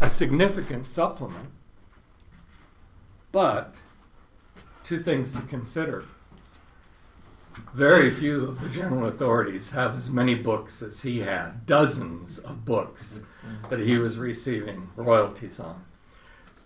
a 0.00 0.08
significant 0.08 0.86
supplement, 0.86 1.50
but 3.32 3.74
two 4.84 4.98
things 5.00 5.32
to 5.32 5.42
consider. 5.42 6.04
Very 7.74 8.10
few 8.10 8.46
of 8.46 8.60
the 8.60 8.68
general 8.68 9.06
authorities 9.06 9.70
have 9.70 9.96
as 9.96 10.10
many 10.10 10.34
books 10.34 10.82
as 10.82 11.02
he 11.02 11.20
had, 11.20 11.66
dozens 11.66 12.38
of 12.38 12.64
books 12.64 13.20
that 13.70 13.80
he 13.80 13.98
was 13.98 14.18
receiving 14.18 14.90
royalties 14.96 15.60
on. 15.60 15.84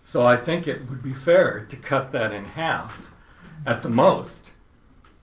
So 0.01 0.25
I 0.25 0.35
think 0.35 0.67
it 0.67 0.89
would 0.89 1.01
be 1.01 1.13
fair 1.13 1.65
to 1.69 1.75
cut 1.75 2.11
that 2.11 2.33
in 2.33 2.45
half 2.45 3.11
at 3.65 3.81
the 3.83 3.89
most, 3.89 4.51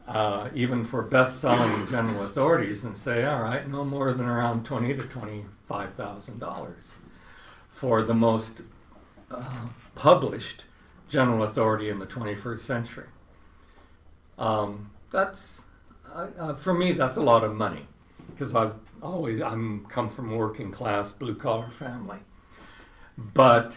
uh, 0.08 0.48
even 0.54 0.84
for 0.84 1.02
best-selling 1.02 1.86
general 1.86 2.22
authorities, 2.22 2.84
and 2.84 2.96
say, 2.96 3.24
all 3.24 3.42
right, 3.42 3.68
no 3.68 3.84
more 3.84 4.12
than 4.12 4.26
around 4.26 4.64
twenty 4.64 4.94
to 4.94 5.02
twenty-five 5.02 5.94
thousand 5.94 6.38
dollars 6.38 6.98
for 7.68 8.02
the 8.02 8.14
most 8.14 8.62
uh, 9.30 9.66
published 9.94 10.64
general 11.08 11.42
authority 11.42 11.88
in 11.88 11.98
the 11.98 12.06
21st 12.06 12.58
century. 12.58 13.06
Um, 14.38 14.89
that's 15.10 15.62
uh, 16.14 16.28
uh, 16.38 16.54
for 16.54 16.74
me. 16.74 16.92
That's 16.92 17.16
a 17.16 17.22
lot 17.22 17.44
of 17.44 17.54
money 17.54 17.86
because 18.30 18.54
I've 18.54 18.74
always 19.02 19.40
I'm 19.40 19.86
come 19.86 20.08
from 20.08 20.36
working 20.36 20.70
class 20.70 21.12
blue 21.12 21.34
collar 21.34 21.68
family, 21.68 22.18
but 23.16 23.76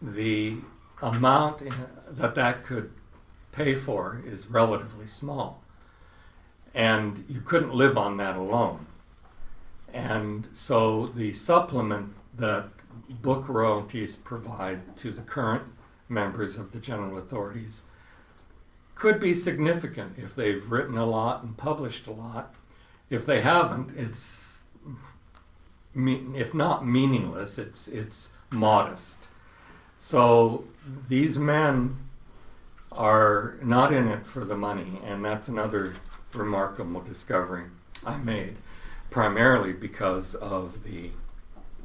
the 0.00 0.56
amount 1.02 1.62
in, 1.62 1.74
that 2.10 2.34
that 2.34 2.64
could 2.64 2.90
pay 3.52 3.74
for 3.74 4.22
is 4.26 4.48
relatively 4.48 5.06
small, 5.06 5.62
and 6.74 7.24
you 7.28 7.40
couldn't 7.40 7.74
live 7.74 7.96
on 7.96 8.16
that 8.18 8.36
alone. 8.36 8.86
And 9.92 10.48
so 10.52 11.06
the 11.06 11.32
supplement 11.32 12.16
that 12.36 12.68
book 13.08 13.48
royalties 13.48 14.16
provide 14.16 14.96
to 14.98 15.10
the 15.10 15.22
current 15.22 15.62
members 16.08 16.56
of 16.56 16.72
the 16.72 16.78
general 16.78 17.16
authorities 17.18 17.82
could 18.96 19.20
be 19.20 19.34
significant 19.34 20.14
if 20.18 20.34
they've 20.34 20.70
written 20.70 20.98
a 20.98 21.06
lot 21.06 21.44
and 21.44 21.56
published 21.56 22.08
a 22.08 22.12
lot. 22.12 22.54
If 23.08 23.24
they 23.24 23.42
haven't, 23.42 23.96
it's 23.96 24.58
if 25.94 26.52
not 26.52 26.86
meaningless, 26.86 27.58
it's 27.58 27.86
it's 27.86 28.30
modest. 28.50 29.28
So 29.98 30.64
these 31.08 31.38
men 31.38 31.96
are 32.90 33.56
not 33.62 33.92
in 33.92 34.08
it 34.08 34.26
for 34.26 34.44
the 34.44 34.56
money, 34.56 35.00
and 35.04 35.24
that's 35.24 35.48
another 35.48 35.94
remarkable 36.32 37.00
discovery 37.00 37.64
I 38.04 38.16
made, 38.16 38.56
primarily 39.10 39.72
because 39.72 40.34
of 40.34 40.82
the 40.84 41.10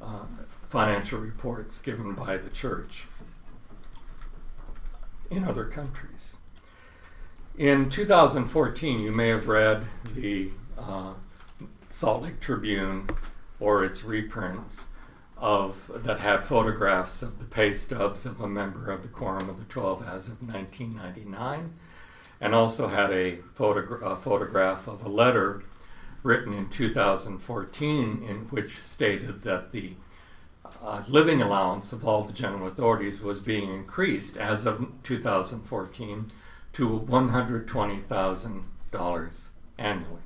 uh, 0.01 0.25
financial 0.69 1.19
reports 1.19 1.79
given 1.79 2.13
by 2.13 2.37
the 2.37 2.49
church 2.49 3.05
in 5.29 5.43
other 5.43 5.65
countries. 5.65 6.37
In 7.61 7.91
2014, 7.91 9.01
you 9.01 9.11
may 9.11 9.27
have 9.27 9.47
read 9.47 9.85
the 10.15 10.49
uh, 10.79 11.13
Salt 11.91 12.23
Lake 12.23 12.39
Tribune 12.39 13.05
or 13.59 13.85
its 13.85 14.03
reprints 14.03 14.87
of 15.37 15.91
that 15.93 16.19
had 16.19 16.43
photographs 16.43 17.21
of 17.21 17.37
the 17.37 17.45
pay 17.45 17.71
stubs 17.71 18.25
of 18.25 18.41
a 18.41 18.47
member 18.47 18.89
of 18.89 19.03
the 19.03 19.09
Quorum 19.09 19.47
of 19.47 19.59
the 19.59 19.65
Twelve 19.65 20.01
as 20.01 20.27
of 20.27 20.41
1999, 20.41 21.75
and 22.41 22.55
also 22.55 22.87
had 22.87 23.11
a, 23.11 23.37
photogra- 23.55 24.11
a 24.11 24.15
photograph 24.15 24.87
of 24.87 25.05
a 25.05 25.09
letter 25.09 25.61
written 26.23 26.53
in 26.53 26.67
2014 26.67 28.25
in 28.27 28.37
which 28.49 28.79
stated 28.79 29.43
that 29.43 29.71
the 29.71 29.93
uh, 30.81 31.03
living 31.07 31.43
allowance 31.43 31.93
of 31.93 32.07
all 32.07 32.23
the 32.23 32.33
general 32.33 32.67
authorities 32.67 33.21
was 33.21 33.39
being 33.39 33.69
increased 33.71 34.35
as 34.35 34.65
of 34.65 34.83
2014 35.03 36.31
to 36.73 36.99
$120,000 36.99 39.47
annually. 39.77 40.21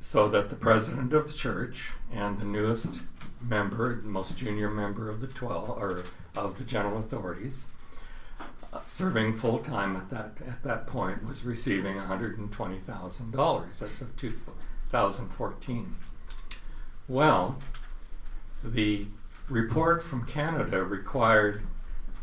So 0.00 0.28
that 0.28 0.48
the 0.50 0.56
president 0.56 1.12
of 1.12 1.26
the 1.26 1.32
church 1.32 1.90
and 2.12 2.38
the 2.38 2.44
newest 2.44 3.00
member, 3.40 4.00
most 4.04 4.36
junior 4.36 4.70
member 4.70 5.10
of 5.10 5.20
the 5.20 5.26
12 5.26 5.70
or 5.70 6.04
of 6.36 6.56
the 6.58 6.64
general 6.64 6.98
authorities, 6.98 7.66
uh, 8.72 8.78
serving 8.86 9.36
full 9.36 9.58
time 9.58 9.96
at 9.96 10.08
that 10.10 10.34
at 10.46 10.62
that 10.62 10.86
point 10.86 11.24
was 11.24 11.44
receiving 11.44 11.96
$120,000 11.96 13.82
as 13.82 14.02
of 14.02 14.16
2014. 14.16 15.96
Well, 17.08 17.58
the 18.62 19.06
report 19.48 20.02
from 20.02 20.26
Canada 20.26 20.84
required 20.84 21.62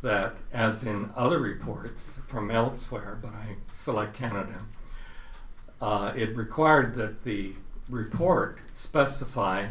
that, 0.02 0.38
as 0.54 0.84
in 0.84 1.10
other 1.16 1.40
reports 1.40 2.20
from 2.28 2.52
elsewhere, 2.52 3.18
but 3.22 3.34
I 3.34 3.56
select 3.74 4.14
Canada, 4.14 4.60
uh, 5.82 6.14
it 6.16 6.36
required 6.36 6.96
that 6.96 7.24
the 7.24 7.54
report 7.90 8.60
specify 8.74 9.68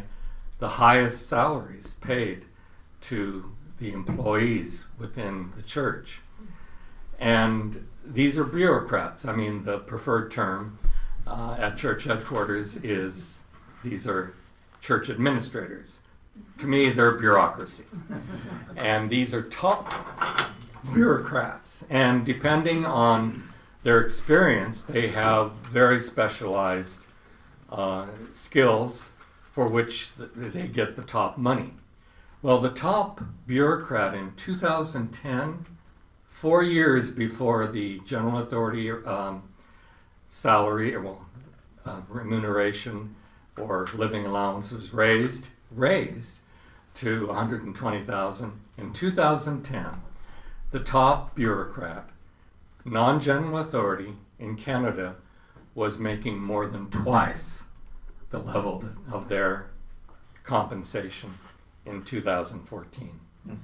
the 0.59 0.69
highest 0.69 1.27
salaries 1.27 1.95
paid 2.01 2.45
to 3.01 3.51
the 3.79 3.91
employees 3.91 4.87
within 4.97 5.51
the 5.55 5.61
church. 5.61 6.21
And 7.19 7.87
these 8.05 8.37
are 8.37 8.43
bureaucrats. 8.43 9.25
I 9.25 9.35
mean, 9.35 9.63
the 9.63 9.79
preferred 9.79 10.31
term 10.31 10.79
uh, 11.27 11.55
at 11.59 11.77
church 11.77 12.05
headquarters 12.05 12.77
is 12.77 13.39
these 13.83 14.07
are 14.07 14.33
church 14.81 15.09
administrators 15.09 15.99
to 16.57 16.67
me, 16.67 16.89
they're 16.89 17.17
bureaucracy. 17.17 17.85
and 18.75 19.09
these 19.09 19.33
are 19.33 19.43
top 19.43 19.91
bureaucrats. 20.93 21.85
And 21.89 22.25
depending 22.25 22.85
on 22.85 23.43
their 23.83 24.01
experience, 24.01 24.81
they 24.83 25.09
have 25.09 25.51
very 25.53 25.99
specialized 25.99 27.01
uh, 27.71 28.07
skills 28.33 29.11
for 29.51 29.67
which 29.67 30.11
they 30.35 30.67
get 30.67 30.95
the 30.95 31.03
top 31.03 31.37
money. 31.37 31.73
Well, 32.41 32.59
the 32.59 32.69
top 32.69 33.21
bureaucrat 33.47 34.13
in 34.13 34.33
2010, 34.35 35.65
four 36.29 36.61
years 36.61 37.09
before 37.09 37.67
the 37.67 37.99
general 38.05 38.37
authority 38.37 38.91
um, 38.91 39.43
salary, 40.29 40.93
or 40.93 41.01
well, 41.01 41.25
uh, 41.85 42.01
remuneration 42.07 43.15
or 43.57 43.87
living 43.93 44.25
allowance 44.25 44.71
was 44.71 44.93
raised, 44.93 45.47
raised 45.71 46.35
to 46.95 47.27
120,000 47.27 48.51
in 48.77 48.93
2010. 48.93 49.85
The 50.71 50.79
top 50.79 51.35
bureaucrat, 51.35 52.09
non-general 52.83 53.57
authority 53.57 54.13
in 54.39 54.55
Canada 54.55 55.15
was 55.73 55.99
making 55.99 56.39
more 56.39 56.67
than 56.67 56.89
twice 56.89 57.63
the 58.29 58.39
level 58.39 58.83
of 59.11 59.29
their 59.29 59.67
compensation 60.43 61.37
in 61.85 62.03
2014. 62.03 63.19
Mm. 63.47 63.57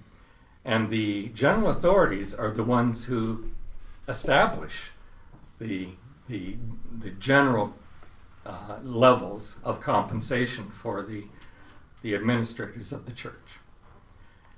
And 0.63 0.89
the 0.89 1.29
general 1.29 1.69
authorities 1.69 2.33
are 2.33 2.51
the 2.51 2.63
ones 2.63 3.05
who 3.05 3.49
establish 4.07 4.91
the, 5.59 5.89
the, 6.27 6.55
the 6.99 7.11
general 7.11 7.73
uh, 8.45 8.77
levels 8.83 9.57
of 9.63 9.79
compensation 9.79 10.69
for 10.69 11.01
the 11.01 11.25
the 12.01 12.15
administrators 12.15 12.91
of 12.91 13.05
the 13.05 13.11
church. 13.11 13.59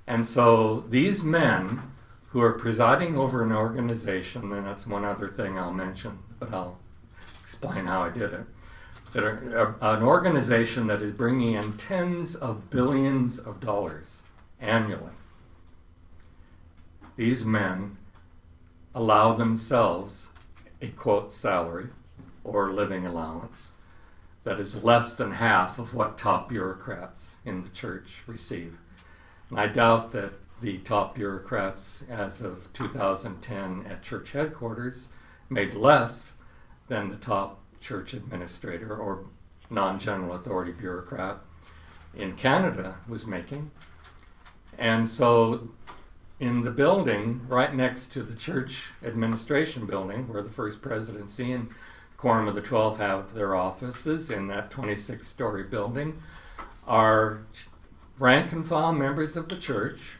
And 0.06 0.24
so 0.26 0.84
these 0.88 1.22
men 1.22 1.82
who 2.28 2.40
are 2.40 2.52
presiding 2.52 3.16
over 3.16 3.42
an 3.42 3.52
organization, 3.52 4.52
and 4.52 4.66
that's 4.66 4.86
one 4.86 5.04
other 5.04 5.28
thing 5.28 5.58
I'll 5.58 5.72
mention, 5.72 6.18
but 6.38 6.52
I'll 6.52 6.78
explain 7.42 7.86
how 7.86 8.02
I 8.02 8.10
did 8.10 8.32
it. 8.32 8.46
That 9.12 9.22
are, 9.22 9.76
uh, 9.80 9.96
an 9.96 10.02
organization 10.02 10.88
that 10.88 11.00
is 11.00 11.12
bringing 11.12 11.54
in 11.54 11.76
tens 11.76 12.34
of 12.34 12.70
billions 12.70 13.38
of 13.38 13.60
dollars 13.60 14.22
annually. 14.60 15.12
These 17.16 17.44
men 17.44 17.96
allow 18.94 19.34
themselves 19.34 20.30
a 20.82 20.88
quote 20.88 21.32
salary 21.32 21.90
or 22.42 22.72
living 22.72 23.06
allowance 23.06 23.72
that 24.44 24.60
is 24.60 24.84
less 24.84 25.14
than 25.14 25.32
half 25.32 25.78
of 25.78 25.94
what 25.94 26.18
top 26.18 26.48
bureaucrats 26.48 27.36
in 27.44 27.62
the 27.62 27.68
church 27.70 28.22
receive. 28.26 28.78
And 29.50 29.58
I 29.58 29.66
doubt 29.66 30.12
that 30.12 30.32
the 30.60 30.78
top 30.78 31.14
bureaucrats 31.14 32.04
as 32.08 32.40
of 32.40 32.72
2010 32.72 33.86
at 33.88 34.02
church 34.02 34.32
headquarters 34.32 35.08
made 35.50 35.74
less 35.74 36.32
than 36.88 37.08
the 37.08 37.16
top 37.16 37.60
church 37.80 38.14
administrator 38.14 38.96
or 38.96 39.24
non 39.70 39.98
general 39.98 40.34
authority 40.34 40.72
bureaucrat 40.72 41.38
in 42.14 42.34
Canada 42.34 42.96
was 43.08 43.26
making. 43.26 43.70
And 44.78 45.08
so 45.08 45.68
in 46.40 46.64
the 46.64 46.70
building 46.70 47.40
right 47.48 47.74
next 47.74 48.12
to 48.12 48.22
the 48.22 48.34
church 48.34 48.90
administration 49.04 49.86
building 49.86 50.28
where 50.28 50.42
the 50.42 50.50
first 50.50 50.82
presidency 50.82 51.52
and 51.52 51.68
quorum 52.16 52.48
of 52.48 52.54
the 52.54 52.60
12 52.60 52.98
have 52.98 53.34
their 53.34 53.54
offices 53.54 54.30
in 54.30 54.46
that 54.48 54.70
26 54.70 55.26
story 55.26 55.62
building 55.62 56.22
are 56.86 57.40
rank 58.18 58.52
and 58.52 58.66
file 58.66 58.92
members 58.92 59.36
of 59.36 59.48
the 59.48 59.56
church 59.56 60.16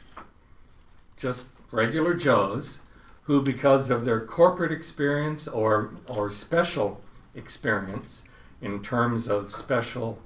just 1.16 1.46
regular 1.70 2.14
joes 2.14 2.80
who 3.24 3.40
because 3.40 3.90
of 3.90 4.04
their 4.04 4.20
corporate 4.20 4.72
experience 4.72 5.48
or 5.48 5.90
or 6.08 6.30
special 6.30 7.00
experience 7.34 8.22
in 8.60 8.82
terms 8.82 9.28
of 9.28 9.52
special 9.52 10.18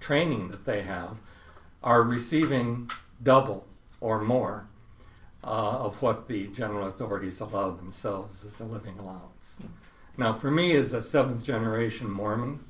training 0.00 0.48
that 0.48 0.64
they 0.64 0.82
have 0.82 1.16
are 1.82 2.02
receiving 2.02 2.90
double 3.22 3.66
or 4.00 4.20
more 4.20 4.66
uh, 5.42 5.46
of 5.46 6.00
what 6.00 6.28
the 6.28 6.46
general 6.48 6.88
authorities 6.88 7.40
allow 7.40 7.70
themselves 7.70 8.44
as 8.44 8.60
a 8.60 8.64
living 8.64 8.98
allowance. 8.98 9.58
Now, 10.16 10.32
for 10.32 10.50
me, 10.50 10.76
as 10.76 10.92
a 10.92 11.02
seventh 11.02 11.42
generation 11.42 12.10
Mormon, 12.10 12.60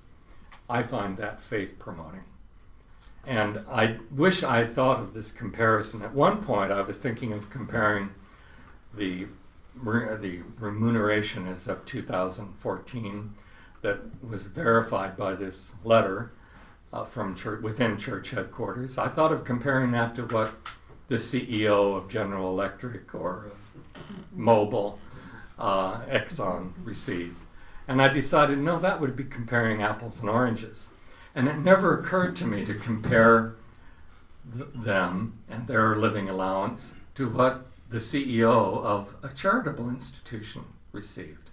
I 0.68 0.82
find 0.82 1.16
that 1.18 1.40
faith 1.40 1.78
promoting. 1.78 2.24
And 3.26 3.64
I 3.70 3.98
wish 4.10 4.42
I 4.42 4.58
had 4.58 4.74
thought 4.74 5.00
of 5.00 5.14
this 5.14 5.30
comparison. 5.30 6.02
At 6.02 6.14
one 6.14 6.42
point, 6.42 6.72
I 6.72 6.82
was 6.82 6.96
thinking 6.96 7.32
of 7.32 7.50
comparing 7.50 8.10
the, 8.94 9.26
the 9.82 10.40
remuneration 10.58 11.46
as 11.46 11.68
of 11.68 11.84
2014 11.84 13.34
that 13.82 13.98
was 14.26 14.46
verified 14.46 15.16
by 15.16 15.34
this 15.34 15.74
letter 15.84 16.32
uh, 16.92 17.04
from 17.04 17.34
church, 17.34 17.62
within 17.62 17.98
church 17.98 18.30
headquarters. 18.30 18.96
I 18.98 19.08
thought 19.08 19.32
of 19.32 19.44
comparing 19.44 19.90
that 19.92 20.14
to 20.14 20.22
what 20.22 20.52
the 21.08 21.16
CEO 21.16 21.96
of 21.96 22.08
General 22.08 22.50
Electric 22.50 23.14
or 23.14 23.50
Mobil, 24.36 24.98
uh, 25.58 26.00
Exxon 26.02 26.72
received. 26.82 27.36
And 27.86 28.00
I 28.00 28.08
decided, 28.08 28.58
no, 28.58 28.78
that 28.78 29.00
would 29.00 29.14
be 29.14 29.24
comparing 29.24 29.82
apples 29.82 30.20
and 30.20 30.28
oranges. 30.28 30.88
And 31.34 31.48
it 31.48 31.58
never 31.58 31.98
occurred 31.98 32.36
to 32.36 32.46
me 32.46 32.64
to 32.64 32.74
compare 32.74 33.54
th- 34.56 34.68
them 34.74 35.38
and 35.48 35.66
their 35.66 35.96
living 35.96 36.28
allowance 36.28 36.94
to 37.16 37.28
what 37.28 37.66
the 37.90 37.98
CEO 37.98 38.82
of 38.82 39.14
a 39.22 39.28
charitable 39.28 39.88
institution 39.90 40.64
received. 40.92 41.50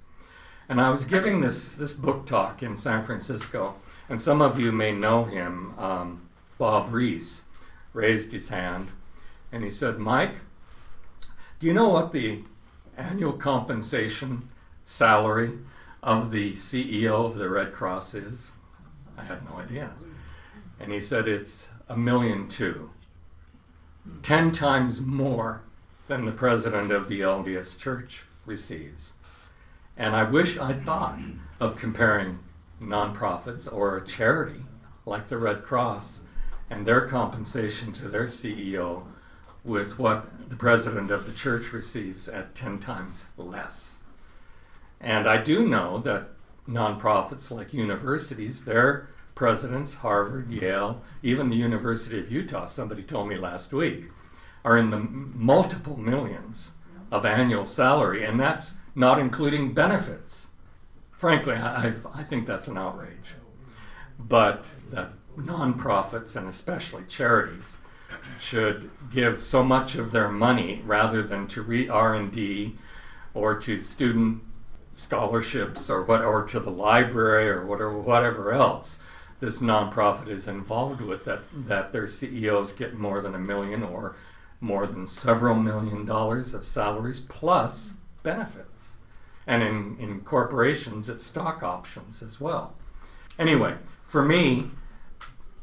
And 0.70 0.80
I 0.80 0.89
was 0.89 1.04
giving 1.04 1.41
this, 1.41 1.76
this 1.76 1.91
book 1.91 2.26
talk 2.26 2.64
in 2.64 2.76
San 2.76 3.04
Francisco, 3.04 3.76
and 4.08 4.22
some 4.22 4.41
of 4.41 4.60
you 4.60 4.72
may 4.72 4.93
know 4.93 5.26
him. 5.26 5.78
Um, 5.78 6.30
Bob 6.58 6.93
Rees 6.93 7.41
raised 7.91 8.32
his 8.32 8.49
hand 8.49 8.89
and 9.52 9.64
he 9.64 9.70
said, 9.72 9.97
Mike, 9.97 10.36
do 11.60 11.66
you 11.66 11.74
know 11.74 11.89
what 11.89 12.12
the 12.12 12.43
annual 13.02 13.34
compensation 13.34 14.49
salary 14.84 15.58
of 16.04 16.32
the 16.32 16.54
CEO 16.54 17.26
of 17.26 17.38
the 17.38 17.49
Red 17.49 17.74
Cross 17.74 18.14
is? 18.14 18.52
I 19.18 19.24
had 19.24 19.43
no 19.49 19.58
idea. 19.58 19.91
And 20.80 20.91
he 20.91 21.02
said, 21.02 21.28
it's 21.28 21.70
a 21.89 21.97
million 21.97 22.47
two. 22.47 22.91
Ten 24.22 24.52
times 24.52 25.02
more 25.02 25.62
than 26.08 26.26
the 26.26 26.32
president 26.32 26.91
of 26.91 27.08
the 27.08 27.22
LDS 27.22 27.78
Church 27.78 28.24
receives. 28.45 29.14
And 29.95 30.16
I 30.16 30.24
wish 30.24 30.58
I'd 30.58 30.84
thought 30.84 31.20
of 31.60 31.76
comparing 31.76 32.39
nonprofits 32.82 33.72
or 33.72 33.97
a 33.97 34.06
charity 34.06 34.62
like 35.06 35.28
the 35.28 35.38
Red 35.38 35.64
Cross 35.64 36.22
and 36.70 36.86
their 36.86 37.02
compensation 37.02 37.91
to 37.93 38.08
their 38.08 38.24
CEO 38.24 39.04
with 39.64 39.99
what 39.99 40.28
the 40.52 40.58
president 40.58 41.10
of 41.10 41.26
the 41.26 41.32
church 41.32 41.72
receives 41.72 42.28
at 42.28 42.54
10 42.54 42.80
times 42.80 43.24
less. 43.38 43.95
And 44.99 45.26
I 45.26 45.41
do 45.41 45.66
know 45.66 45.97
that 45.99 46.28
nonprofits 46.68 47.49
like 47.49 47.74
universities, 47.74 48.66
their 48.66 49.08
presidents, 49.34 49.95
Harvard, 49.95 50.52
Yale, 50.52 51.02
even 51.24 51.49
the 51.49 51.56
University 51.56 52.20
of 52.20 52.30
Utah, 52.30 52.66
somebody 52.66 53.02
told 53.02 53.30
me 53.30 53.38
last 53.38 53.72
week, 53.72 54.10
are 54.66 54.78
in 54.78 54.89
the 54.89 54.99
multiple 54.99 55.95
millions 55.95 56.72
of 57.14 57.26
annual 57.26 57.66
salary, 57.66 58.26
and 58.26 58.38
that's 58.38 58.74
not 58.93 59.20
including 59.20 59.74
benefits. 59.74 60.49
Frankly, 61.14 61.56
I, 61.56 61.93
I 62.14 62.24
think 62.24 62.45
that's 62.45 62.68
an 62.68 62.78
outrage. 62.78 63.36
But 64.20 64.68
that 64.89 65.14
nonprofits 65.38 66.36
and 66.36 66.49
especially 66.49 67.04
charities 67.08 67.78
should 68.39 68.89
give 69.14 69.41
so 69.41 69.64
much 69.64 69.95
of 69.95 70.12
their 70.12 70.30
money 70.30 70.82
rather 70.86 71.22
than 71.22 71.47
to 71.47 71.62
re 71.62 71.88
R&D 71.88 72.76
or 73.34 73.59
to 73.59 73.80
student 73.80 74.43
scholarships 74.93 75.89
or 75.89 76.03
what 76.03 76.22
or 76.22 76.43
to 76.45 76.59
the 76.59 76.72
library 76.72 77.49
or 77.49 77.66
whatever 77.66 77.97
whatever 77.97 78.51
else 78.51 78.99
this 79.39 79.59
nonprofit 79.59 80.28
is 80.28 80.47
involved 80.47 81.01
with 81.01 81.26
that 81.26 81.39
that 81.53 81.91
their 81.91 82.07
CEOs 82.07 82.74
get 82.74 82.93
more 82.93 83.22
than 83.22 83.34
a 83.34 83.39
million 83.39 83.84
or 83.84 84.16
more 84.62 84.86
than 84.86 85.07
several 85.07 85.55
million 85.55 86.05
dollars 86.05 86.53
of 86.53 86.64
salaries 86.64 87.20
plus 87.20 87.95
benefits. 88.24 88.97
And 89.47 89.64
in, 89.64 89.97
in 89.99 90.22
corporations, 90.22 91.09
it's 91.09 91.26
stock 91.26 91.64
options 91.64 92.22
as 92.22 92.39
well. 92.39 92.76
Anyway, 93.39 93.76
for 94.05 94.24
me, 94.24 94.70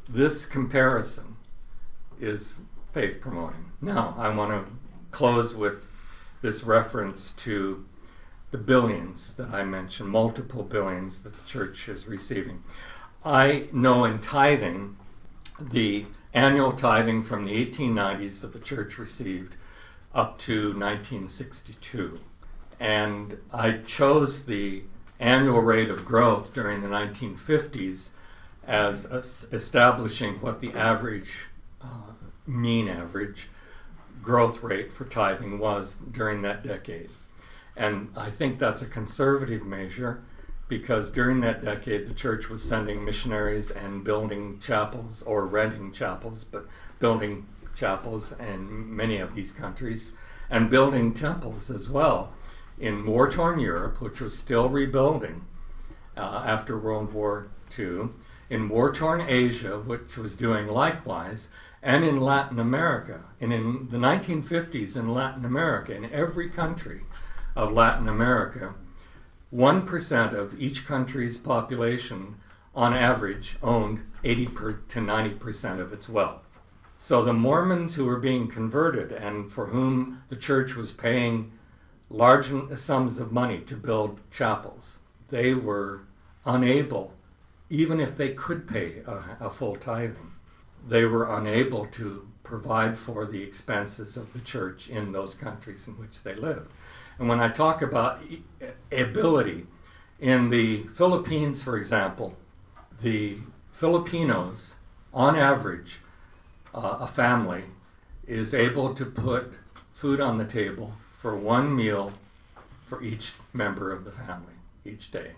this 0.08 0.44
comparison 0.44 1.27
is 2.20 2.54
faith 2.92 3.20
promoting. 3.20 3.72
Now, 3.80 4.14
I 4.18 4.28
want 4.28 4.50
to 4.50 4.72
close 5.10 5.54
with 5.54 5.86
this 6.42 6.62
reference 6.62 7.32
to 7.38 7.84
the 8.50 8.58
billions 8.58 9.34
that 9.34 9.50
I 9.50 9.64
mentioned, 9.64 10.08
multiple 10.08 10.62
billions 10.62 11.22
that 11.22 11.36
the 11.36 11.44
church 11.44 11.88
is 11.88 12.06
receiving. 12.06 12.62
I 13.24 13.66
know 13.72 14.04
in 14.04 14.20
tithing, 14.20 14.96
the 15.60 16.06
annual 16.32 16.72
tithing 16.72 17.22
from 17.22 17.44
the 17.44 17.66
1890s 17.66 18.40
that 18.40 18.52
the 18.52 18.58
church 18.60 18.98
received 18.98 19.56
up 20.14 20.38
to 20.38 20.68
1962. 20.68 22.20
And 22.80 23.38
I 23.52 23.72
chose 23.78 24.46
the 24.46 24.84
annual 25.18 25.60
rate 25.60 25.90
of 25.90 26.04
growth 26.04 26.54
during 26.54 26.80
the 26.80 26.88
1950s 26.88 28.10
as 28.66 29.04
establishing 29.52 30.34
what 30.40 30.60
the 30.60 30.72
average 30.72 31.46
uh, 31.82 32.07
mean 32.48 32.88
average 32.88 33.48
growth 34.22 34.62
rate 34.62 34.92
for 34.92 35.04
tithing 35.04 35.58
was 35.58 35.96
during 36.10 36.42
that 36.42 36.62
decade. 36.62 37.10
And 37.76 38.10
I 38.16 38.30
think 38.30 38.58
that's 38.58 38.82
a 38.82 38.86
conservative 38.86 39.64
measure 39.64 40.22
because 40.66 41.10
during 41.10 41.40
that 41.40 41.62
decade 41.62 42.06
the 42.06 42.14
church 42.14 42.48
was 42.48 42.62
sending 42.62 43.04
missionaries 43.04 43.70
and 43.70 44.04
building 44.04 44.58
chapels 44.60 45.22
or 45.22 45.46
renting 45.46 45.92
chapels, 45.92 46.44
but 46.44 46.66
building 46.98 47.46
chapels 47.76 48.32
in 48.40 48.94
many 48.94 49.18
of 49.18 49.34
these 49.34 49.52
countries 49.52 50.12
and 50.50 50.68
building 50.68 51.14
temples 51.14 51.70
as 51.70 51.88
well 51.88 52.32
in 52.78 53.06
war 53.06 53.30
torn 53.30 53.58
Europe, 53.58 54.00
which 54.00 54.20
was 54.20 54.36
still 54.36 54.68
rebuilding 54.68 55.42
uh, 56.16 56.42
after 56.44 56.78
World 56.78 57.12
War 57.12 57.48
II, 57.78 58.10
in 58.50 58.68
war 58.68 58.92
torn 58.92 59.20
Asia, 59.20 59.78
which 59.78 60.16
was 60.16 60.34
doing 60.34 60.66
likewise, 60.66 61.48
and 61.82 62.04
in 62.04 62.20
Latin 62.20 62.58
America. 62.58 63.20
And 63.40 63.52
in 63.52 63.88
the 63.90 63.98
1950s 63.98 64.96
in 64.96 65.12
Latin 65.12 65.44
America, 65.44 65.94
in 65.94 66.10
every 66.12 66.48
country 66.48 67.02
of 67.54 67.72
Latin 67.72 68.08
America, 68.08 68.74
1% 69.54 70.32
of 70.34 70.60
each 70.60 70.86
country's 70.86 71.38
population, 71.38 72.36
on 72.74 72.92
average, 72.92 73.56
owned 73.62 74.02
80 74.22 74.46
per, 74.46 74.72
to 74.72 75.00
90% 75.00 75.80
of 75.80 75.92
its 75.92 76.08
wealth. 76.08 76.42
So 76.98 77.22
the 77.22 77.32
Mormons 77.32 77.94
who 77.94 78.04
were 78.04 78.18
being 78.18 78.48
converted 78.48 79.12
and 79.12 79.50
for 79.50 79.66
whom 79.66 80.22
the 80.28 80.36
church 80.36 80.74
was 80.74 80.90
paying 80.90 81.52
large 82.10 82.50
sums 82.76 83.20
of 83.20 83.32
money 83.32 83.60
to 83.60 83.76
build 83.76 84.20
chapels, 84.30 84.98
they 85.28 85.54
were 85.54 86.02
unable, 86.44 87.14
even 87.70 88.00
if 88.00 88.16
they 88.16 88.30
could 88.30 88.66
pay 88.66 89.02
a, 89.06 89.36
a 89.40 89.50
full 89.50 89.76
tithing, 89.76 90.27
they 90.88 91.04
were 91.04 91.36
unable 91.36 91.86
to 91.86 92.26
provide 92.42 92.96
for 92.96 93.26
the 93.26 93.42
expenses 93.42 94.16
of 94.16 94.32
the 94.32 94.40
church 94.40 94.88
in 94.88 95.12
those 95.12 95.34
countries 95.34 95.86
in 95.86 95.94
which 95.94 96.22
they 96.22 96.34
lived. 96.34 96.70
And 97.18 97.28
when 97.28 97.40
I 97.40 97.48
talk 97.48 97.82
about 97.82 98.22
ability, 98.90 99.66
in 100.18 100.50
the 100.50 100.84
Philippines, 100.94 101.62
for 101.62 101.76
example, 101.76 102.36
the 103.02 103.36
Filipinos, 103.72 104.74
on 105.14 105.36
average, 105.36 106.00
uh, 106.74 106.98
a 107.00 107.06
family 107.06 107.64
is 108.26 108.52
able 108.52 108.94
to 108.94 109.04
put 109.04 109.52
food 109.94 110.20
on 110.20 110.38
the 110.38 110.44
table 110.44 110.92
for 111.16 111.36
one 111.36 111.74
meal 111.74 112.12
for 112.84 113.02
each 113.02 113.34
member 113.52 113.92
of 113.92 114.04
the 114.04 114.10
family 114.10 114.54
each 114.84 115.10
day. 115.10 115.32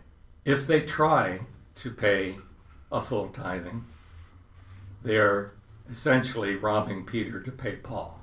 If 0.44 0.66
they 0.66 0.80
try 0.80 1.40
to 1.76 1.90
pay 1.90 2.36
a 2.90 3.01
full 3.01 3.28
tithing, 3.28 3.84
they're 5.03 5.53
essentially 5.90 6.55
robbing 6.55 7.05
Peter 7.05 7.40
to 7.40 7.51
pay 7.51 7.76
Paul. 7.76 8.20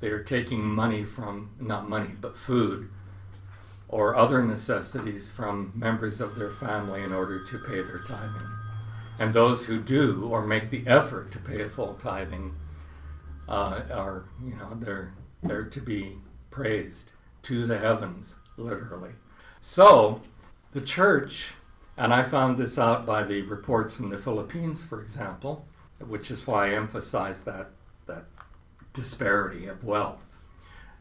They 0.00 0.08
are 0.08 0.22
taking 0.22 0.62
money 0.62 1.04
from, 1.04 1.50
not 1.58 1.88
money, 1.88 2.10
but 2.20 2.36
food 2.36 2.90
or 3.88 4.16
other 4.16 4.42
necessities 4.42 5.28
from 5.28 5.72
members 5.74 6.20
of 6.20 6.36
their 6.36 6.50
family 6.50 7.02
in 7.02 7.12
order 7.12 7.44
to 7.44 7.58
pay 7.58 7.80
their 7.82 8.00
tithing. 8.06 8.48
And 9.18 9.32
those 9.32 9.64
who 9.64 9.80
do 9.80 10.28
or 10.30 10.44
make 10.44 10.70
the 10.70 10.86
effort 10.86 11.32
to 11.32 11.38
pay 11.38 11.62
a 11.62 11.70
full 11.70 11.94
tithing 11.94 12.54
uh, 13.48 13.82
are, 13.92 14.24
you 14.44 14.54
know, 14.56 14.74
they're, 14.74 15.14
they're 15.42 15.64
to 15.64 15.80
be 15.80 16.16
praised 16.50 17.10
to 17.44 17.66
the 17.66 17.78
heavens, 17.78 18.34
literally. 18.56 19.12
So, 19.60 20.20
the 20.72 20.80
church, 20.80 21.52
and 21.96 22.12
I 22.12 22.22
found 22.22 22.58
this 22.58 22.78
out 22.78 23.06
by 23.06 23.22
the 23.22 23.42
reports 23.42 23.98
in 24.00 24.10
the 24.10 24.18
Philippines, 24.18 24.82
for 24.82 25.00
example, 25.00 25.64
which 25.98 26.30
is 26.30 26.46
why 26.46 26.68
I 26.70 26.74
emphasize 26.74 27.44
that, 27.44 27.70
that 28.06 28.24
disparity 28.92 29.66
of 29.66 29.84
wealth. 29.84 30.36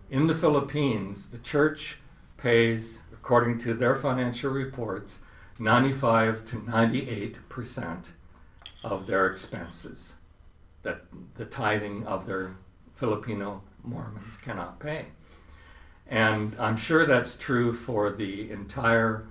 In 0.10 0.28
the 0.28 0.36
Philippines, 0.36 1.30
the 1.30 1.38
church 1.39 1.98
pays, 2.38 3.00
according 3.12 3.58
to 3.60 3.74
their 3.74 3.96
financial 3.96 4.52
reports, 4.52 5.20
95 5.58 6.46
to 6.46 6.70
98 6.70 7.50
percent 7.50 8.12
of 8.84 9.08
their 9.08 9.26
expenses 9.26 10.14
that 10.84 11.02
the 11.36 11.46
tithing 11.46 12.06
of 12.06 12.26
their 12.26 12.56
Filipino 12.93 13.64
Mormons 13.84 14.38
cannot 14.38 14.80
pay. 14.80 15.08
And 16.08 16.56
I'm 16.60 16.78
sure 16.78 17.06
that's 17.06 17.36
true 17.36 17.74
for 17.74 18.12
the 18.12 18.52
entire 18.52 19.26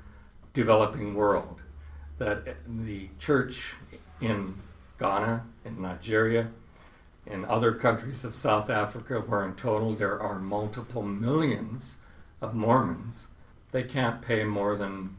developing 0.53 1.15
world, 1.15 1.61
that 2.19 2.57
the 2.67 3.09
church 3.19 3.75
in 4.21 4.55
Ghana, 4.99 5.47
in 5.65 5.83
Nigeria, 5.83 6.51
in 7.27 7.45
other 7.45 7.73
countries 7.73 8.25
of 8.25 8.35
South 8.35 8.71
Africa, 8.71 9.21
where 9.21 9.45
in 9.45 9.55
total 9.55 9.95
there 9.95 10.21
are 10.21 10.39
multiple 10.39 11.03
millions 11.03 11.97
of 12.41 12.55
Mormons, 12.55 13.29
they 13.73 13.83
can't 13.83 14.23
pay 14.23 14.45
more 14.45 14.77
than 14.77 15.17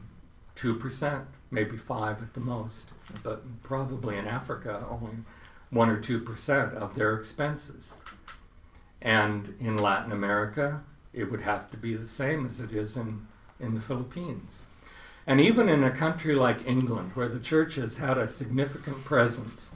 2%, 0.56 1.26
maybe 1.52 1.78
5 1.78 2.22
at 2.22 2.34
the 2.34 2.40
most, 2.40 2.88
but 3.24 3.64
probably 3.64 4.18
in 4.18 4.28
Africa 4.28 4.86
only 4.90 5.18
1 5.72 5.90
or 5.90 5.98
2% 5.98 6.74
of 6.74 6.96
their 6.96 7.14
expenses. 7.16 7.96
And 9.02 9.56
in 9.60 9.76
Latin 9.78 10.12
America, 10.12 10.84
it 11.14 11.30
would 11.30 11.42
have 11.42 11.70
to 11.72 11.78
be 11.78 11.96
the 11.96 12.08
same 12.08 12.46
as 12.46 12.60
it 12.60 12.72
is 12.72 12.96
in, 12.96 13.28
in 13.60 13.76
the 13.76 13.82
Philippines. 13.82 14.64
And 15.28 15.42
even 15.42 15.70
in 15.70 15.84
a 15.84 15.92
country 15.92 16.36
like 16.36 16.68
England, 16.68 17.12
where 17.16 17.28
the 17.28 17.40
church 17.40 17.76
has 17.76 17.98
had 17.98 18.18
a 18.18 18.28
significant 18.28 19.04
presence 19.04 19.72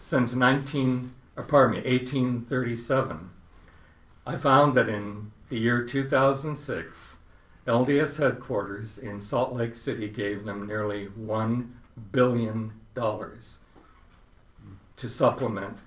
since 0.00 0.34
19, 0.34 1.12
or 1.36 1.42
pardon 1.42 1.82
me, 1.82 1.90
1837, 1.90 3.30
I 4.24 4.36
found 4.36 4.74
that 4.74 4.88
in 4.88 5.32
the 5.48 5.58
year 5.58 5.84
2006, 5.84 7.16
LDS 7.66 8.18
headquarters 8.18 8.98
in 8.98 9.20
Salt 9.20 9.52
Lake 9.52 9.74
City 9.74 10.08
gave 10.08 10.44
them 10.44 10.66
nearly 10.66 11.06
$1 11.06 11.70
billion 12.10 12.72
to 12.94 15.08
supplement 15.08 15.78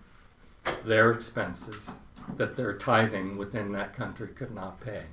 their 0.83 1.11
expenses 1.11 1.91
that 2.37 2.55
their 2.55 2.73
tithing 2.73 3.37
within 3.37 3.71
that 3.71 3.93
country 3.93 4.27
could 4.27 4.53
not 4.53 4.81
pay. 4.81 5.03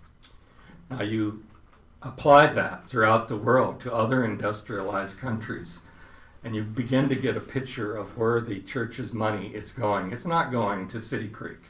Now, 0.90 1.02
you 1.02 1.44
apply 2.02 2.46
that 2.52 2.86
throughout 2.86 3.28
the 3.28 3.36
world 3.36 3.80
to 3.80 3.92
other 3.92 4.24
industrialized 4.24 5.18
countries, 5.18 5.80
and 6.44 6.54
you 6.54 6.62
begin 6.62 7.08
to 7.08 7.14
get 7.14 7.36
a 7.36 7.40
picture 7.40 7.96
of 7.96 8.16
where 8.18 8.40
the 8.40 8.60
church's 8.60 9.12
money 9.12 9.48
is 9.48 9.72
going. 9.72 10.12
It's 10.12 10.26
not 10.26 10.50
going 10.50 10.88
to 10.88 11.00
City 11.00 11.28
Creek 11.28 11.60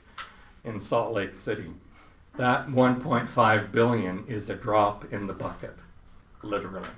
in 0.64 0.80
Salt 0.80 1.12
Lake 1.12 1.34
City. 1.34 1.72
That 2.36 2.68
1.5 2.68 3.72
billion 3.72 4.24
is 4.26 4.48
a 4.48 4.54
drop 4.54 5.12
in 5.12 5.26
the 5.26 5.34
bucket, 5.34 5.76
literally. 6.42 6.88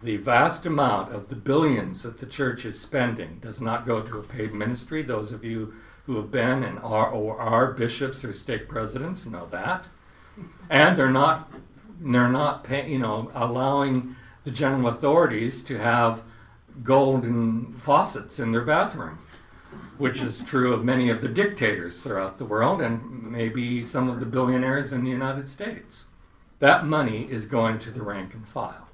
The 0.00 0.16
vast 0.16 0.64
amount 0.64 1.12
of 1.12 1.28
the 1.28 1.36
billions 1.36 2.04
that 2.04 2.18
the 2.18 2.26
church 2.26 2.64
is 2.64 2.80
spending 2.80 3.38
does 3.40 3.60
not 3.60 3.84
go 3.84 4.00
to 4.00 4.18
a 4.18 4.22
paid 4.22 4.54
ministry. 4.54 5.02
Those 5.02 5.32
of 5.32 5.44
you 5.44 5.74
who 6.06 6.16
have 6.16 6.30
been 6.30 6.62
and 6.62 6.78
are 6.78 7.10
or 7.10 7.38
are 7.38 7.72
bishops 7.72 8.24
or 8.24 8.32
stake 8.32 8.68
presidents 8.68 9.26
know 9.26 9.46
that. 9.50 9.86
And 10.70 10.96
they're 10.96 11.10
not 11.10 11.50
they're 12.00 12.28
not 12.28 12.64
pay, 12.64 12.88
you 12.90 12.98
know 12.98 13.30
allowing 13.34 14.16
the 14.44 14.50
general 14.50 14.88
authorities 14.88 15.62
to 15.62 15.78
have 15.78 16.22
golden 16.82 17.72
faucets 17.74 18.38
in 18.38 18.52
their 18.52 18.64
bathroom 18.64 19.18
which 19.98 20.22
is 20.22 20.42
true 20.42 20.72
of 20.72 20.84
many 20.84 21.10
of 21.10 21.20
the 21.20 21.28
dictators 21.28 22.00
throughout 22.00 22.38
the 22.38 22.44
world 22.44 22.80
and 22.80 23.22
maybe 23.22 23.82
some 23.82 24.08
of 24.08 24.20
the 24.20 24.26
billionaires 24.26 24.92
in 24.92 25.04
the 25.04 25.10
United 25.10 25.48
States. 25.48 26.06
That 26.60 26.86
money 26.86 27.28
is 27.30 27.46
going 27.46 27.78
to 27.80 27.90
the 27.90 28.02
rank 28.02 28.32
and 28.32 28.46
file, 28.46 28.88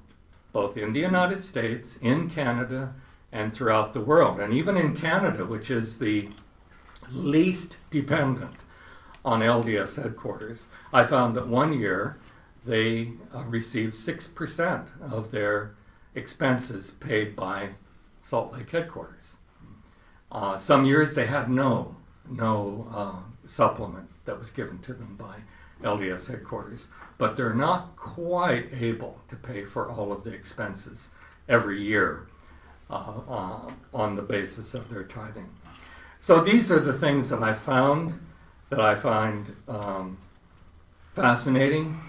both 0.51 0.77
in 0.77 0.93
the 0.93 0.99
United 0.99 1.43
States, 1.43 1.97
in 2.01 2.29
Canada, 2.29 2.95
and 3.31 3.53
throughout 3.53 3.93
the 3.93 4.01
world. 4.01 4.39
And 4.39 4.53
even 4.53 4.77
in 4.77 4.95
Canada, 4.95 5.45
which 5.45 5.69
is 5.69 5.99
the 5.99 6.29
least 7.11 7.77
dependent 7.91 8.61
on 9.23 9.41
LDS 9.41 10.01
headquarters, 10.01 10.67
I 10.91 11.03
found 11.03 11.35
that 11.35 11.47
one 11.47 11.73
year 11.73 12.17
they 12.65 13.11
uh, 13.33 13.43
received 13.43 13.93
6% 13.93 15.11
of 15.11 15.31
their 15.31 15.75
expenses 16.15 16.91
paid 16.91 17.35
by 17.35 17.69
Salt 18.21 18.53
Lake 18.53 18.69
headquarters. 18.69 19.37
Uh, 20.31 20.57
some 20.57 20.85
years 20.85 21.13
they 21.13 21.27
had 21.27 21.49
no 21.49 21.95
no 22.27 22.87
uh, 22.91 23.47
supplement 23.47 24.09
that 24.25 24.39
was 24.39 24.49
given 24.49 24.79
to 24.79 24.93
them 24.93 25.15
by 25.15 25.35
LDS 25.83 26.27
headquarters, 26.27 26.87
but 27.19 27.37
they're 27.37 27.53
not 27.53 27.95
quite 27.95 28.67
able 28.73 29.21
to 29.27 29.35
pay 29.35 29.63
for 29.63 29.89
all 29.89 30.11
of 30.11 30.23
the 30.23 30.31
expenses 30.31 31.09
every 31.47 31.79
year 31.81 32.27
uh, 32.89 33.13
uh 33.27 33.71
on 33.93 34.15
the 34.15 34.21
basis 34.21 34.73
of 34.73 34.89
their 34.89 35.03
tithing. 35.03 35.49
So 36.19 36.41
these 36.41 36.71
are 36.71 36.79
the 36.79 36.93
things 36.93 37.29
that 37.29 37.43
I 37.43 37.53
found 37.53 38.19
that 38.69 38.79
I 38.79 38.95
find 38.95 39.55
um, 39.67 40.17
fascinating, 41.13 41.99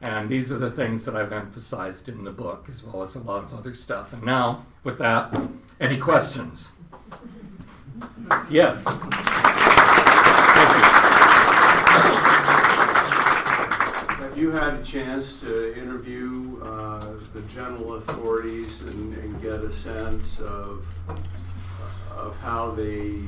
and 0.00 0.28
these 0.28 0.50
are 0.50 0.58
the 0.58 0.70
things 0.70 1.04
that 1.04 1.14
I've 1.14 1.32
emphasized 1.32 2.08
in 2.08 2.24
the 2.24 2.30
book, 2.30 2.66
as 2.68 2.82
well 2.82 3.02
as 3.02 3.16
a 3.16 3.20
lot 3.20 3.44
of 3.44 3.52
other 3.54 3.74
stuff. 3.74 4.12
And 4.12 4.22
now, 4.22 4.64
with 4.82 4.98
that, 4.98 5.38
any 5.80 5.98
questions? 5.98 6.72
Yes. 8.48 8.84
Have 14.18 14.38
you 14.38 14.50
had 14.50 14.74
a 14.74 14.82
chance 14.82 15.36
to 15.40 15.78
interview 15.78 16.60
uh, 16.62 17.12
the 17.34 17.42
general 17.52 17.94
authorities 17.94 18.94
and, 18.94 19.14
and 19.14 19.42
get 19.42 19.60
a 19.60 19.70
sense 19.70 20.40
of 20.40 20.86
of 22.20 22.38
how 22.40 22.70
they 22.70 23.18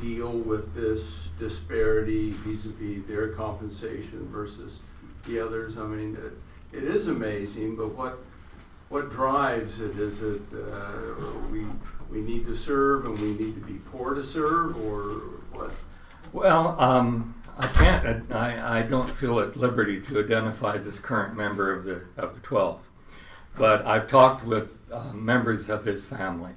deal 0.00 0.32
with 0.32 0.74
this 0.74 1.28
disparity 1.38 2.32
vis-a-vis 2.38 3.06
their 3.06 3.28
compensation 3.28 4.26
versus 4.28 4.82
the 5.24 5.40
others? 5.40 5.78
I 5.78 5.84
mean, 5.84 6.16
it, 6.16 6.76
it 6.76 6.84
is 6.84 7.08
amazing, 7.08 7.76
but 7.76 7.94
what 7.94 8.18
what 8.88 9.10
drives 9.10 9.80
it? 9.80 9.96
Is 9.96 10.22
it 10.22 10.42
uh, 10.52 11.14
we 11.50 11.64
we 12.10 12.20
need 12.20 12.44
to 12.46 12.54
serve 12.54 13.06
and 13.06 13.18
we 13.18 13.34
need 13.34 13.54
to 13.54 13.60
be 13.60 13.78
poor 13.90 14.14
to 14.14 14.24
serve, 14.24 14.76
or 14.84 15.38
what? 15.52 15.70
Well, 16.32 16.80
um, 16.80 17.34
I 17.58 17.66
can't. 17.68 18.32
I, 18.32 18.78
I 18.78 18.82
don't 18.82 19.10
feel 19.10 19.38
at 19.40 19.56
liberty 19.56 20.00
to 20.02 20.20
identify 20.20 20.78
this 20.78 20.98
current 20.98 21.36
member 21.36 21.72
of 21.72 21.84
the 21.84 22.02
of 22.16 22.34
the 22.34 22.40
twelve, 22.40 22.80
but 23.56 23.84
I've 23.86 24.08
talked 24.08 24.44
with 24.44 24.90
uh, 24.92 25.12
members 25.12 25.68
of 25.68 25.84
his 25.84 26.04
family, 26.04 26.52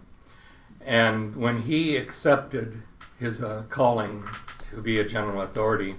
and 0.82 1.36
when 1.36 1.64
he 1.64 1.95
accepted 1.97 2.82
his 3.20 3.43
uh, 3.43 3.64
calling 3.70 4.24
to 4.70 4.82
be 4.82 4.99
a 4.99 5.03
general 5.03 5.41
authority, 5.41 5.95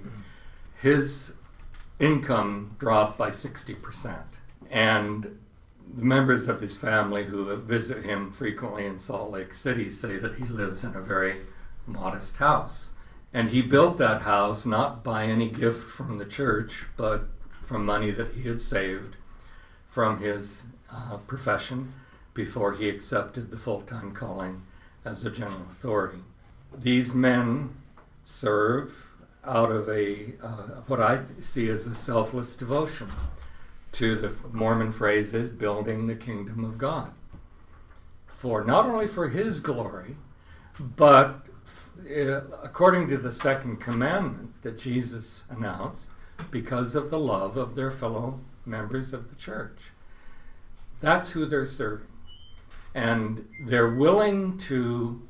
his 0.81 1.34
income 1.99 2.76
dropped 2.78 3.18
by 3.18 3.30
60%. 3.30 4.22
And 4.70 5.38
the 5.97 6.05
members 6.05 6.49
of 6.49 6.61
his 6.61 6.76
family 6.76 7.24
who 7.24 7.55
visit 7.57 8.05
him 8.05 8.30
frequently 8.30 8.86
in 8.86 8.99
Salt 8.99 9.30
Lake 9.30 9.55
City 9.55 9.90
say 9.90 10.16
that 10.16 10.34
he 10.34 10.45
lives 10.45 10.84
in 10.84 10.95
a 10.95 11.01
very 11.01 11.36
modest 11.86 12.36
house. 12.36 12.90
And 13.32 13.51
he 13.51 13.62
built 13.62 13.99
that 13.99 14.22
house 14.22 14.64
not 14.64 15.03
by 15.05 15.24
any 15.24 15.49
gift 15.51 15.88
from 15.88 16.18
the 16.18 16.24
church, 16.24 16.86
but 16.97 17.24
from 17.62 17.84
money 17.84 18.11
that 18.11 18.32
he 18.34 18.42
had 18.49 18.61
saved 18.61 19.16
from 19.90 20.18
his 20.18 20.64
uh, 20.92 21.16
profession 21.26 21.92
before 22.32 22.74
he 22.74 22.88
accepted 22.88 23.51
the 23.51 23.57
full 23.57 23.80
time 23.82 24.12
calling 24.12 24.62
as 25.05 25.24
a 25.24 25.30
general 25.30 25.66
authority. 25.70 26.18
These 26.76 27.14
men 27.14 27.74
serve 28.24 29.03
out 29.47 29.70
of 29.70 29.88
a 29.88 30.34
uh, 30.42 30.82
what 30.86 31.01
I 31.01 31.20
see 31.40 31.68
as 31.68 31.86
a 31.86 31.95
selfless 31.95 32.55
devotion 32.55 33.09
to 33.92 34.16
the 34.16 34.34
Mormon 34.53 34.92
phrase 34.92 35.34
is 35.34 35.51
building 35.51 36.07
the 36.07 36.14
kingdom 36.14 36.64
of 36.64 36.78
God. 36.78 37.12
For 38.26 38.64
not 38.64 38.86
only 38.86 39.07
for 39.07 39.28
his 39.28 39.61
glory, 39.61 40.16
but 40.78 41.47
uh, 42.11 42.40
according 42.62 43.09
to 43.09 43.16
the 43.16 43.32
second 43.32 43.76
commandment 43.76 44.61
that 44.62 44.78
Jesus 44.78 45.45
announced, 45.49 46.09
because 46.51 46.95
of 46.95 47.11
the 47.11 47.18
love 47.18 47.57
of 47.57 47.74
their 47.74 47.90
fellow 47.90 48.40
members 48.66 49.12
of 49.12 49.28
the 49.28 49.36
church. 49.36 49.78
That's 51.01 51.30
who 51.30 51.47
they're 51.47 51.66
serving. 51.66 52.09
And 52.95 53.47
they're 53.66 53.90
willing 53.90 54.57
to 54.59 55.22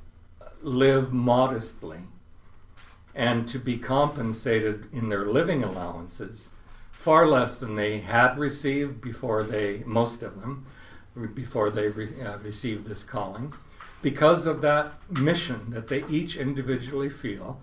live 0.62 1.12
modestly 1.12 2.00
and 3.14 3.48
to 3.48 3.58
be 3.58 3.78
compensated 3.78 4.86
in 4.92 5.08
their 5.08 5.26
living 5.26 5.62
allowances 5.62 6.50
far 6.92 7.26
less 7.26 7.58
than 7.58 7.76
they 7.76 8.00
had 8.00 8.38
received 8.38 9.00
before 9.00 9.42
they, 9.42 9.82
most 9.84 10.22
of 10.22 10.40
them, 10.40 10.64
before 11.34 11.70
they 11.70 11.88
re, 11.88 12.08
uh, 12.22 12.38
received 12.38 12.86
this 12.86 13.04
calling, 13.04 13.52
because 14.00 14.46
of 14.46 14.62
that 14.62 14.92
mission 15.10 15.66
that 15.68 15.88
they 15.88 16.02
each 16.06 16.36
individually 16.36 17.10
feel 17.10 17.60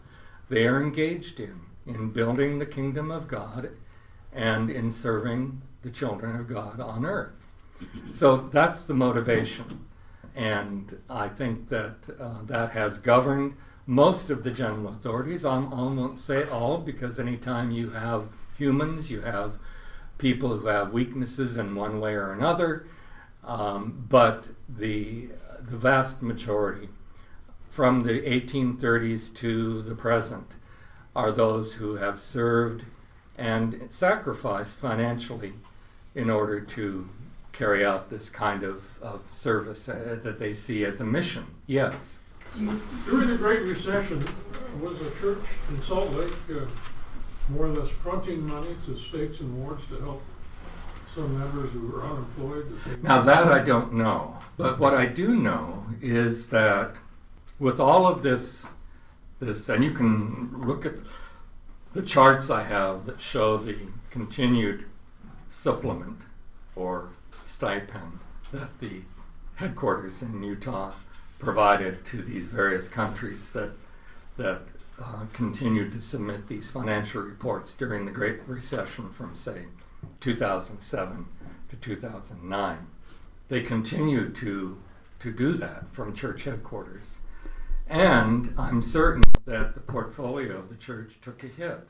they 0.49 0.67
are 0.67 0.81
engaged 0.81 1.39
in, 1.39 1.59
in 1.85 2.11
building 2.11 2.59
the 2.59 2.65
kingdom 2.65 3.09
of 3.09 3.27
God 3.27 3.71
and 4.31 4.69
in 4.69 4.91
serving 4.91 5.61
the 5.81 5.89
children 5.89 6.35
of 6.35 6.47
God 6.47 6.79
on 6.79 7.05
earth. 7.05 7.33
So 8.11 8.49
that's 8.51 8.85
the 8.85 8.93
motivation. 8.93 9.85
And 10.35 10.99
I 11.09 11.27
think 11.27 11.69
that 11.69 11.95
uh, 12.19 12.43
that 12.43 12.71
has 12.71 12.97
governed 12.99 13.55
most 13.85 14.29
of 14.29 14.43
the 14.43 14.51
general 14.51 14.89
authorities. 14.89 15.45
I 15.45 15.57
won't 15.57 16.19
say 16.19 16.47
all 16.47 16.77
because 16.77 17.19
anytime 17.19 17.71
you 17.71 17.91
have 17.91 18.27
humans, 18.57 19.09
you 19.09 19.21
have 19.21 19.53
people 20.17 20.57
who 20.57 20.67
have 20.67 20.93
weaknesses 20.93 21.57
in 21.57 21.75
one 21.75 21.99
way 21.99 22.13
or 22.13 22.31
another, 22.31 22.85
um, 23.43 24.05
but 24.07 24.47
the, 24.69 25.29
the 25.59 25.77
vast 25.77 26.21
majority 26.21 26.89
from 27.69 28.03
the 28.03 28.21
1830s 28.21 29.33
to 29.35 29.81
the 29.81 29.95
present 29.95 30.55
are 31.15 31.31
those 31.31 31.73
who 31.73 31.95
have 31.95 32.19
served 32.19 32.85
and 33.37 33.87
sacrificed 33.89 34.75
financially 34.75 35.53
in 36.13 36.29
order 36.29 36.59
to 36.59 37.09
carry 37.51 37.85
out 37.85 38.09
this 38.09 38.29
kind 38.29 38.63
of, 38.63 39.01
of 39.01 39.21
service 39.29 39.89
uh, 39.89 40.19
that 40.21 40.37
they 40.39 40.53
see 40.53 40.85
as 40.85 41.01
a 41.01 41.05
mission. 41.05 41.45
Yes. 41.65 42.19
During 42.55 43.29
the 43.29 43.37
Great 43.37 43.61
Recession, 43.61 44.23
was 44.81 44.97
the 44.97 45.11
church 45.19 45.43
in 45.69 45.81
Salt 45.81 46.11
Lake 46.11 46.33
uh, 46.49 46.65
more 47.49 47.65
or 47.65 47.69
less 47.69 47.89
fronting 47.89 48.45
money 48.47 48.75
to 48.85 48.97
stakes 48.97 49.39
and 49.39 49.63
wards 49.63 49.85
to 49.87 49.99
help 49.99 50.21
some 51.13 51.37
members 51.37 51.71
who 51.71 51.87
were 51.87 52.03
unemployed? 52.03 52.71
Now 53.03 53.21
that 53.21 53.47
I 53.47 53.59
don't 53.59 53.93
know, 53.93 54.37
but 54.57 54.79
what 54.79 54.93
I 54.93 55.05
do 55.05 55.35
know 55.35 55.85
is 56.01 56.49
that 56.49 56.95
with 57.59 57.79
all 57.79 58.07
of 58.07 58.23
this, 58.23 58.67
this, 59.39 59.69
and 59.69 59.83
you 59.83 59.91
can 59.91 60.61
look 60.61 60.85
at 60.85 60.95
the 61.93 62.01
charts 62.01 62.49
I 62.49 62.63
have 62.63 63.05
that 63.05 63.21
show 63.21 63.57
the 63.57 63.77
continued 64.09 64.85
supplement 65.49 66.21
or 66.75 67.09
stipend 67.43 68.19
that 68.51 68.79
the 68.79 69.01
headquarters 69.55 70.21
in 70.21 70.41
Utah 70.41 70.93
provided 71.41 72.05
to 72.05 72.21
these 72.21 72.47
various 72.47 72.87
countries 72.87 73.51
that 73.51 73.71
that 74.37 74.61
uh, 74.99 75.25
continued 75.33 75.91
to 75.91 75.99
submit 75.99 76.47
these 76.47 76.69
financial 76.69 77.21
reports 77.21 77.73
during 77.73 78.05
the 78.05 78.11
Great 78.11 78.39
Recession 78.47 79.09
from, 79.09 79.35
say, 79.35 79.65
2007 80.19 81.25
to 81.69 81.75
2009. 81.75 82.87
They 83.49 83.61
continued 83.61 84.35
to, 84.35 84.77
to 85.19 85.31
do 85.31 85.53
that 85.53 85.91
from 85.91 86.13
church 86.13 86.43
headquarters. 86.43 87.17
And 87.87 88.53
I'm 88.57 88.81
certain 88.81 89.23
that 89.45 89.73
the 89.73 89.81
portfolio 89.81 90.57
of 90.57 90.69
the 90.69 90.75
church 90.75 91.17
took 91.21 91.43
a 91.43 91.47
hit. 91.47 91.87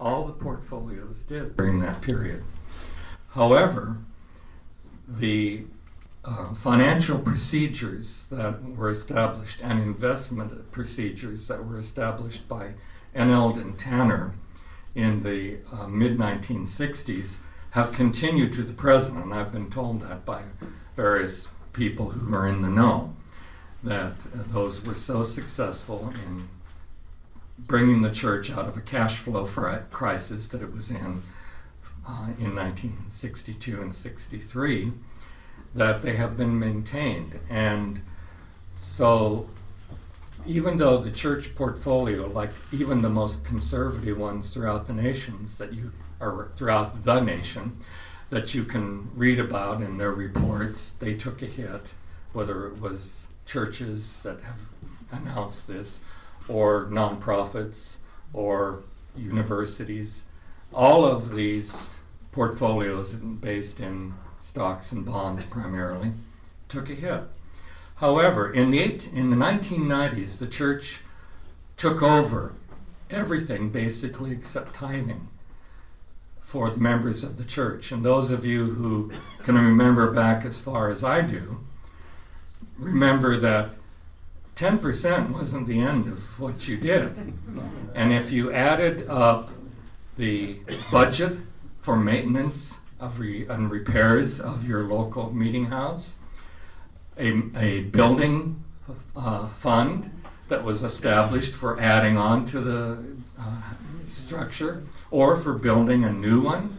All 0.00 0.24
the 0.24 0.32
portfolios 0.32 1.22
did 1.22 1.56
during 1.56 1.80
that 1.80 2.02
period. 2.02 2.42
However, 3.30 3.98
the 5.06 5.66
uh, 6.24 6.54
financial 6.54 7.18
procedures 7.18 8.26
that 8.30 8.62
were 8.76 8.88
established 8.88 9.60
and 9.62 9.78
investment 9.78 10.70
procedures 10.72 11.48
that 11.48 11.64
were 11.66 11.78
established 11.78 12.48
by 12.48 12.72
N. 13.14 13.30
Eldon 13.30 13.76
Tanner 13.76 14.34
in 14.94 15.22
the 15.22 15.58
uh, 15.72 15.86
mid 15.86 16.18
1960s 16.18 17.38
have 17.70 17.92
continued 17.92 18.52
to 18.52 18.62
the 18.62 18.72
present, 18.72 19.22
and 19.22 19.34
I've 19.34 19.52
been 19.52 19.68
told 19.68 20.00
that 20.00 20.24
by 20.24 20.42
various 20.96 21.48
people 21.72 22.10
who 22.10 22.34
are 22.34 22.46
in 22.46 22.62
the 22.62 22.70
know 22.70 23.14
that 23.82 24.12
uh, 24.12 24.44
those 24.46 24.84
were 24.84 24.94
so 24.94 25.22
successful 25.22 26.12
in 26.26 26.48
bringing 27.58 28.02
the 28.02 28.10
church 28.10 28.50
out 28.50 28.66
of 28.66 28.76
a 28.76 28.80
cash 28.80 29.18
flow 29.18 29.44
crisis 29.90 30.48
that 30.48 30.62
it 30.62 30.72
was 30.72 30.90
in 30.90 31.22
uh, 32.06 32.28
in 32.38 32.54
1962 32.54 33.80
and 33.80 33.94
63 33.94 34.92
that 35.74 36.02
they 36.02 36.16
have 36.16 36.36
been 36.36 36.58
maintained. 36.58 37.40
And 37.50 38.00
so, 38.74 39.48
even 40.46 40.76
though 40.76 40.98
the 40.98 41.10
church 41.10 41.54
portfolio, 41.54 42.26
like 42.28 42.50
even 42.72 43.02
the 43.02 43.08
most 43.08 43.44
conservative 43.44 44.18
ones 44.18 44.52
throughout 44.52 44.86
the 44.86 44.92
nations 44.92 45.58
that 45.58 45.72
you 45.72 45.92
are 46.20 46.50
throughout 46.56 47.04
the 47.04 47.20
nation, 47.20 47.78
that 48.30 48.54
you 48.54 48.64
can 48.64 49.10
read 49.14 49.38
about 49.38 49.82
in 49.82 49.98
their 49.98 50.12
reports, 50.12 50.92
they 50.92 51.14
took 51.14 51.42
a 51.42 51.46
hit, 51.46 51.92
whether 52.32 52.66
it 52.66 52.80
was 52.80 53.28
churches 53.46 54.22
that 54.22 54.40
have 54.40 54.62
announced 55.12 55.68
this, 55.68 56.00
or 56.48 56.86
nonprofits, 56.86 57.96
or 58.32 58.82
universities. 59.16 60.24
All 60.72 61.04
of 61.04 61.34
these 61.34 61.88
portfolios 62.32 63.12
based 63.12 63.80
in 63.80 64.14
stocks 64.44 64.92
and 64.92 65.06
bonds 65.06 65.42
primarily, 65.44 66.12
took 66.68 66.90
a 66.90 66.94
hit. 66.94 67.22
However, 67.96 68.52
in 68.52 68.70
the, 68.70 68.78
eight, 68.78 69.10
in 69.12 69.30
the 69.30 69.36
1990s, 69.36 70.38
the 70.38 70.46
church 70.46 71.00
took 71.76 72.02
over 72.02 72.52
everything 73.10 73.70
basically 73.70 74.32
except 74.32 74.74
tithing 74.74 75.28
for 76.40 76.68
the 76.68 76.78
members 76.78 77.24
of 77.24 77.38
the 77.38 77.44
church. 77.44 77.90
And 77.90 78.04
those 78.04 78.30
of 78.30 78.44
you 78.44 78.66
who 78.66 79.12
can 79.42 79.54
remember 79.54 80.12
back 80.12 80.44
as 80.44 80.60
far 80.60 80.90
as 80.90 81.02
I 81.02 81.22
do, 81.22 81.60
remember 82.78 83.38
that 83.38 83.70
10% 84.56 85.30
wasn't 85.30 85.66
the 85.66 85.80
end 85.80 86.06
of 86.06 86.38
what 86.38 86.68
you 86.68 86.76
did. 86.76 87.32
And 87.94 88.12
if 88.12 88.30
you 88.30 88.52
added 88.52 89.08
up 89.08 89.50
the 90.16 90.56
budget 90.92 91.38
for 91.78 91.96
maintenance 91.96 92.80
of 93.04 93.20
re- 93.20 93.46
and 93.48 93.70
repairs 93.70 94.40
of 94.40 94.66
your 94.66 94.84
local 94.84 95.34
meeting 95.34 95.66
house, 95.66 96.16
a, 97.18 97.42
a 97.56 97.80
building 97.82 98.64
uh, 99.16 99.46
fund 99.46 100.10
that 100.48 100.64
was 100.64 100.82
established 100.82 101.54
for 101.54 101.78
adding 101.80 102.16
on 102.16 102.44
to 102.44 102.60
the 102.60 103.16
uh, 103.38 103.62
structure 104.08 104.82
or 105.10 105.36
for 105.36 105.54
building 105.54 106.04
a 106.04 106.12
new 106.12 106.40
one, 106.40 106.76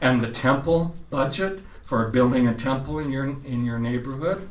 and 0.00 0.20
the 0.20 0.30
temple 0.30 0.94
budget 1.10 1.60
for 1.82 2.08
building 2.08 2.46
a 2.46 2.54
temple 2.54 2.98
in 2.98 3.10
your 3.10 3.24
in 3.44 3.64
your 3.64 3.78
neighborhood. 3.78 4.48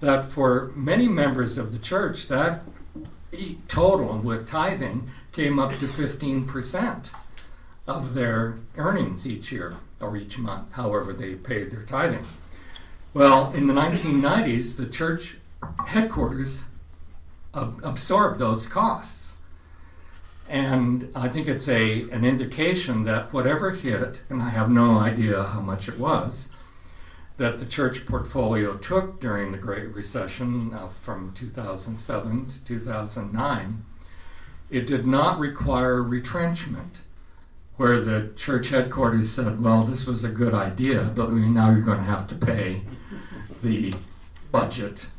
That 0.00 0.24
for 0.24 0.72
many 0.74 1.06
members 1.06 1.58
of 1.58 1.70
the 1.70 1.78
church, 1.78 2.26
that 2.28 2.62
total 3.68 4.18
with 4.18 4.48
tithing 4.48 5.08
came 5.30 5.58
up 5.58 5.72
to 5.72 5.86
fifteen 5.86 6.44
percent 6.44 7.10
of 7.86 8.14
their 8.14 8.56
earnings 8.76 9.26
each 9.26 9.52
year 9.52 9.76
or 10.02 10.16
each 10.16 10.38
month, 10.38 10.72
however 10.72 11.12
they 11.12 11.34
paid 11.34 11.70
their 11.70 11.84
tithing. 11.84 12.26
Well, 13.14 13.52
in 13.52 13.66
the 13.66 13.74
1990s, 13.74 14.76
the 14.76 14.86
church 14.86 15.36
headquarters 15.86 16.64
ab- 17.54 17.80
absorbed 17.84 18.38
those 18.38 18.66
costs. 18.66 19.36
And 20.48 21.10
I 21.14 21.28
think 21.28 21.48
it's 21.48 21.68
a, 21.68 22.02
an 22.10 22.24
indication 22.24 23.04
that 23.04 23.32
whatever 23.32 23.70
hit, 23.70 24.20
and 24.28 24.42
I 24.42 24.50
have 24.50 24.70
no 24.70 24.98
idea 24.98 25.44
how 25.44 25.60
much 25.60 25.88
it 25.88 25.98
was, 25.98 26.50
that 27.36 27.58
the 27.58 27.66
church 27.66 28.06
portfolio 28.06 28.74
took 28.74 29.20
during 29.20 29.52
the 29.52 29.58
Great 29.58 29.88
Recession 29.94 30.72
uh, 30.74 30.88
from 30.88 31.32
2007 31.32 32.46
to 32.46 32.64
2009, 32.64 33.84
it 34.70 34.86
did 34.86 35.06
not 35.06 35.38
require 35.38 36.02
retrenchment, 36.02 37.01
where 37.82 37.98
the 37.98 38.30
church 38.36 38.68
headquarters 38.68 39.28
said, 39.28 39.60
well, 39.60 39.82
this 39.82 40.06
was 40.06 40.22
a 40.22 40.28
good 40.28 40.54
idea, 40.54 41.10
but 41.16 41.32
we, 41.32 41.48
now 41.48 41.68
you're 41.68 41.80
going 41.80 41.98
to 41.98 42.04
have 42.04 42.28
to 42.28 42.34
pay 42.36 42.80
the 43.60 43.92
budget 44.52 45.10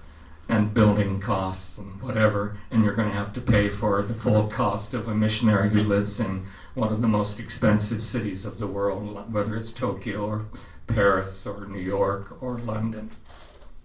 and 0.48 0.74
building 0.74 1.20
costs 1.20 1.78
and 1.78 2.02
whatever, 2.02 2.56
and 2.72 2.82
you're 2.82 2.94
going 2.94 3.10
to 3.10 3.14
have 3.14 3.34
to 3.34 3.42
pay 3.42 3.68
for 3.68 4.02
the 4.02 4.14
full 4.14 4.48
cost 4.48 4.94
of 4.94 5.10
a 5.10 5.14
missionary 5.14 5.72
who 5.72 5.82
lives 5.82 6.22
in 6.22 6.46
one 6.74 6.88
of 6.88 7.02
the 7.02 7.08
most 7.08 7.38
expensive 7.38 8.02
cities 8.02 8.46
of 8.46 8.60
the 8.60 8.68
world, 8.68 9.34
whether 9.34 9.58
it's 9.58 9.74
Tokyo 9.74 10.26
or 10.26 10.46
Paris 10.88 11.46
or 11.46 11.66
New 11.66 11.82
York 11.82 12.42
or 12.42 12.54
London. 12.60 13.10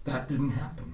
That 0.05 0.29
didn't 0.29 0.51
happen. 0.51 0.93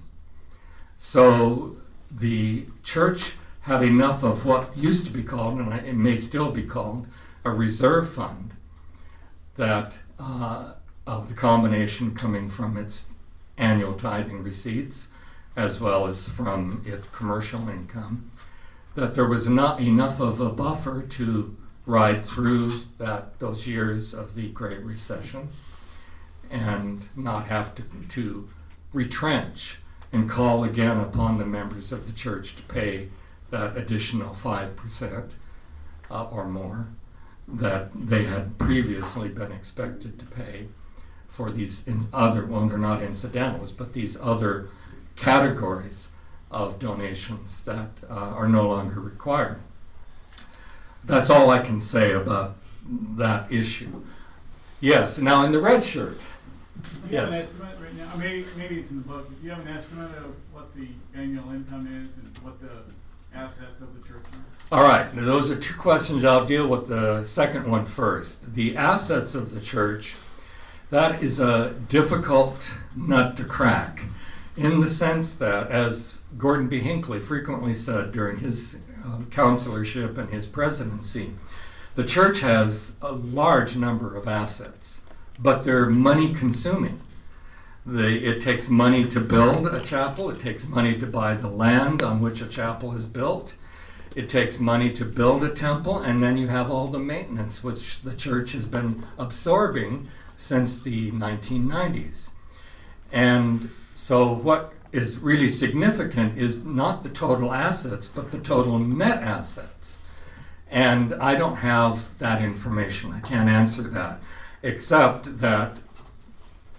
So 0.98 1.76
the 2.10 2.66
church 2.82 3.34
had 3.62 3.84
enough 3.84 4.24
of 4.24 4.44
what 4.44 4.76
used 4.76 5.06
to 5.06 5.12
be 5.12 5.22
called, 5.22 5.60
and 5.60 5.72
it 5.72 5.96
may 5.96 6.16
still 6.16 6.50
be 6.50 6.64
called, 6.64 7.06
a 7.46 7.52
reserve 7.52 8.10
fund 8.10 8.54
that 9.56 10.00
uh, 10.20 10.74
of 11.06 11.28
the 11.28 11.34
combination 11.34 12.16
coming 12.16 12.50
from 12.50 12.76
its 12.76 13.06
annual 13.58 13.94
tithing 13.94 14.44
receipts 14.44 15.10
as 15.56 15.80
well 15.80 16.08
as 16.08 16.28
from 16.28 16.82
its 16.86 17.08
commercial 17.08 17.70
income, 17.70 18.30
that 18.96 19.14
there 19.14 19.28
was 19.28 19.48
not 19.48 19.80
enough 19.80 20.20
of 20.20 20.42
a 20.42 20.50
buffer 20.50 21.02
to 21.02 21.56
ride 21.86 22.26
through 22.26 22.72
that 22.98 23.40
those 23.40 23.68
years 23.68 24.14
of 24.14 24.36
the 24.36 24.50
Great 24.50 24.82
Recession 24.82 25.48
and 26.50 27.08
not 27.16 27.46
have 27.46 27.74
to, 27.76 27.84
to 28.10 28.50
retrench 28.92 29.78
and 30.12 30.30
call 30.30 30.64
again 30.64 30.98
upon 30.98 31.38
the 31.38 31.46
members 31.46 31.92
of 31.92 32.06
the 32.06 32.12
church 32.12 32.56
to 32.56 32.62
pay 32.64 33.08
that 33.52 33.78
additional 33.78 34.32
5% 34.32 35.36
uh, 36.10 36.26
or 36.26 36.46
more 36.46 36.88
that 37.48 37.92
they 37.94 38.24
had 38.26 38.58
previously 38.58 39.30
been 39.30 39.52
expected 39.52 40.18
to 40.20 40.26
pay 40.26 40.68
for 41.28 41.52
these 41.52 41.88
other, 42.14 42.46
well, 42.46 42.68
they're 42.68 42.78
not 42.78 43.02
incidentals, 43.04 43.72
but 43.72 43.94
these 43.94 44.20
other 44.20 44.68
categories 45.16 46.10
of 46.50 46.80
donations 46.80 47.64
that 47.66 47.90
uh, 48.10 48.14
are 48.14 48.48
no 48.48 48.68
longer 48.68 49.00
required. 49.00 49.60
That's 51.04 51.30
all 51.30 51.50
I 51.50 51.60
can 51.60 51.80
say 51.80 52.14
about 52.14 52.56
that 53.18 53.52
issue. 53.52 54.02
Yes, 54.80 55.20
now 55.20 55.44
in 55.44 55.52
the 55.52 55.62
red 55.62 55.84
shirt. 55.84 56.18
Do 56.18 57.12
you 57.12 57.18
have 57.18 57.30
an 57.30 57.34
Yes. 57.34 57.54
right 57.54 57.94
now, 57.98 58.16
maybe, 58.18 58.46
maybe 58.58 58.80
it's 58.80 58.90
in 58.92 59.02
the 59.02 59.08
book, 59.08 59.28
do 59.30 59.36
you 59.46 59.52
have 59.52 59.66
an 59.66 59.76
estimate 59.76 60.12
of 60.18 60.36
what 60.52 60.74
the 60.76 60.88
annual 61.16 61.52
income 61.52 61.88
is 61.88 62.18
and 62.18 62.38
what 62.40 62.60
the 62.60 63.38
assets 63.38 63.82
of 63.82 63.94
the 63.94 64.08
church 64.08 64.24
are? 64.34 64.55
All 64.72 64.82
right, 64.82 65.14
now 65.14 65.24
those 65.24 65.52
are 65.52 65.56
two 65.56 65.76
questions. 65.76 66.26
I'll 66.26 66.44
deal 66.44 66.68
with 66.68 66.88
the 66.88 67.22
second 67.22 67.70
one 67.70 67.86
first. 67.86 68.56
The 68.56 68.76
assets 68.76 69.36
of 69.36 69.54
the 69.54 69.62
church, 69.62 70.16
that 70.90 71.22
is 71.22 71.40
a 71.40 71.76
difficult 71.88 72.76
nut 72.96 73.38
to 73.38 73.44
crack 73.44 74.06
in 74.58 74.80
the 74.80 74.88
sense 74.88 75.38
that, 75.38 75.70
as 75.70 76.18
Gordon 76.40 76.68
B. 76.68 76.80
Hinckley 76.80 77.20
frequently 77.20 77.76
said 77.76 78.12
during 78.12 78.40
his 78.40 78.80
um, 79.04 79.26
counselorship 79.26 80.18
and 80.18 80.32
his 80.32 80.48
presidency, 80.48 81.34
the 81.94 82.04
church 82.04 82.40
has 82.40 82.94
a 83.04 83.12
large 83.12 83.76
number 83.76 84.16
of 84.16 84.28
assets, 84.28 85.02
but 85.38 85.64
they're 85.64 85.92
money 85.92 86.34
consuming. 86.34 87.02
They, 87.86 88.16
it 88.16 88.42
takes 88.42 88.68
money 88.68 89.06
to 89.10 89.20
build 89.20 89.68
a 89.68 89.80
chapel, 89.80 90.32
it 90.32 90.40
takes 90.40 90.68
money 90.68 90.98
to 90.98 91.06
buy 91.06 91.36
the 91.36 91.50
land 91.50 92.02
on 92.02 92.20
which 92.20 92.42
a 92.42 92.48
chapel 92.48 92.96
is 92.96 93.06
built. 93.06 93.54
It 94.16 94.30
takes 94.30 94.62
money 94.62 94.92
to 94.94 95.04
build 95.04 95.44
a 95.44 95.50
temple, 95.50 96.00
and 96.00 96.24
then 96.24 96.38
you 96.38 96.48
have 96.48 96.72
all 96.72 96.88
the 96.88 97.00
maintenance, 97.00 97.64
which 97.64 98.02
the 98.02 98.16
church 98.16 98.54
has 98.54 98.66
been 98.66 99.04
absorbing 99.18 100.08
since 100.38 100.82
the 100.82 101.12
1990s. 101.12 102.32
And 103.12 103.70
so, 103.94 104.34
what 104.34 104.74
is 104.94 105.20
really 105.20 105.50
significant 105.50 106.38
is 106.38 106.64
not 106.64 107.04
the 107.04 107.10
total 107.10 107.54
assets, 107.54 108.08
but 108.08 108.32
the 108.32 108.40
total 108.40 108.80
net 108.80 109.22
assets. 109.22 110.00
And 110.72 111.14
I 111.16 111.36
don't 111.36 111.58
have 111.58 112.18
that 112.20 112.42
information. 112.42 113.12
I 113.12 113.20
can't 113.20 113.50
answer 113.50 113.82
that, 113.82 114.22
except 114.64 115.40
that 115.40 115.78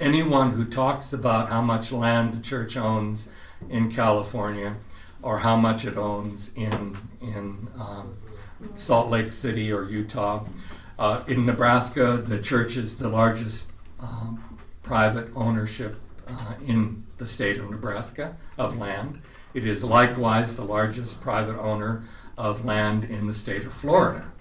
anyone 0.01 0.53
who 0.53 0.65
talks 0.65 1.13
about 1.13 1.51
how 1.51 1.61
much 1.61 1.93
land 1.93 2.33
the 2.33 2.43
church 2.43 2.79
owns 2.79 3.29
in 3.69 3.91
California 3.91 4.77
or 5.23 5.39
how 5.39 5.57
much 5.57 5.85
it 5.85 5.97
owns 5.97 6.53
in, 6.55 6.95
in 7.21 7.69
um, 7.79 8.17
Salt 8.75 9.11
Lake 9.11 9.33
City 9.33 9.73
or 9.73 9.85
Utah. 9.85 10.45
Uh, 10.99 11.23
in 11.27 11.45
Nebraska, 11.45 12.17
the 12.17 12.41
church 12.41 12.77
is 12.77 12.99
the 12.99 13.09
largest 13.09 13.69
um, 14.01 14.59
private 14.83 15.29
ownership 15.35 15.97
uh, 16.29 16.55
in 16.67 17.05
the 17.19 17.27
state 17.27 17.59
of 17.59 17.71
Nebraska 17.71 18.37
of 18.57 18.79
land. 18.79 19.21
It 19.53 19.67
is 19.67 19.83
likewise 19.83 20.57
the 20.57 20.65
largest 20.65 21.21
private 21.21 21.59
owner 21.59 22.03
of 22.37 22.65
land 22.65 23.05
in 23.05 23.27
the 23.27 23.33
state 23.33 23.65
of 23.65 23.73
Florida. 23.73 24.33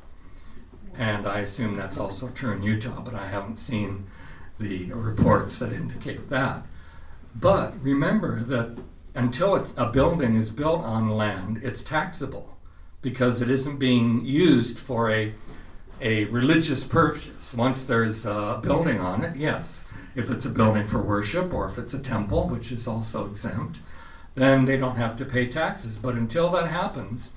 And 0.98 1.28
I 1.28 1.40
assume 1.40 1.76
that's 1.76 1.98
also 1.98 2.30
true 2.30 2.54
in 2.54 2.64
Utah, 2.64 3.02
but 3.02 3.14
I 3.14 3.28
haven't 3.28 3.58
seen 3.58 4.08
the 4.60 4.92
reports 4.94 5.60
that 5.60 5.74
indicate 5.74 6.30
that. 6.30 6.64
But 7.36 7.74
remember 7.82 8.42
that 8.44 8.78
until 9.16 9.56
a, 9.56 9.68
a 9.78 9.90
building 9.90 10.36
is 10.36 10.50
built 10.50 10.84
on 10.84 11.10
land, 11.10 11.62
it's 11.64 11.82
taxable 11.82 12.58
because 13.02 13.42
it 13.42 13.50
isn't 13.50 13.78
being 13.78 14.26
used 14.26 14.78
for 14.78 15.10
a, 15.10 15.34
a 16.02 16.26
religious 16.26 16.84
purpose. 16.84 17.54
Once 17.54 17.86
there's 17.86 18.26
a 18.26 18.60
building 18.62 19.00
on 19.00 19.24
it, 19.24 19.36
yes. 19.36 19.86
If 20.16 20.30
it's 20.30 20.46
a 20.46 20.50
building 20.50 20.88
for 20.88 21.02
worship 21.02 21.54
or 21.54 21.68
if 21.68 21.78
it's 21.78 21.94
a 21.94 22.00
temple, 22.00 22.48
which 22.48 22.72
is 22.72 22.88
also 22.88 23.30
exempt, 23.30 23.80
then 24.34 24.66
they 24.66 24.78
don't 24.78 24.98
have 24.98 25.16
to 25.18 25.26
pay 25.26 25.48
taxes. 25.48 25.98
But 25.98 26.16
until 26.16 26.50
that 26.50 26.68
happens, 26.68 27.32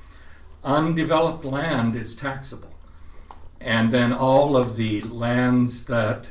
undeveloped 0.64 1.44
land 1.44 1.94
is 1.94 2.14
taxable. 2.14 2.72
And 3.60 3.92
then 3.92 4.12
all 4.12 4.56
of 4.56 4.76
the 4.76 5.00
lands 5.02 5.86
that 5.86 6.28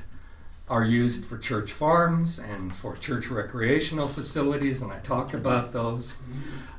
are 0.69 0.83
used 0.83 1.25
for 1.25 1.37
church 1.37 1.71
farms 1.71 2.39
and 2.39 2.75
for 2.75 2.95
church 2.95 3.29
recreational 3.29 4.07
facilities, 4.07 4.81
and 4.81 4.91
I 4.91 4.99
talk 4.99 5.33
about 5.33 5.71
those, 5.71 6.17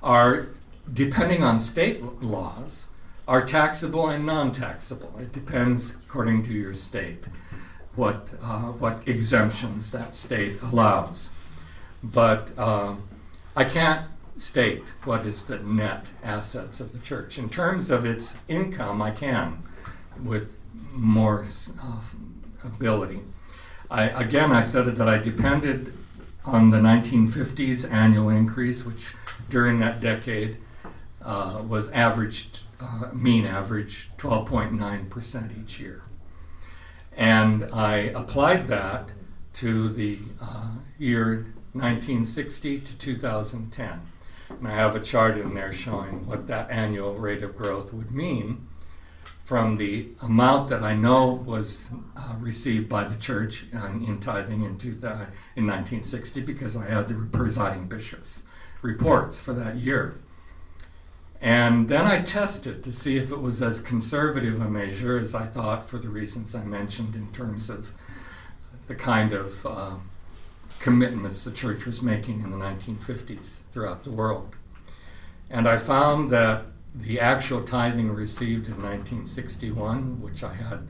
are, 0.03 0.49
depending 0.93 1.43
on 1.43 1.59
state 1.59 2.03
laws, 2.23 2.89
are 3.27 3.45
taxable 3.45 4.09
and 4.09 4.25
non 4.25 4.53
taxable. 4.53 5.19
It 5.19 5.33
depends 5.33 5.97
according 5.97 6.43
to 6.45 6.53
your 6.53 6.75
state 6.75 7.25
what, 7.95 8.29
uh, 8.43 8.73
what 8.73 9.07
exemptions 9.09 9.91
that 9.93 10.15
state 10.15 10.61
allows. 10.63 11.31
But 12.03 12.57
um, 12.59 13.09
I 13.57 13.65
can't 13.65 14.07
state 14.37 14.85
what 15.05 15.27
is 15.27 15.45
the 15.45 15.59
net 15.59 16.07
assets 16.23 16.81
of 16.81 16.93
the 16.93 16.99
church. 16.99 17.39
In 17.39 17.49
terms 17.49 17.91
of 17.91 18.05
its 18.05 18.37
income, 18.47 19.03
I 19.03 19.11
can 19.11 19.63
with 20.23 20.59
more 20.93 21.45
uh, 21.83 22.01
ability. 22.65 23.21
I, 23.91 24.05
again, 24.09 24.53
I 24.53 24.61
said 24.61 24.85
that 24.97 25.09
I 25.09 25.19
depended 25.19 25.93
on 26.45 26.71
the 26.71 26.79
1950s 26.79 27.91
annual 27.91 28.29
increase, 28.29 28.85
which 28.85 29.15
during 29.49 29.79
that 29.81 30.01
decade 30.01 30.59
uh, 31.23 31.63
was 31.67 31.91
averaged, 31.93 32.61
uh, 32.81 33.11
mean 33.13 33.47
average 33.47 34.11
12.9% 34.19 35.63
each 35.63 35.81
year. 35.81 36.03
And 37.17 37.65
I 37.73 37.97
applied 37.97 38.67
that 38.69 39.11
to 39.55 39.89
the 39.89 40.19
uh, 40.41 40.73
year 40.99 41.47
1960 41.73 42.81
to 42.81 42.99
2010. 42.99 44.01
And 44.51 44.69
I 44.69 44.71
have 44.73 44.95
a 44.95 45.01
chart 45.01 45.37
in 45.37 45.55
there 45.55 45.73
showing 45.73 46.27
what 46.27 46.47
that 46.47 46.71
annual 46.71 47.15
rate 47.15 47.43
of 47.43 47.57
growth 47.57 47.93
would 47.93 48.11
mean 48.11 48.68
from 49.49 49.77
the 49.77 50.07
amount 50.21 50.69
that 50.69 50.83
I 50.83 50.95
know 50.95 51.33
was 51.33 51.89
uh, 52.15 52.35
received 52.39 52.87
by 52.87 53.05
the 53.05 53.17
church 53.17 53.65
in, 53.73 54.05
in 54.05 54.21
tithing 54.21 54.63
in, 54.63 54.77
2000, 54.77 55.11
in 55.57 55.67
1960 55.67 56.43
because 56.43 56.77
I 56.77 56.85
had 56.85 57.09
the 57.09 57.15
presiding 57.33 57.89
bishops' 57.89 58.43
reports 58.83 59.41
for 59.41 59.55
that 59.55 59.77
year. 59.77 60.17
And 61.41 61.89
then 61.89 62.05
I 62.05 62.21
tested 62.21 62.83
to 62.85 62.93
see 62.93 63.17
if 63.17 63.33
it 63.33 63.41
was 63.41 63.63
as 63.63 63.81
conservative 63.81 64.61
a 64.61 64.69
measure 64.69 65.17
as 65.17 65.35
I 65.35 65.47
thought 65.47 65.89
for 65.89 65.97
the 65.97 66.11
reasons 66.11 66.55
I 66.55 66.65
mentioned 66.65 67.15
in 67.15 67.33
terms 67.33 67.71
of 67.71 67.93
the 68.87 68.95
kind 68.95 69.33
of 69.33 69.65
uh, 69.65 69.95
commitments 70.79 71.45
the 71.45 71.53
church 71.53 71.87
was 71.87 72.03
making 72.03 72.43
in 72.43 72.51
the 72.51 72.59
1950s 72.59 73.61
throughout 73.71 74.05
the 74.05 74.11
world. 74.11 74.55
And 75.49 75.67
I 75.67 75.79
found 75.79 76.31
that 76.33 76.67
the 76.95 77.21
actual 77.21 77.63
tithing 77.63 78.11
received 78.13 78.67
in 78.67 78.75
1961, 78.75 80.21
which 80.21 80.43
I 80.43 80.55
had 80.55 80.87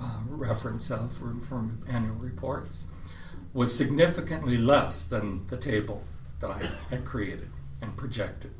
uh, 0.00 0.18
reference 0.28 0.90
of 0.90 1.12
from, 1.12 1.40
from 1.40 1.82
annual 1.88 2.16
reports, 2.16 2.86
was 3.52 3.76
significantly 3.76 4.56
less 4.56 5.06
than 5.06 5.46
the 5.48 5.56
table 5.56 6.04
that 6.40 6.50
I 6.50 6.62
had 6.90 7.04
created 7.04 7.50
and 7.80 7.96
projected. 7.96 8.52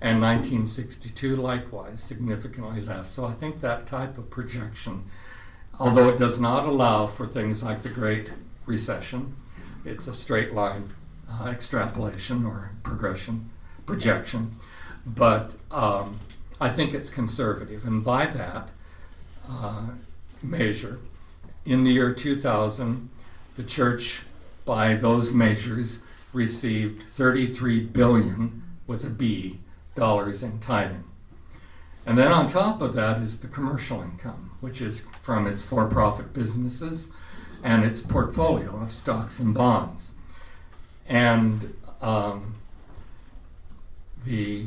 And 0.00 0.20
1962, 0.22 1.34
likewise, 1.34 2.00
significantly 2.00 2.80
less. 2.80 3.08
So 3.08 3.24
I 3.24 3.32
think 3.32 3.60
that 3.60 3.86
type 3.86 4.16
of 4.16 4.30
projection, 4.30 5.04
although 5.78 6.08
it 6.08 6.18
does 6.18 6.38
not 6.38 6.64
allow 6.64 7.06
for 7.06 7.26
things 7.26 7.64
like 7.64 7.82
the 7.82 7.88
Great 7.88 8.32
Recession, 8.64 9.34
it's 9.84 10.06
a 10.06 10.12
straight 10.12 10.52
line 10.52 10.90
uh, 11.30 11.46
extrapolation 11.46 12.44
or 12.44 12.70
progression, 12.82 13.50
projection, 13.86 14.52
but 15.06 15.54
um, 15.70 16.18
I 16.60 16.70
think 16.70 16.94
it's 16.94 17.10
conservative. 17.10 17.86
And 17.86 18.04
by 18.04 18.26
that 18.26 18.68
uh, 19.48 19.88
measure, 20.42 20.98
in 21.64 21.84
the 21.84 21.92
year 21.92 22.12
2000, 22.12 23.08
the 23.56 23.62
church, 23.62 24.22
by 24.64 24.94
those 24.94 25.32
measures, 25.32 26.02
received 26.32 27.02
33 27.02 27.80
billion 27.80 28.62
with 28.86 29.04
a 29.04 29.10
B 29.10 29.60
dollars 29.94 30.42
in 30.42 30.58
tithing. 30.60 31.04
And 32.06 32.16
then 32.16 32.32
on 32.32 32.46
top 32.46 32.80
of 32.80 32.94
that 32.94 33.18
is 33.18 33.40
the 33.40 33.48
commercial 33.48 34.00
income, 34.00 34.52
which 34.60 34.80
is 34.80 35.06
from 35.20 35.46
its 35.46 35.62
for 35.62 35.86
profit 35.86 36.32
businesses 36.32 37.10
and 37.62 37.84
its 37.84 38.00
portfolio 38.00 38.80
of 38.80 38.90
stocks 38.90 39.40
and 39.40 39.52
bonds. 39.52 40.12
And 41.06 41.74
um, 42.00 42.54
the 44.24 44.66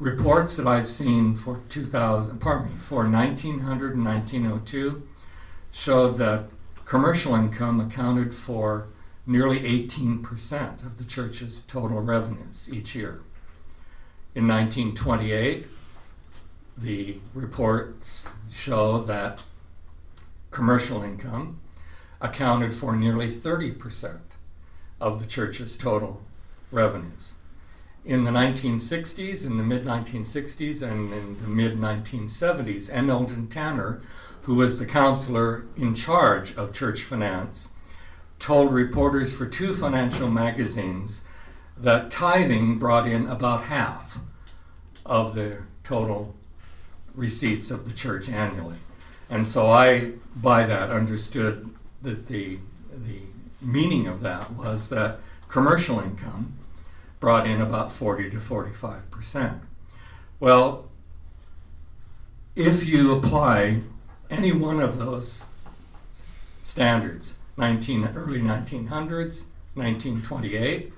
reports 0.00 0.56
that 0.56 0.66
I've 0.66 0.88
seen 0.88 1.34
for 1.34 1.60
2000, 1.68 2.38
pardon 2.40 2.72
me, 2.72 2.78
for 2.80 3.08
1900 3.08 3.94
and 3.94 4.04
1902 4.04 5.06
showed 5.70 6.16
that 6.16 6.46
commercial 6.86 7.34
income 7.34 7.78
accounted 7.80 8.34
for 8.34 8.88
nearly 9.26 9.60
18% 9.60 10.84
of 10.84 10.96
the 10.96 11.04
church's 11.04 11.60
total 11.60 12.00
revenues 12.00 12.68
each 12.72 12.94
year. 12.94 13.20
In 14.34 14.48
1928, 14.48 15.66
the 16.76 17.18
reports 17.34 18.28
show 18.50 19.02
that 19.02 19.44
commercial 20.50 21.02
income 21.02 21.60
accounted 22.20 22.72
for 22.72 22.96
nearly 22.96 23.28
30% 23.28 24.20
of 25.00 25.20
the 25.20 25.26
church's 25.26 25.76
total 25.76 26.22
revenues. 26.72 27.34
In 28.04 28.24
the 28.24 28.30
1960s, 28.30 29.46
in 29.46 29.58
the 29.58 29.62
mid 29.62 29.84
1960s, 29.84 30.80
and 30.80 31.12
in 31.12 31.40
the 31.40 31.48
mid 31.48 31.76
1970s, 31.76 32.88
N. 32.90 33.10
Eldon 33.10 33.46
Tanner, 33.48 34.00
who 34.42 34.54
was 34.54 34.78
the 34.78 34.86
counselor 34.86 35.66
in 35.76 35.94
charge 35.94 36.56
of 36.56 36.72
church 36.72 37.02
finance, 37.02 37.70
told 38.38 38.72
reporters 38.72 39.36
for 39.36 39.44
two 39.44 39.74
financial 39.74 40.30
magazines 40.30 41.22
that 41.76 42.10
tithing 42.10 42.78
brought 42.78 43.06
in 43.06 43.26
about 43.26 43.64
half 43.64 44.18
of 45.04 45.34
the 45.34 45.58
total 45.84 46.34
receipts 47.14 47.70
of 47.70 47.86
the 47.86 47.92
church 47.92 48.28
annually. 48.28 48.76
And 49.28 49.46
so 49.46 49.68
I, 49.68 50.12
by 50.34 50.64
that, 50.64 50.90
understood 50.90 51.68
that 52.02 52.28
the, 52.28 52.58
the 52.96 53.20
meaning 53.60 54.06
of 54.06 54.20
that 54.22 54.52
was 54.52 54.88
that 54.88 55.18
commercial 55.48 56.00
income 56.00 56.54
brought 57.20 57.46
in 57.46 57.60
about 57.60 57.92
40 57.92 58.30
to 58.30 58.40
45 58.40 59.10
percent. 59.10 59.62
Well, 60.40 60.88
if 62.56 62.86
you 62.86 63.14
apply 63.14 63.82
any 64.30 64.52
one 64.52 64.80
of 64.80 64.98
those 64.98 65.46
standards, 66.62 67.34
19, 67.56 68.10
early 68.16 68.40
1900s, 68.40 69.44
1928, 69.74 70.92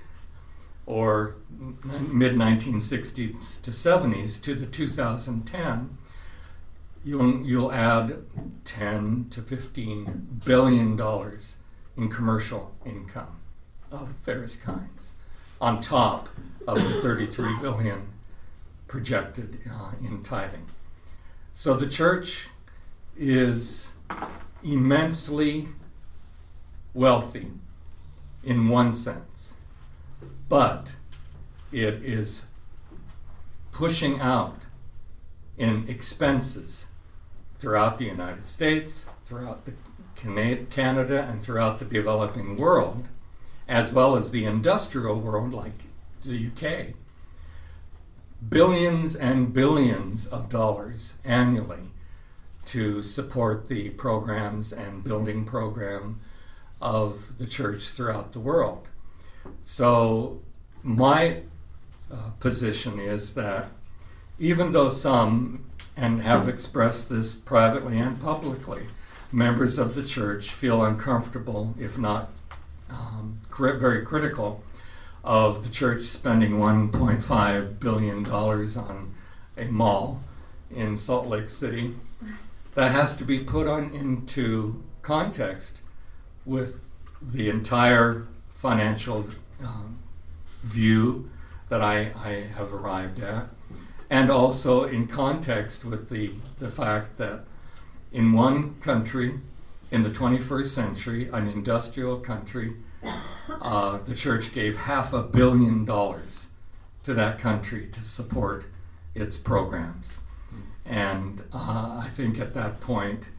or 0.85 1.35
mid 1.49 2.33
1960s 2.35 3.61
to 3.61 3.71
70s 3.71 4.41
to 4.41 4.55
the 4.55 4.65
2010, 4.65 5.97
you'll, 7.03 7.45
you'll 7.45 7.71
add 7.71 8.23
10 8.63 9.27
to 9.29 9.41
15 9.41 10.41
billion 10.45 10.95
dollars 10.95 11.57
in 11.97 12.07
commercial 12.09 12.73
income 12.85 13.39
of 13.91 14.07
various 14.07 14.55
kinds 14.55 15.13
on 15.63 15.79
top 15.79 16.27
of 16.67 16.75
the 16.75 16.89
33 17.01 17.57
billion 17.61 18.01
projected 18.89 19.59
uh, 19.71 19.91
in 20.03 20.21
tithing. 20.21 20.65
So 21.53 21.73
the 21.73 21.87
church 21.87 22.49
is 23.15 23.93
immensely 24.61 25.69
wealthy 26.93 27.47
in 28.43 28.67
one 28.67 28.91
sense, 28.91 29.53
but 30.49 30.95
it 31.71 32.03
is 32.03 32.47
pushing 33.71 34.19
out 34.19 34.63
in 35.57 35.87
expenses 35.87 36.87
throughout 37.55 37.97
the 37.97 38.05
United 38.05 38.43
States, 38.43 39.07
throughout 39.23 39.63
the 39.63 39.73
Canada, 40.13 41.23
and 41.23 41.41
throughout 41.41 41.79
the 41.79 41.85
developing 41.85 42.57
world, 42.57 43.07
as 43.67 43.91
well 43.91 44.15
as 44.15 44.31
the 44.31 44.45
industrial 44.45 45.19
world 45.19 45.53
like 45.53 45.85
the 46.25 46.47
UK. 46.47 46.95
Billions 48.47 49.15
and 49.15 49.53
billions 49.53 50.27
of 50.27 50.49
dollars 50.49 51.15
annually 51.23 51.91
to 52.65 53.01
support 53.01 53.67
the 53.67 53.89
programs 53.91 54.71
and 54.73 55.03
building 55.03 55.45
program 55.45 56.19
of 56.81 57.37
the 57.37 57.45
church 57.45 57.89
throughout 57.89 58.33
the 58.33 58.39
world. 58.39 58.87
So, 59.61 60.41
my 60.81 61.43
uh, 62.11 62.31
position 62.39 62.99
is 62.99 63.33
that 63.35 63.69
even 64.39 64.71
though 64.71 64.89
some, 64.89 65.65
and 65.95 66.21
have 66.21 66.49
expressed 66.49 67.09
this 67.09 67.33
privately 67.33 67.99
and 67.99 68.19
publicly, 68.19 68.83
members 69.31 69.77
of 69.77 69.95
the 69.95 70.03
church 70.03 70.49
feel 70.49 70.83
uncomfortable, 70.83 71.75
if 71.79 71.97
not 71.97 72.31
um, 72.93 73.39
very 73.57 74.05
critical, 74.05 74.63
of 75.23 75.63
the 75.63 75.69
church 75.69 76.01
spending 76.01 76.51
$1.5 76.51 77.79
billion 77.79 78.25
on 78.27 79.13
a 79.57 79.65
mall 79.65 80.21
in 80.69 80.95
Salt 80.95 81.27
Lake 81.27 81.49
City. 81.49 81.95
That 82.75 82.91
has 82.91 83.15
to 83.17 83.23
be 83.23 83.39
put 83.39 83.67
on 83.67 83.93
into 83.93 84.83
context 85.01 85.81
with 86.45 86.81
the 87.21 87.49
entire 87.49 88.27
financial 88.53 89.25
um, 89.63 89.99
view 90.63 91.29
that 91.69 91.81
I, 91.81 92.11
I 92.23 92.47
have 92.57 92.73
arrived 92.73 93.21
at, 93.21 93.45
and 94.09 94.29
also 94.29 94.83
in 94.83 95.07
context 95.07 95.85
with 95.85 96.09
the, 96.09 96.31
the 96.59 96.69
fact 96.69 97.17
that 97.17 97.45
in 98.11 98.33
one 98.33 98.75
country 98.81 99.39
in 99.91 100.01
the 100.01 100.09
21st 100.09 100.65
century, 100.65 101.29
an 101.31 101.47
industrial 101.47 102.17
country, 102.17 102.73
uh, 103.61 103.97
the 103.99 104.15
church 104.15 104.53
gave 104.53 104.75
half 104.75 105.13
a 105.13 105.23
billion 105.23 105.85
dollars 105.85 106.49
to 107.03 107.13
that 107.13 107.37
country 107.37 107.87
to 107.87 108.03
support 108.03 108.65
its 109.13 109.37
programs. 109.37 110.21
And 110.85 111.43
uh, 111.53 112.01
I 112.03 112.09
think 112.13 112.39
at 112.39 112.53
that 112.53 112.79
point, 112.79 113.29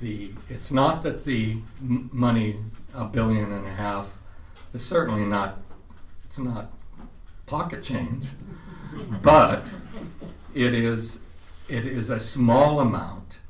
the 0.00 0.30
it's 0.48 0.70
not 0.70 1.02
that 1.02 1.24
the 1.24 1.56
money, 1.80 2.56
a 2.94 3.04
billion 3.04 3.52
and 3.52 3.66
a 3.66 3.70
half, 3.70 4.18
is 4.72 4.84
certainly 4.84 5.24
not, 5.24 5.58
it's 6.24 6.38
not 6.38 6.70
pocket 7.46 7.82
change, 7.82 8.26
but 9.22 9.72
it 10.54 10.72
is, 10.72 11.20
it 11.68 11.84
is 11.84 12.10
a 12.10 12.20
small 12.20 12.80
amount 12.80 13.40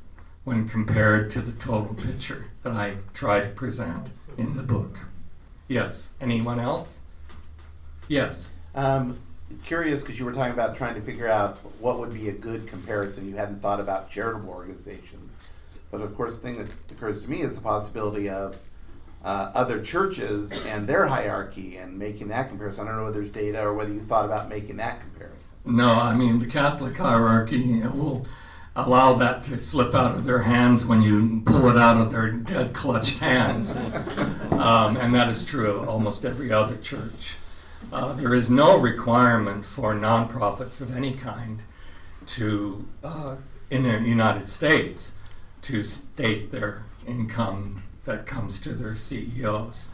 when 0.45 0.67
compared 0.67 1.31
to 1.31 1.41
the 1.41 1.53
total 1.53 1.95
picture 1.95 2.47
that 2.63 2.73
I 2.73 2.97
try 3.13 3.41
to 3.41 3.49
present 3.49 4.09
in 4.37 4.55
the 4.55 4.63
book. 4.63 5.01
Yes. 5.69 6.15
Anyone 6.21 6.59
else? 6.59 7.03
Yes. 8.09 8.49
Um, 8.75 9.19
curious 9.65 10.03
because 10.03 10.19
you 10.19 10.25
were 10.25 10.33
talking 10.33 10.53
about 10.53 10.77
trying 10.77 10.95
to 10.95 11.01
figure 11.03 11.29
out 11.29 11.59
what 11.81 11.99
would 11.99 12.13
be 12.13 12.31
a 12.31 12.33
good 12.33 12.67
comparison. 12.67 13.29
You 13.29 13.37
hadn't 13.37 13.61
thought 13.61 13.81
about 13.81 14.11
charitable 14.11 14.49
organizations, 14.49 15.39
but 15.91 16.01
of 16.01 16.17
course, 16.17 16.37
the 16.37 16.41
thing 16.41 16.59
that 16.59 16.73
occurs 16.91 17.25
to 17.25 17.31
me 17.31 17.43
is 17.43 17.57
the 17.57 17.63
possibility 17.63 18.29
of 18.29 18.59
uh, 19.25 19.51
other 19.55 19.83
churches 19.83 20.65
and 20.67 20.87
their 20.87 21.07
hierarchy 21.07 21.77
and 21.77 21.99
making 21.99 22.29
that 22.29 22.49
comparison. 22.49 22.87
I 22.87 22.91
don't 22.91 22.99
know 22.99 23.05
whether 23.05 23.21
there's 23.21 23.33
data 23.33 23.63
or 23.63 23.75
whether 23.75 23.93
you 23.93 24.01
thought 24.01 24.25
about 24.25 24.49
making 24.49 24.77
that 24.77 25.01
comparison. 25.01 25.59
No, 25.65 25.91
I 25.91 26.15
mean 26.15 26.39
the 26.39 26.47
Catholic 26.47 26.97
hierarchy 26.97 27.81
will 27.89 28.27
allow 28.79 29.13
that 29.15 29.43
to 29.43 29.59
slip 29.59 29.93
out 29.93 30.15
of 30.15 30.25
their 30.25 30.43
hands 30.43 30.87
when 30.87 31.03
you 31.03 31.43
pull 31.45 31.69
it 31.69 31.77
out 31.77 32.01
of 32.01 32.13
their 32.13 32.31
dead 32.31 32.73
clutched 32.73 33.19
hands. 33.19 33.77
Um, 34.53 34.97
and 34.97 35.13
that 35.15 35.29
is 35.29 35.45
true 35.45 35.71
of 35.73 35.89
almost 35.89 36.25
every 36.25 36.53
other 36.53 36.77
church. 36.77 37.37
Uh, 37.93 38.13
there 38.13 38.35
is 38.35 38.49
no 38.49 38.79
requirement 38.79 39.65
for 39.65 39.95
nonprofits 39.95 40.81
of 40.81 40.95
any 40.97 41.13
kind 41.13 41.63
to 42.27 42.87
uh, 43.03 43.37
in 43.71 43.83
the 43.83 44.01
United 44.01 44.47
States 44.47 45.13
to 45.63 45.83
state 45.83 46.51
their 46.51 46.85
income 47.07 47.83
that 48.05 48.27
comes 48.27 48.61
to 48.61 48.71
their 48.71 48.95
CEOs. 48.95 49.89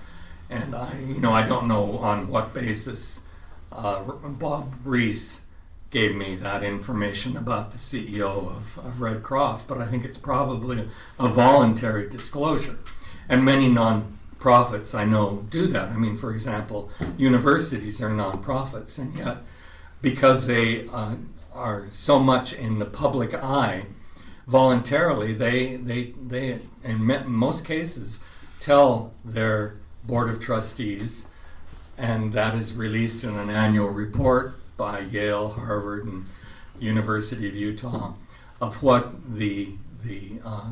And 0.51 0.75
I, 0.75 0.99
you 1.01 1.21
know, 1.21 1.33
I 1.33 1.47
don't 1.47 1.67
know 1.67 1.99
on 1.99 2.29
what 2.29 2.53
basis 2.53 3.23
uh, 3.73 4.01
Bob 4.03 4.75
Rees 4.85 5.41
gave 5.95 6.17
me 6.17 6.35
that 6.35 6.65
information 6.65 7.37
about 7.37 7.71
the 7.71 7.79
CEO 7.79 8.49
of, 8.49 8.77
of 8.79 9.01
Red 9.01 9.23
Cross, 9.23 9.63
but 9.63 9.79
I 9.79 9.87
think 9.87 10.05
it's 10.05 10.19
probably 10.19 10.89
a 11.21 11.29
voluntary 11.29 12.09
disclosure. 12.09 12.81
And 13.29 13.45
many 13.45 13.69
non-profits 13.69 14.93
I 14.93 15.05
know 15.05 15.47
do 15.51 15.69
that. 15.69 15.91
I 15.91 15.97
mean, 15.97 16.17
for 16.17 16.33
example, 16.33 16.91
universities 17.17 18.03
are 18.03 18.11
non-profits, 18.11 18.99
and 18.99 19.17
yet 19.17 19.37
because 20.03 20.49
they 20.49 20.89
uh, 20.89 21.15
are 21.55 21.87
so 21.91 22.19
much 22.19 22.53
in 22.53 22.81
the 22.81 22.87
public 22.87 23.33
eye, 23.33 23.87
voluntarily 24.49 25.33
they 25.33 25.77
they 25.77 26.13
they 26.21 26.59
in 26.83 27.05
most 27.31 27.65
cases 27.65 28.19
tell 28.59 29.15
their 29.25 29.77
board 30.03 30.29
of 30.29 30.41
trustees, 30.41 31.29
and 31.97 32.33
that 32.33 32.53
is 32.53 32.75
released 32.75 33.23
in 33.23 33.37
an 33.37 33.49
annual 33.49 33.91
report 33.91 34.57
by 34.77 35.01
Yale, 35.01 35.49
Harvard, 35.51 36.05
and 36.05 36.27
University 36.79 37.47
of 37.49 37.55
Utah 37.55 38.15
of 38.61 38.83
what 38.83 39.37
the 39.37 39.71
the 40.03 40.41
uh, 40.45 40.71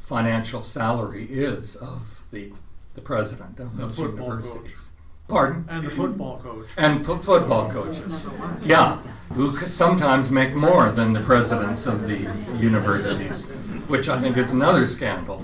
financial 0.00 0.62
salary 0.62 1.26
is 1.30 1.76
of 1.76 2.22
the 2.30 2.52
the 2.94 3.00
president 3.00 3.58
of 3.58 3.76
those 3.76 3.98
universities. 3.98 4.90
Pardon? 5.28 5.64
And 5.68 5.86
the 5.86 5.90
football 5.92 6.40
coach. 6.42 6.66
And 6.76 7.06
fo- 7.06 7.16
football 7.16 7.70
coaches. 7.70 8.26
Yeah, 8.62 8.98
who 9.34 9.56
sometimes 9.56 10.28
make 10.28 10.54
more 10.54 10.90
than 10.90 11.12
the 11.12 11.20
presidents 11.20 11.86
of 11.86 12.02
the 12.02 12.18
universities, 12.58 13.48
which 13.86 14.08
I 14.08 14.20
think 14.20 14.36
is 14.36 14.52
another 14.52 14.86
scandal. 14.86 15.40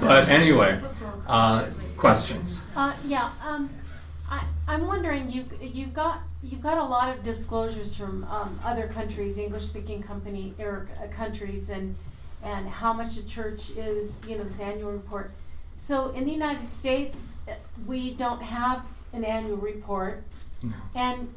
But 0.00 0.28
anyway, 0.28 0.80
uh, 1.28 1.68
questions? 1.96 2.64
Uh, 2.74 2.92
yeah, 3.06 3.30
um, 3.46 3.70
I, 4.28 4.42
I'm 4.66 4.86
wondering, 4.88 5.30
you, 5.30 5.44
you've 5.60 5.94
got, 5.94 6.20
you've 6.42 6.62
got 6.62 6.78
a 6.78 6.84
lot 6.84 7.14
of 7.14 7.22
disclosures 7.22 7.94
from, 7.96 8.24
um, 8.24 8.58
other 8.64 8.88
countries, 8.88 9.38
English-speaking 9.38 10.02
company, 10.02 10.54
or, 10.58 10.88
uh, 11.02 11.06
countries, 11.08 11.70
and, 11.70 11.94
and 12.42 12.68
how 12.68 12.92
much 12.92 13.16
the 13.16 13.28
church 13.28 13.76
is, 13.76 14.22
you 14.26 14.36
know, 14.36 14.44
this 14.44 14.60
annual 14.60 14.92
report. 14.92 15.32
So 15.76 16.10
in 16.10 16.24
the 16.24 16.32
United 16.32 16.64
States, 16.64 17.38
uh, 17.48 17.52
we 17.86 18.10
don't 18.14 18.42
have 18.42 18.82
an 19.12 19.24
annual 19.24 19.56
report. 19.56 20.22
No. 20.62 20.72
And 20.94 21.32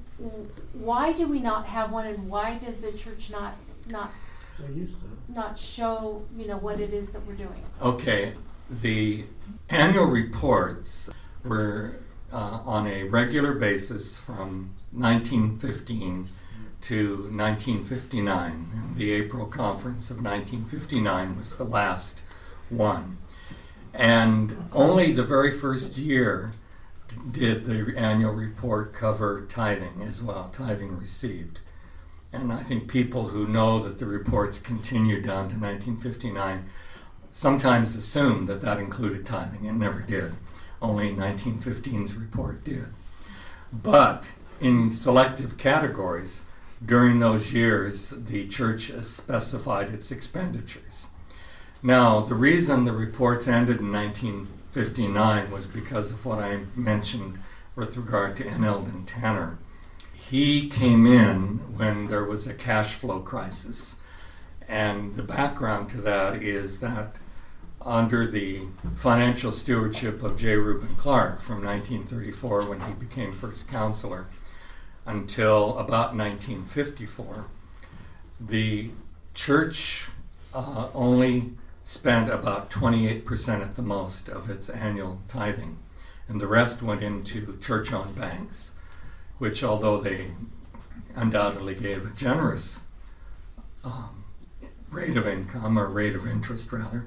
why 0.74 1.14
do 1.14 1.28
we 1.28 1.40
not 1.40 1.66
have 1.66 1.92
one, 1.92 2.06
and 2.08 2.30
why 2.30 2.58
does 2.58 2.80
the 2.80 2.92
church 2.92 3.32
not, 3.32 3.56
not, 3.88 4.12
They 4.60 4.74
used 4.74 4.96
to. 5.02 5.34
not 5.34 5.58
show, 5.58 6.24
you 6.38 6.48
know, 6.48 6.58
what 6.58 6.80
it 6.80 6.94
is 6.94 7.12
that 7.12 7.26
we're 7.26 7.34
doing? 7.34 7.62
Okay, 7.82 8.34
the 8.70 9.26
annual 9.70 10.06
reports 10.06 11.10
were 11.44 12.00
uh, 12.32 12.60
on 12.66 12.88
a 12.88 13.04
regular 13.06 13.54
basis 13.54 14.18
from 14.18 14.72
1915 14.94 16.30
to 16.82 17.16
1959. 17.32 18.68
And 18.76 18.96
the 18.96 19.12
April 19.12 19.46
conference 19.46 20.10
of 20.12 20.18
1959 20.18 21.38
was 21.38 21.58
the 21.58 21.64
last 21.64 22.22
one. 22.70 23.18
And 23.94 24.70
only 24.72 25.12
the 25.12 25.24
very 25.24 25.52
first 25.52 25.98
year 25.98 26.52
did 27.32 27.66
the 27.66 27.94
annual 27.98 28.34
report 28.34 28.94
cover 28.94 29.46
tithing 29.48 30.02
as 30.02 30.22
well, 30.22 30.50
tithing 30.52 30.98
received. 30.98 31.60
And 32.32 32.52
I 32.52 32.64
think 32.64 32.90
people 32.90 33.28
who 33.28 33.48
know 33.48 33.80
that 33.84 34.00
the 34.00 34.08
reports 34.08 34.58
continued 34.58 35.24
down 35.24 35.50
to 35.50 35.56
1959 35.56 36.66
sometimes 37.30 37.96
assume 37.96 38.48
that 38.48 38.62
that 38.62 38.80
included 38.80 39.26
tithing. 39.26 39.66
It 39.66 39.74
never 39.74 40.02
did. 40.02 40.34
Only 40.82 41.14
1915's 41.14 42.16
report 42.16 42.64
did. 42.64 42.88
But 43.72 44.30
in 44.64 44.90
selective 44.90 45.58
categories, 45.58 46.44
during 46.84 47.20
those 47.20 47.52
years, 47.52 48.12
the 48.12 48.48
church 48.48 48.92
specified 49.02 49.90
its 49.90 50.10
expenditures. 50.10 51.10
Now, 51.82 52.22
the 52.22 52.34
reason 52.34 52.86
the 52.86 52.94
reports 52.94 53.46
ended 53.48 53.82
in 53.82 53.92
1959 53.92 55.52
was 55.52 55.66
because 55.66 56.12
of 56.12 56.26
what 56.26 56.40
I 56.40 56.60
mentioned 56.78 57.40
with 57.76 57.98
regard 57.98 58.38
to 58.38 58.48
N. 58.48 58.64
Eldon 58.64 59.06
Tanner. 59.06 59.58
He 60.14 60.70
came 60.70 61.06
in 61.06 61.76
when 61.76 62.08
there 62.08 62.24
was 62.24 62.48
a 62.48 62.54
cash 62.54 62.94
flow 62.94 63.20
crisis. 63.20 63.98
And 64.66 65.16
the 65.16 65.24
background 65.24 65.90
to 65.90 65.98
that 66.02 66.42
is 66.42 66.80
that 66.80 67.18
under 67.82 68.26
the 68.26 68.62
financial 68.96 69.52
stewardship 69.52 70.24
of 70.24 70.40
J. 70.40 70.56
Reuben 70.56 70.96
Clark 70.96 71.42
from 71.42 71.66
1934 71.66 72.70
when 72.70 72.80
he 72.80 72.94
became 72.94 73.34
first 73.34 73.68
counselor 73.68 74.28
until 75.06 75.78
about 75.78 76.16
1954, 76.16 77.46
the 78.40 78.92
church 79.34 80.10
uh, 80.54 80.88
only 80.94 81.52
spent 81.84 82.30
about 82.30 82.70
28% 82.70 83.62
at 83.62 83.76
the 83.76 83.82
most 83.82 84.30
of 84.30 84.50
its 84.50 84.70
annual 84.70 85.20
tithing, 85.28 85.78
and 86.28 86.40
the 86.40 86.48
rest 86.48 86.82
went 86.82 87.02
into 87.02 87.58
church 87.60 87.92
owned 87.92 88.18
banks, 88.18 88.72
which, 89.38 89.64
although 89.64 89.98
they 89.98 90.32
undoubtedly 91.16 91.76
gave 91.76 92.06
a 92.06 92.16
generous 92.16 92.82
um, 93.84 94.24
rate 94.90 95.18
of 95.18 95.28
income 95.28 95.78
or 95.78 95.88
rate 95.88 96.16
of 96.16 96.26
interest, 96.26 96.72
rather, 96.72 97.06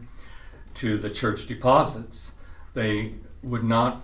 to 0.74 0.98
the 0.98 1.08
church 1.08 1.46
deposits, 1.46 2.32
they 2.74 3.14
would 3.42 3.64
not 3.64 4.02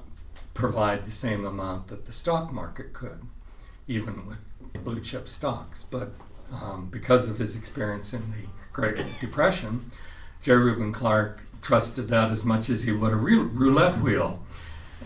provide 0.54 1.04
the 1.04 1.10
same 1.10 1.44
amount 1.44 1.88
that 1.88 2.06
the 2.06 2.12
stock 2.12 2.52
market 2.52 2.92
could, 2.92 3.20
even 3.86 4.26
with 4.26 4.38
blue 4.84 5.00
chip 5.00 5.28
stocks. 5.28 5.84
But 5.84 6.12
um, 6.52 6.88
because 6.90 7.28
of 7.28 7.38
his 7.38 7.56
experience 7.56 8.12
in 8.12 8.30
the 8.30 8.48
Great 8.72 9.04
Depression, 9.20 9.86
J. 10.40 10.52
Reuben 10.54 10.92
Clark 10.92 11.44
trusted 11.60 12.08
that 12.08 12.30
as 12.30 12.44
much 12.44 12.68
as 12.68 12.82
he 12.82 12.92
would 12.92 13.12
a 13.12 13.16
roulette 13.16 13.98
wheel. 13.98 14.42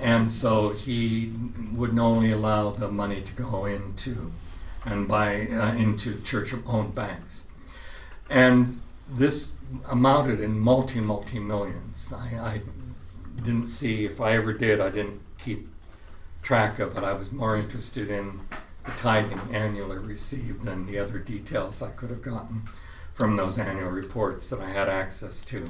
And 0.03 0.31
so 0.31 0.71
he 0.71 1.33
would 1.73 1.99
only 1.99 2.33
allow 2.33 2.71
the 2.71 2.89
money 2.89 3.23
to 3.23 3.33
go 3.33 3.65
into 3.65 4.33
and 4.85 5.09
buy 5.09 5.49
uh, 5.49 5.75
into 5.75 6.21
church-owned 6.23 6.95
banks. 6.95 7.47
And 8.31 8.79
this 9.09 9.53
amounted 9.91 10.41
in 10.41 10.59
multi 10.59 11.01
multi 11.01 11.39
millions. 11.39 12.13
I, 12.13 12.39
I 12.39 12.61
didn't 13.37 13.69
see 13.69 14.05
if 14.05 14.21
I 14.21 14.33
ever 14.33 14.53
did. 14.53 14.81
I 14.81 14.91
didn't 14.91 15.21
keep 15.39 15.69
track 16.43 16.79
of 16.79 16.97
it. 16.97 17.03
I 17.03 17.13
was 17.13 17.33
more 17.33 17.57
interested 17.57 18.09
in 18.09 18.41
the 18.87 18.93
tithing 18.93 19.55
annually 19.55 19.99
received 19.99 20.67
and 20.67 20.87
the 20.87 20.99
other 20.99 21.19
details 21.19 21.83
I 21.83 21.91
could 21.91 22.11
have 22.11 22.23
gotten 22.23 22.63
from 23.13 23.37
those 23.37 23.59
annual 23.59 23.91
reports 23.91 24.49
that 24.51 24.61
I 24.61 24.71
had 24.71 24.89
access 24.89 25.43
to. 25.43 25.65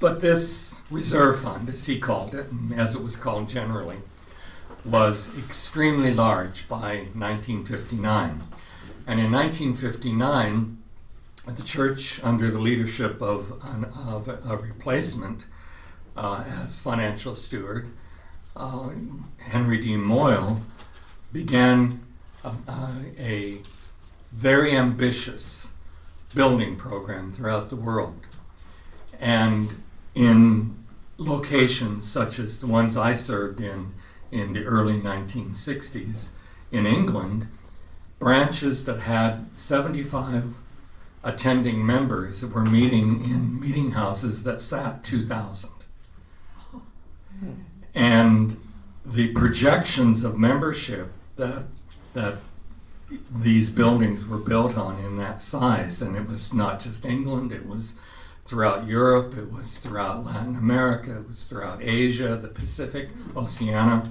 But 0.00 0.20
this 0.20 0.80
reserve 0.90 1.40
fund, 1.40 1.68
as 1.68 1.86
he 1.86 1.98
called 1.98 2.34
it, 2.34 2.50
and 2.50 2.72
as 2.72 2.94
it 2.94 3.02
was 3.02 3.16
called 3.16 3.48
generally, 3.48 3.98
was 4.84 5.36
extremely 5.38 6.14
large 6.14 6.68
by 6.68 7.06
1959. 7.14 8.42
And 9.06 9.20
in 9.20 9.32
1959, 9.32 10.78
the 11.46 11.62
church, 11.62 12.22
under 12.22 12.50
the 12.50 12.58
leadership 12.58 13.20
of, 13.20 13.60
an, 13.64 13.84
of 14.06 14.28
a, 14.28 14.56
replacement 14.56 15.46
uh, 16.16 16.44
as 16.46 16.78
financial 16.78 17.34
steward, 17.34 17.88
uh, 18.56 18.90
Henry 19.38 19.78
D. 19.78 19.96
Moyle, 19.96 20.60
began 21.32 22.00
a, 22.44 22.52
a 23.18 23.58
very 24.32 24.72
ambitious 24.72 25.72
building 26.34 26.76
program 26.76 27.32
throughout 27.32 27.70
the 27.70 27.76
world. 27.76 28.20
And 29.20 29.74
in 30.14 30.76
locations 31.16 32.06
such 32.10 32.38
as 32.38 32.60
the 32.60 32.66
ones 32.66 32.96
I 32.96 33.12
served 33.12 33.60
in 33.60 33.92
in 34.30 34.52
the 34.52 34.64
early 34.64 35.00
1960s 35.00 36.30
in 36.70 36.86
England, 36.86 37.46
branches 38.18 38.84
that 38.84 39.00
had 39.00 39.46
75 39.56 40.54
attending 41.24 41.84
members 41.84 42.44
were 42.44 42.64
meeting 42.64 43.24
in 43.24 43.58
meeting 43.58 43.92
houses 43.92 44.42
that 44.44 44.60
sat 44.60 45.02
2,000. 45.02 45.70
And 47.98 48.60
the 49.04 49.32
projections 49.32 50.22
of 50.22 50.38
membership 50.38 51.10
that, 51.34 51.64
that 52.12 52.36
these 53.34 53.70
buildings 53.70 54.24
were 54.24 54.38
built 54.38 54.78
on 54.78 55.02
in 55.04 55.16
that 55.16 55.40
size, 55.40 56.00
and 56.00 56.14
it 56.14 56.28
was 56.28 56.54
not 56.54 56.78
just 56.78 57.04
England, 57.04 57.50
it 57.50 57.66
was 57.66 57.94
throughout 58.44 58.86
Europe, 58.86 59.36
it 59.36 59.50
was 59.50 59.78
throughout 59.78 60.24
Latin 60.24 60.54
America, 60.54 61.16
it 61.16 61.26
was 61.26 61.44
throughout 61.44 61.82
Asia, 61.82 62.36
the 62.36 62.46
Pacific, 62.46 63.10
Oceania. 63.36 64.04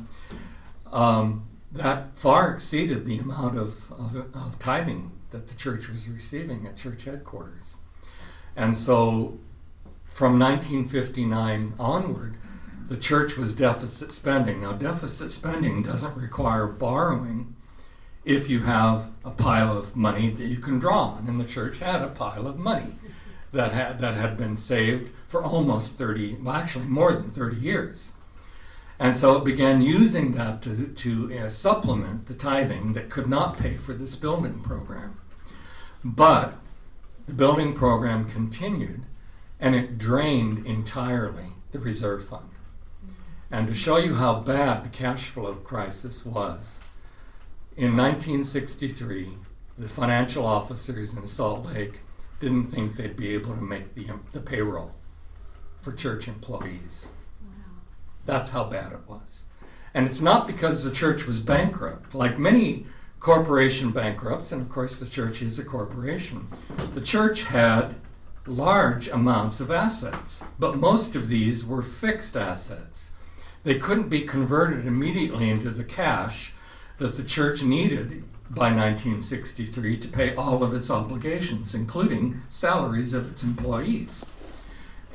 Um, 0.92 1.48
that 1.72 2.14
far 2.14 2.52
exceeded 2.52 3.06
the 3.06 3.20
amount 3.20 3.58
of, 3.58 3.90
of, 3.94 4.16
of 4.36 4.60
tithing 4.60 5.12
that 5.32 5.48
the 5.48 5.56
church 5.56 5.88
was 5.88 6.10
receiving 6.10 6.68
at 6.68 6.76
church 6.76 7.06
headquarters. 7.06 7.78
And 8.54 8.76
so 8.76 9.40
from 10.10 10.38
1959 10.38 11.74
onward, 11.80 12.38
the 12.88 12.98
church 12.98 13.38
was 13.38 13.54
deficit 13.54 14.12
spending. 14.12 14.62
Now, 14.62 14.72
deficit 14.72 15.32
spending 15.32 15.84
doesn't 15.84 16.16
require 16.16 16.68
borrowing 16.68 17.56
if 18.24 18.50
you 18.50 18.62
have 18.62 19.12
a 19.26 19.30
pile 19.30 19.78
of 19.78 19.96
money 19.96 20.30
that 20.30 20.48
you 20.48 20.58
can 20.58 20.80
draw 20.80 21.16
on. 21.16 21.28
And 21.28 21.40
the 21.40 21.46
church 21.46 21.80
had 21.80 22.02
a 22.02 22.08
pile 22.08 22.48
of 22.48 22.58
money 22.58 22.96
that 23.52 23.74
had, 23.74 24.00
that 24.00 24.16
had 24.16 24.38
been 24.38 24.56
saved 24.56 25.12
for 25.28 25.44
almost 25.44 25.98
30, 25.98 26.36
well, 26.42 26.56
actually 26.56 26.86
more 26.86 27.12
than 27.12 27.30
30 27.30 27.58
years. 27.58 28.14
And 29.00 29.16
so 29.16 29.38
it 29.38 29.44
began 29.44 29.82
using 29.82 30.32
that 30.32 30.62
to, 30.64 30.88
to 30.88 31.38
uh, 31.38 31.50
supplement 31.50 32.26
the 32.26 32.34
tithing 32.34 32.94
that 32.94 33.10
could 33.10 33.28
not 33.28 33.58
pay 33.58 33.76
for 33.76 33.94
this 33.94 34.16
building 34.16 34.62
program. 34.62 35.20
But 36.04 36.56
the 37.26 37.34
building 37.34 37.74
program 37.74 38.26
continued 38.26 39.04
and 39.60 39.76
it 39.76 39.98
drained 39.98 40.66
entirely 40.66 41.54
the 41.72 41.80
reserve 41.80 42.28
fund. 42.28 42.47
And 43.49 43.68
to 43.68 43.74
show 43.74 43.98
you 43.98 44.15
how 44.15 44.41
bad 44.41 44.84
the 44.84 44.90
cash 44.90 45.28
flow 45.28 45.53
crisis 45.56 46.26
was, 46.26 46.82
in 47.76 47.95
1963, 47.95 49.34
the 49.78 49.88
financial 49.88 50.45
officers 50.45 51.15
in 51.15 51.28
Salt 51.28 51.65
Lake 51.68 51.99
didn't 52.40 52.65
think 52.65 52.95
they'd 52.95 53.15
be 53.15 53.30
able 53.30 53.56
to 53.56 53.61
make 53.61 53.94
the, 53.94 54.07
the 54.34 54.40
payroll 54.40 54.95
for 55.80 55.91
church 55.91 56.28
employees. 56.28 57.10
That's 58.26 58.49
how 58.49 58.65
bad 58.65 58.91
it 58.91 59.07
was. 59.07 59.45
And 59.94 60.06
it's 60.06 60.22
not 60.22 60.48
because 60.48 60.84
the 60.84 60.91
church 60.91 61.26
was 61.26 61.40
bankrupt. 61.40 62.14
Like 62.14 62.38
many 62.38 62.86
corporation 63.19 63.91
bankrupts, 63.91 64.52
and 64.52 64.61
of 64.61 64.69
course 64.69 64.99
the 64.99 65.07
church 65.07 65.41
is 65.41 65.57
a 65.57 65.64
corporation, 65.64 66.48
the 66.94 67.02
church 67.02 67.44
had 67.44 67.95
large 68.45 69.07
amounts 69.07 69.60
of 69.60 69.72
assets, 69.72 70.44
but 70.60 70.78
most 70.78 71.15
of 71.15 71.28
these 71.28 71.65
were 71.65 71.82
fixed 71.82 72.36
assets. 72.36 73.11
They 73.64 73.76
couldn't 73.76 74.10
be 74.10 74.22
converted 74.22 74.86
immediately 74.86 75.50
into 75.50 75.70
the 75.70 75.84
cash 75.84 76.54
that 76.98 77.18
the 77.18 77.24
church 77.24 77.64
needed 77.64 78.24
by 78.50 78.72
1963 78.72 79.98
to 79.98 80.08
pay 80.08 80.34
all 80.36 80.64
of 80.64 80.74
its 80.74 80.90
obligations, 80.90 81.76
including 81.76 82.42
salaries 82.48 83.14
of 83.14 83.32
its 83.32 83.44
employees. 83.44 84.26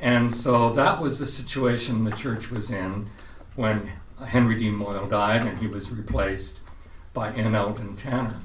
And 0.01 0.33
so 0.33 0.71
that 0.73 1.01
was 1.01 1.19
the 1.19 1.25
situation 1.25 2.03
the 2.03 2.11
church 2.11 2.51
was 2.51 2.69
in 2.69 3.07
when 3.55 3.91
Henry 4.25 4.55
D. 4.55 4.69
Moyle 4.69 5.07
died 5.07 5.45
and 5.45 5.57
he 5.57 5.67
was 5.67 5.91
replaced 5.91 6.59
by 7.13 7.31
N. 7.31 7.55
Eldon 7.55 7.95
Tanner, 7.95 8.39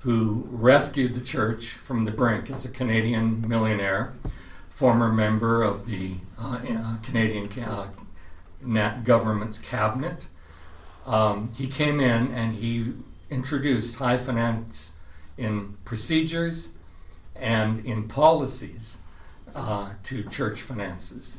who 0.00 0.46
rescued 0.50 1.14
the 1.14 1.20
church 1.20 1.68
from 1.72 2.04
the 2.04 2.10
brink 2.10 2.50
as 2.50 2.64
a 2.64 2.70
Canadian 2.70 3.46
millionaire, 3.46 4.12
former 4.68 5.12
member 5.12 5.62
of 5.62 5.86
the 5.86 6.14
uh, 6.38 6.96
Canadian 7.02 7.48
uh, 7.62 7.88
government's 9.04 9.58
cabinet. 9.58 10.26
Um, 11.06 11.50
he 11.56 11.66
came 11.66 12.00
in 12.00 12.32
and 12.32 12.54
he 12.54 12.92
introduced 13.30 13.96
high 13.96 14.16
finance 14.16 14.92
in 15.36 15.76
procedures 15.84 16.70
and 17.34 17.84
in 17.84 18.08
policies 18.08 18.98
uh, 19.54 19.94
to 20.04 20.22
church 20.24 20.62
finances. 20.62 21.38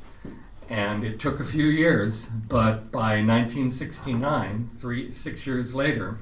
And 0.70 1.04
it 1.04 1.20
took 1.20 1.40
a 1.40 1.44
few 1.44 1.66
years, 1.66 2.28
but 2.28 2.92
by 2.92 3.22
1969, 3.22 4.70
three, 4.72 5.12
six 5.12 5.46
years 5.46 5.76
later, 5.76 6.18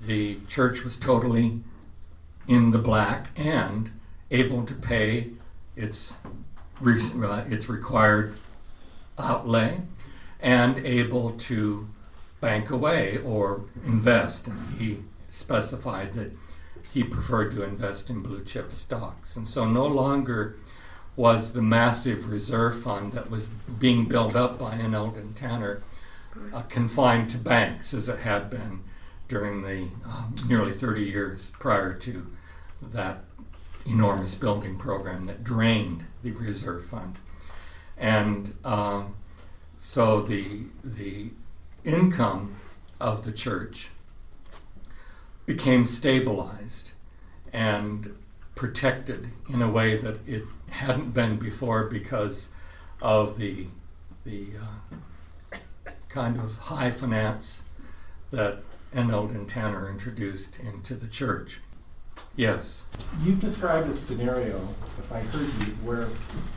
the 0.00 0.38
church 0.48 0.82
was 0.82 0.98
totally 0.98 1.60
in 2.48 2.72
the 2.72 2.78
black 2.78 3.28
and 3.36 3.90
able 4.30 4.64
to 4.64 4.74
pay 4.74 5.28
its, 5.76 6.14
uh, 6.84 7.44
its 7.48 7.68
required 7.68 8.34
outlay 9.18 9.80
and 10.42 10.78
able 10.78 11.30
to 11.30 11.88
bank 12.40 12.70
away 12.70 13.18
or 13.18 13.62
invest. 13.84 14.48
And 14.48 14.78
he 14.78 14.98
specified 15.28 16.12
that 16.14 16.32
he 16.92 17.04
preferred 17.04 17.52
to 17.52 17.62
invest 17.62 18.10
in 18.10 18.22
blue 18.22 18.44
chip 18.44 18.72
stocks. 18.72 19.36
And 19.36 19.46
so 19.46 19.64
no 19.64 19.86
longer 19.86 20.56
was 21.16 21.52
the 21.52 21.62
massive 21.62 22.30
reserve 22.30 22.82
fund 22.82 23.12
that 23.12 23.30
was 23.30 23.48
being 23.48 24.06
built 24.06 24.34
up 24.34 24.58
by 24.58 24.74
N. 24.74 24.94
Eldon 24.94 25.34
Tanner 25.34 25.82
uh, 26.54 26.62
confined 26.62 27.28
to 27.30 27.38
banks 27.38 27.92
as 27.92 28.08
it 28.08 28.20
had 28.20 28.48
been 28.48 28.80
during 29.28 29.62
the 29.62 29.88
um, 30.08 30.34
nearly 30.48 30.72
30 30.72 31.02
years 31.02 31.52
prior 31.58 31.92
to 31.92 32.26
that 32.82 33.24
enormous 33.86 34.34
building 34.34 34.76
program 34.76 35.26
that 35.26 35.44
drained 35.44 36.04
the 36.22 36.32
reserve 36.32 36.84
fund. 36.84 37.18
And 37.96 38.54
um, 38.64 39.14
so 39.82 40.20
the, 40.20 40.66
the 40.84 41.30
income 41.84 42.54
of 43.00 43.24
the 43.24 43.32
church 43.32 43.88
became 45.46 45.86
stabilized 45.86 46.92
and 47.50 48.14
protected 48.54 49.28
in 49.52 49.62
a 49.62 49.70
way 49.70 49.96
that 49.96 50.18
it 50.28 50.44
hadn't 50.68 51.14
been 51.14 51.38
before 51.38 51.84
because 51.84 52.50
of 53.00 53.38
the 53.38 53.66
the 54.26 54.48
uh, 54.60 55.56
kind 56.10 56.36
of 56.38 56.58
high 56.58 56.90
finance 56.90 57.62
that 58.30 58.58
N. 58.92 59.10
Eldon 59.10 59.46
Tanner 59.46 59.88
introduced 59.88 60.60
into 60.60 60.94
the 60.94 61.06
church. 61.06 61.60
Yes. 62.36 62.84
You've 63.22 63.40
described 63.40 63.88
a 63.88 63.94
scenario, 63.94 64.56
if 64.98 65.10
I 65.10 65.20
heard 65.20 65.66
you, 65.66 65.72
where 65.82 66.06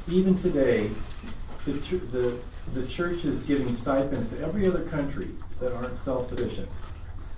even 0.09 0.35
today 0.35 0.89
the, 1.65 1.71
the, 1.71 2.37
the 2.73 2.85
church 2.87 3.25
is 3.25 3.43
giving 3.43 3.73
stipends 3.73 4.29
to 4.29 4.41
every 4.41 4.67
other 4.67 4.83
country 4.85 5.29
that 5.59 5.73
aren't 5.75 5.97
self 5.97 6.27
sufficient. 6.27 6.69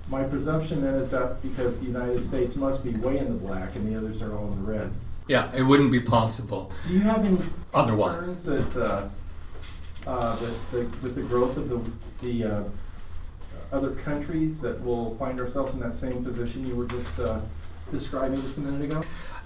My 0.07 0.23
presumption 0.23 0.81
then 0.81 0.95
is 0.95 1.11
that 1.11 1.41
because 1.41 1.79
the 1.79 1.87
United 1.87 2.23
States 2.23 2.55
must 2.55 2.83
be 2.83 2.91
way 2.91 3.17
in 3.17 3.25
the 3.25 3.39
black 3.39 3.75
and 3.75 3.87
the 3.87 3.97
others 3.97 4.21
are 4.21 4.33
all 4.35 4.51
in 4.51 4.63
the 4.63 4.71
red. 4.71 4.91
Yeah, 5.27 5.51
it 5.55 5.63
wouldn't 5.63 5.91
be 5.91 5.99
possible. 5.99 6.71
Do 6.87 6.93
you 6.93 6.99
have 6.99 7.25
any 7.25 7.39
otherwise 7.73 8.43
concerns 8.43 8.73
that, 8.75 8.85
uh, 8.85 9.09
uh, 10.07 10.35
that 10.35 10.71
the, 10.71 10.79
with 11.01 11.15
the 11.15 11.23
growth 11.23 11.57
of 11.57 11.69
the, 11.69 11.81
the 12.21 12.45
uh, 12.45 12.63
other 13.71 13.91
countries 13.91 14.61
that 14.61 14.79
we'll 14.81 15.15
find 15.15 15.39
ourselves 15.39 15.73
in 15.73 15.79
that 15.79 15.95
same 15.95 16.23
position 16.23 16.67
you 16.67 16.75
were 16.75 16.85
just 16.85 17.19
uh, 17.19 17.39
describing 17.91 18.39
just 18.41 18.57
a 18.57 18.61
minute 18.61 18.83
ago? 18.83 19.01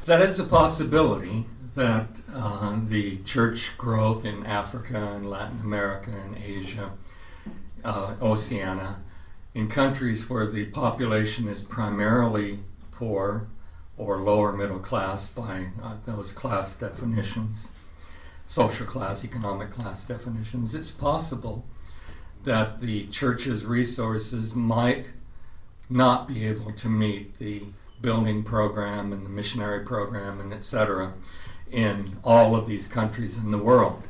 That 0.06 0.22
is 0.22 0.39
a 0.39 0.43
possibility 0.43 1.45
that 1.75 2.07
uh, 2.33 2.77
the 2.85 3.17
church 3.19 3.77
growth 3.77 4.25
in 4.25 4.45
Africa 4.45 5.13
and 5.15 5.29
Latin 5.29 5.59
America 5.59 6.11
and 6.11 6.37
Asia, 6.37 6.91
uh, 7.83 8.15
Oceania, 8.21 8.97
in 9.53 9.67
countries 9.67 10.29
where 10.29 10.45
the 10.45 10.65
population 10.65 11.47
is 11.47 11.61
primarily 11.61 12.59
poor 12.91 13.47
or 13.97 14.17
lower 14.17 14.53
middle 14.53 14.79
class 14.79 15.27
by 15.27 15.67
uh, 15.83 15.95
those 16.05 16.31
class 16.31 16.75
definitions, 16.75 17.71
social 18.45 18.85
class, 18.85 19.23
economic 19.25 19.69
class 19.69 20.03
definitions, 20.03 20.73
it's 20.73 20.91
possible 20.91 21.65
that 22.43 22.79
the 22.79 23.05
church's 23.07 23.65
resources 23.65 24.55
might 24.55 25.11
not 25.89 26.27
be 26.27 26.45
able 26.45 26.71
to 26.71 26.87
meet 26.87 27.37
the 27.39 27.63
building 28.01 28.43
program 28.43 29.11
and 29.11 29.25
the 29.25 29.29
missionary 29.29 29.83
program 29.83 30.39
and 30.39 30.53
et 30.53 30.63
cetera 30.63 31.13
in 31.71 32.17
all 32.23 32.55
of 32.55 32.65
these 32.65 32.87
countries 32.87 33.37
in 33.37 33.51
the 33.51 33.57
world. 33.57 34.03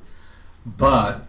But 0.65 1.25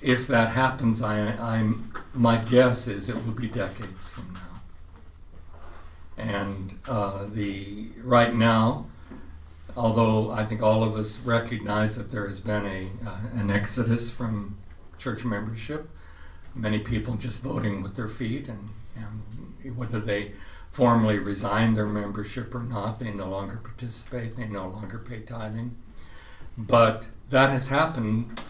if 0.00 0.26
that 0.28 0.50
happens, 0.50 1.02
I, 1.02 1.32
I'm, 1.36 1.92
my 2.14 2.36
guess 2.36 2.86
is 2.86 3.08
it 3.08 3.16
will 3.24 3.32
be 3.32 3.48
decades 3.48 4.08
from 4.08 4.32
now. 4.32 4.40
And 6.16 6.74
uh, 6.88 7.26
the 7.28 7.88
right 8.02 8.34
now, 8.34 8.86
although 9.76 10.32
I 10.32 10.44
think 10.44 10.62
all 10.62 10.82
of 10.82 10.96
us 10.96 11.20
recognize 11.20 11.96
that 11.96 12.10
there 12.10 12.26
has 12.26 12.40
been 12.40 12.66
a 12.66 13.08
uh, 13.08 13.18
an 13.34 13.50
exodus 13.50 14.10
from 14.10 14.56
church 14.98 15.24
membership, 15.24 15.88
many 16.56 16.80
people 16.80 17.14
just 17.14 17.40
voting 17.42 17.82
with 17.82 17.94
their 17.94 18.08
feet, 18.08 18.48
and, 18.48 18.70
and 18.96 19.76
whether 19.76 20.00
they 20.00 20.32
formally 20.70 21.18
resign 21.18 21.74
their 21.74 21.86
membership 21.86 22.54
or 22.54 22.62
not. 22.62 22.98
They 22.98 23.10
no 23.10 23.28
longer 23.28 23.56
participate, 23.56 24.36
they 24.36 24.46
no 24.46 24.68
longer 24.68 24.98
pay 24.98 25.20
tithing. 25.20 25.76
But 26.56 27.06
that 27.30 27.50
has 27.50 27.68
happened 27.68 28.40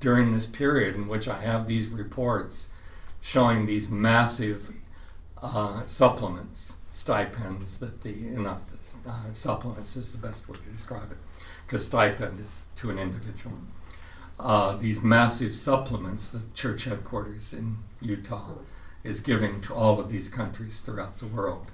during 0.00 0.32
this 0.32 0.46
period 0.46 0.94
in 0.94 1.08
which 1.08 1.28
I 1.28 1.40
have 1.40 1.66
these 1.66 1.88
reports 1.88 2.68
showing 3.20 3.66
these 3.66 3.90
massive 3.90 4.72
uh, 5.42 5.84
supplements, 5.84 6.76
stipends 6.90 7.80
that 7.80 8.02
the, 8.02 8.12
not 8.12 8.68
the, 8.68 9.10
uh, 9.10 9.32
supplements 9.32 9.96
is 9.96 10.12
the 10.12 10.18
best 10.18 10.48
word 10.48 10.58
to 10.64 10.70
describe 10.70 11.10
it, 11.10 11.18
because 11.64 11.86
stipend 11.86 12.38
is 12.38 12.66
to 12.76 12.90
an 12.90 12.98
individual. 12.98 13.56
Uh, 14.38 14.76
these 14.76 15.00
massive 15.00 15.54
supplements, 15.54 16.30
the 16.30 16.42
church 16.54 16.84
headquarters 16.84 17.52
in 17.52 17.78
Utah 18.00 18.56
is 19.04 19.20
giving 19.20 19.60
to 19.60 19.74
all 19.74 20.00
of 20.00 20.08
these 20.08 20.28
countries 20.28 20.80
throughout 20.80 21.18
the 21.18 21.26
world. 21.26 21.70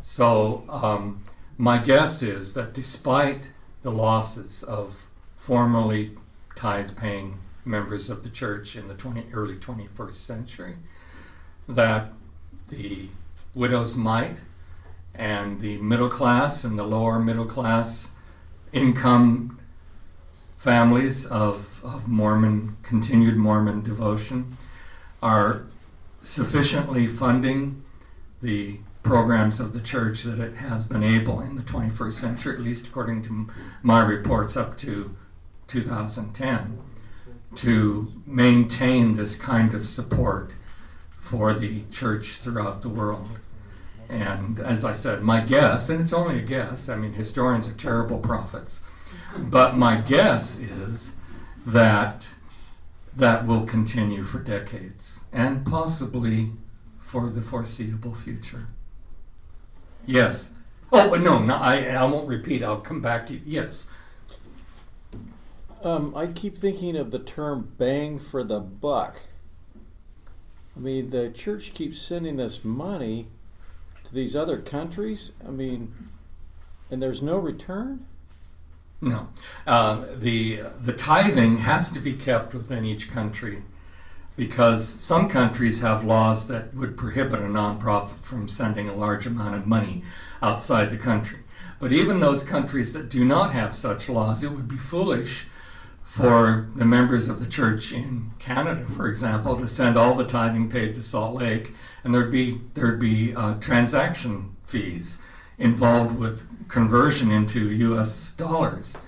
So, 0.00 0.64
um, 0.68 1.24
my 1.58 1.78
guess 1.78 2.22
is 2.22 2.54
that 2.54 2.74
despite 2.74 3.48
the 3.82 3.90
losses 3.90 4.62
of 4.62 5.06
formerly 5.36 6.12
tithe 6.54 6.96
paying 6.96 7.38
members 7.64 8.10
of 8.10 8.22
the 8.22 8.28
church 8.28 8.76
in 8.76 8.88
the 8.88 8.94
20, 8.94 9.26
early 9.32 9.56
21st 9.56 10.12
century, 10.12 10.76
that 11.68 12.12
the 12.68 13.08
widow's 13.54 13.96
mite 13.96 14.40
and 15.14 15.60
the 15.60 15.78
middle 15.78 16.10
class 16.10 16.62
and 16.62 16.78
the 16.78 16.84
lower 16.84 17.18
middle 17.18 17.46
class 17.46 18.10
income 18.72 19.58
families 20.58 21.24
of, 21.26 21.80
of 21.84 22.06
Mormon, 22.06 22.76
continued 22.82 23.36
Mormon 23.36 23.82
devotion 23.82 24.56
are 25.22 25.66
sufficiently 26.26 27.06
funding 27.06 27.82
the 28.42 28.80
programs 29.04 29.60
of 29.60 29.72
the 29.72 29.80
church 29.80 30.24
that 30.24 30.40
it 30.40 30.56
has 30.56 30.82
been 30.82 31.04
able 31.04 31.40
in 31.40 31.54
the 31.54 31.62
21st 31.62 32.12
century, 32.12 32.54
at 32.56 32.60
least 32.60 32.88
according 32.88 33.22
to 33.22 33.46
my 33.82 34.04
reports 34.04 34.56
up 34.56 34.76
to 34.76 35.14
2010, 35.68 36.78
to 37.54 38.12
maintain 38.26 39.12
this 39.12 39.36
kind 39.36 39.72
of 39.72 39.86
support 39.86 40.50
for 41.08 41.54
the 41.54 41.82
church 41.92 42.38
throughout 42.38 42.82
the 42.82 42.88
world. 42.88 43.38
And 44.08 44.58
as 44.58 44.84
I 44.84 44.92
said, 44.92 45.22
my 45.22 45.40
guess, 45.40 45.88
and 45.88 46.00
it's 46.00 46.12
only 46.12 46.38
a 46.40 46.42
guess, 46.42 46.88
I 46.88 46.96
mean, 46.96 47.12
historians 47.12 47.68
are 47.68 47.72
terrible 47.72 48.18
prophets, 48.18 48.80
but 49.38 49.76
my 49.76 50.00
guess 50.00 50.58
is 50.58 51.14
that 51.64 52.28
that 53.16 53.46
will 53.46 53.64
continue 53.64 54.22
for 54.22 54.38
decades 54.38 55.24
and 55.32 55.64
possibly 55.64 56.52
for 57.00 57.30
the 57.30 57.40
foreseeable 57.40 58.14
future. 58.14 58.66
Yes. 60.04 60.54
Oh, 60.92 61.14
no, 61.14 61.38
no 61.38 61.56
I, 61.56 61.86
I 61.86 62.04
won't 62.04 62.28
repeat. 62.28 62.62
I'll 62.62 62.80
come 62.80 63.00
back 63.00 63.26
to 63.26 63.34
you. 63.34 63.40
Yes. 63.44 63.86
Um, 65.82 66.14
I 66.14 66.26
keep 66.26 66.58
thinking 66.58 66.96
of 66.96 67.10
the 67.10 67.18
term 67.18 67.72
bang 67.78 68.18
for 68.18 68.44
the 68.44 68.60
buck. 68.60 69.22
I 70.76 70.80
mean, 70.80 71.10
the 71.10 71.30
church 71.30 71.74
keeps 71.74 72.00
sending 72.00 72.36
this 72.36 72.64
money 72.64 73.28
to 74.04 74.14
these 74.14 74.36
other 74.36 74.58
countries. 74.58 75.32
I 75.46 75.50
mean, 75.50 75.94
and 76.90 77.02
there's 77.02 77.22
no 77.22 77.38
return? 77.38 78.06
No. 79.00 79.28
Uh, 79.66 80.06
the, 80.14 80.60
the 80.80 80.92
tithing 80.92 81.58
has 81.58 81.90
to 81.92 82.00
be 82.00 82.14
kept 82.14 82.54
within 82.54 82.84
each 82.84 83.10
country 83.10 83.62
because 84.36 84.86
some 84.86 85.28
countries 85.28 85.80
have 85.80 86.04
laws 86.04 86.48
that 86.48 86.74
would 86.74 86.96
prohibit 86.96 87.40
a 87.40 87.44
nonprofit 87.44 88.18
from 88.18 88.48
sending 88.48 88.88
a 88.88 88.94
large 88.94 89.26
amount 89.26 89.54
of 89.54 89.66
money 89.66 90.02
outside 90.42 90.90
the 90.90 90.96
country. 90.96 91.40
But 91.78 91.92
even 91.92 92.20
those 92.20 92.42
countries 92.42 92.92
that 92.92 93.08
do 93.08 93.24
not 93.24 93.52
have 93.52 93.74
such 93.74 94.08
laws, 94.08 94.42
it 94.42 94.50
would 94.52 94.68
be 94.68 94.76
foolish 94.76 95.46
for 96.04 96.68
the 96.74 96.84
members 96.84 97.28
of 97.28 97.40
the 97.40 97.46
church 97.46 97.92
in 97.92 98.30
Canada, 98.38 98.86
for 98.86 99.08
example, 99.08 99.56
to 99.58 99.66
send 99.66 99.96
all 99.98 100.14
the 100.14 100.24
tithing 100.24 100.70
paid 100.70 100.94
to 100.94 101.02
Salt 101.02 101.34
Lake, 101.34 101.72
and 102.04 102.14
there'd 102.14 102.30
be 102.30 102.60
there'd 102.74 103.00
be 103.00 103.34
uh, 103.34 103.54
transaction 103.54 104.56
fees 104.62 105.18
involved 105.58 106.18
with 106.18 106.55
conversion 106.68 107.30
into 107.30 107.70
U.S. 107.70 108.32
dollars 108.32 108.98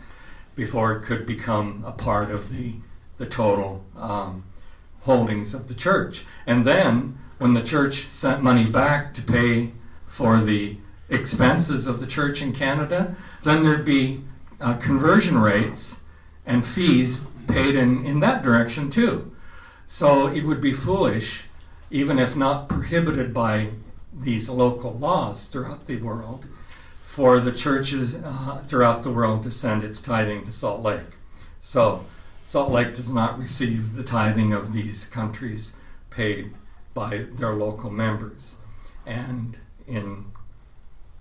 before 0.54 0.92
it 0.92 1.02
could 1.02 1.26
become 1.26 1.84
a 1.86 1.92
part 1.92 2.30
of 2.30 2.50
the 2.50 2.74
the 3.18 3.26
total 3.26 3.84
um, 3.96 4.44
holdings 5.02 5.52
of 5.52 5.68
the 5.68 5.74
church. 5.74 6.24
And 6.46 6.64
then, 6.64 7.18
when 7.38 7.54
the 7.54 7.62
church 7.62 8.06
sent 8.08 8.42
money 8.42 8.64
back 8.64 9.12
to 9.14 9.22
pay 9.22 9.72
for 10.06 10.40
the 10.40 10.76
expenses 11.08 11.86
of 11.86 12.00
the 12.00 12.06
church 12.06 12.40
in 12.42 12.52
Canada, 12.52 13.16
then 13.42 13.62
there'd 13.62 13.84
be 13.84 14.22
uh, 14.60 14.74
conversion 14.74 15.38
rates 15.38 16.00
and 16.46 16.64
fees 16.64 17.24
paid 17.46 17.74
in, 17.74 18.04
in 18.04 18.20
that 18.20 18.42
direction 18.42 18.90
too. 18.90 19.32
So 19.86 20.26
it 20.26 20.44
would 20.44 20.60
be 20.60 20.72
foolish, 20.72 21.46
even 21.90 22.18
if 22.18 22.36
not 22.36 22.68
prohibited 22.68 23.32
by 23.32 23.68
these 24.12 24.48
local 24.48 24.92
laws 24.92 25.46
throughout 25.46 25.86
the 25.86 25.96
world, 25.96 26.44
for 27.18 27.40
the 27.40 27.50
churches 27.50 28.14
uh, 28.14 28.62
throughout 28.64 29.02
the 29.02 29.10
world 29.10 29.42
to 29.42 29.50
send 29.50 29.82
its 29.82 30.00
tithing 30.00 30.44
to 30.44 30.52
Salt 30.52 30.82
Lake. 30.82 31.16
So 31.58 32.04
Salt 32.44 32.70
Lake 32.70 32.94
does 32.94 33.12
not 33.12 33.40
receive 33.40 33.94
the 33.94 34.04
tithing 34.04 34.52
of 34.52 34.72
these 34.72 35.04
countries 35.04 35.74
paid 36.10 36.52
by 36.94 37.26
their 37.32 37.54
local 37.54 37.90
members. 37.90 38.54
And 39.04 39.58
in 39.84 40.26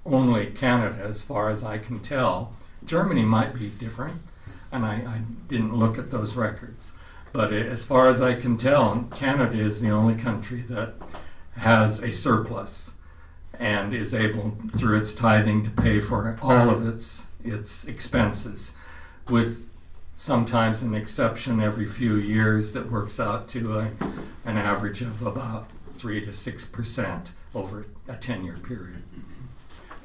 only 0.05 0.45
Canada, 0.45 1.01
as 1.01 1.23
far 1.23 1.49
as 1.49 1.63
I 1.63 1.79
can 1.79 1.99
tell, 1.99 2.53
Germany 2.85 3.25
might 3.25 3.55
be 3.55 3.69
different, 3.69 4.21
and 4.71 4.85
I, 4.85 4.97
I 4.97 5.21
didn't 5.47 5.75
look 5.75 5.97
at 5.97 6.11
those 6.11 6.35
records. 6.35 6.93
But 7.33 7.51
as 7.51 7.87
far 7.87 8.05
as 8.05 8.21
I 8.21 8.35
can 8.35 8.55
tell, 8.55 9.07
Canada 9.15 9.57
is 9.57 9.81
the 9.81 9.89
only 9.89 10.13
country 10.13 10.61
that 10.61 10.93
has 11.55 12.03
a 12.03 12.13
surplus 12.13 12.93
and 13.59 13.93
is 13.93 14.13
able, 14.13 14.57
through 14.75 14.97
its 14.97 15.13
tithing, 15.13 15.63
to 15.63 15.69
pay 15.69 15.99
for 15.99 16.37
all 16.41 16.69
of 16.69 16.85
its 16.87 17.27
its 17.43 17.85
expenses, 17.85 18.75
with 19.29 19.67
sometimes 20.15 20.81
an 20.81 20.93
exception 20.95 21.61
every 21.61 21.85
few 21.85 22.15
years 22.15 22.73
that 22.73 22.91
works 22.91 23.19
out 23.19 23.47
to 23.47 23.77
a, 23.77 23.91
an 24.45 24.57
average 24.57 25.01
of 25.01 25.21
about 25.21 25.69
3 25.93 26.21
to 26.21 26.29
6% 26.29 27.27
over 27.55 27.85
a 28.07 28.15
10 28.15 28.43
year 28.43 28.57
period. 28.57 29.03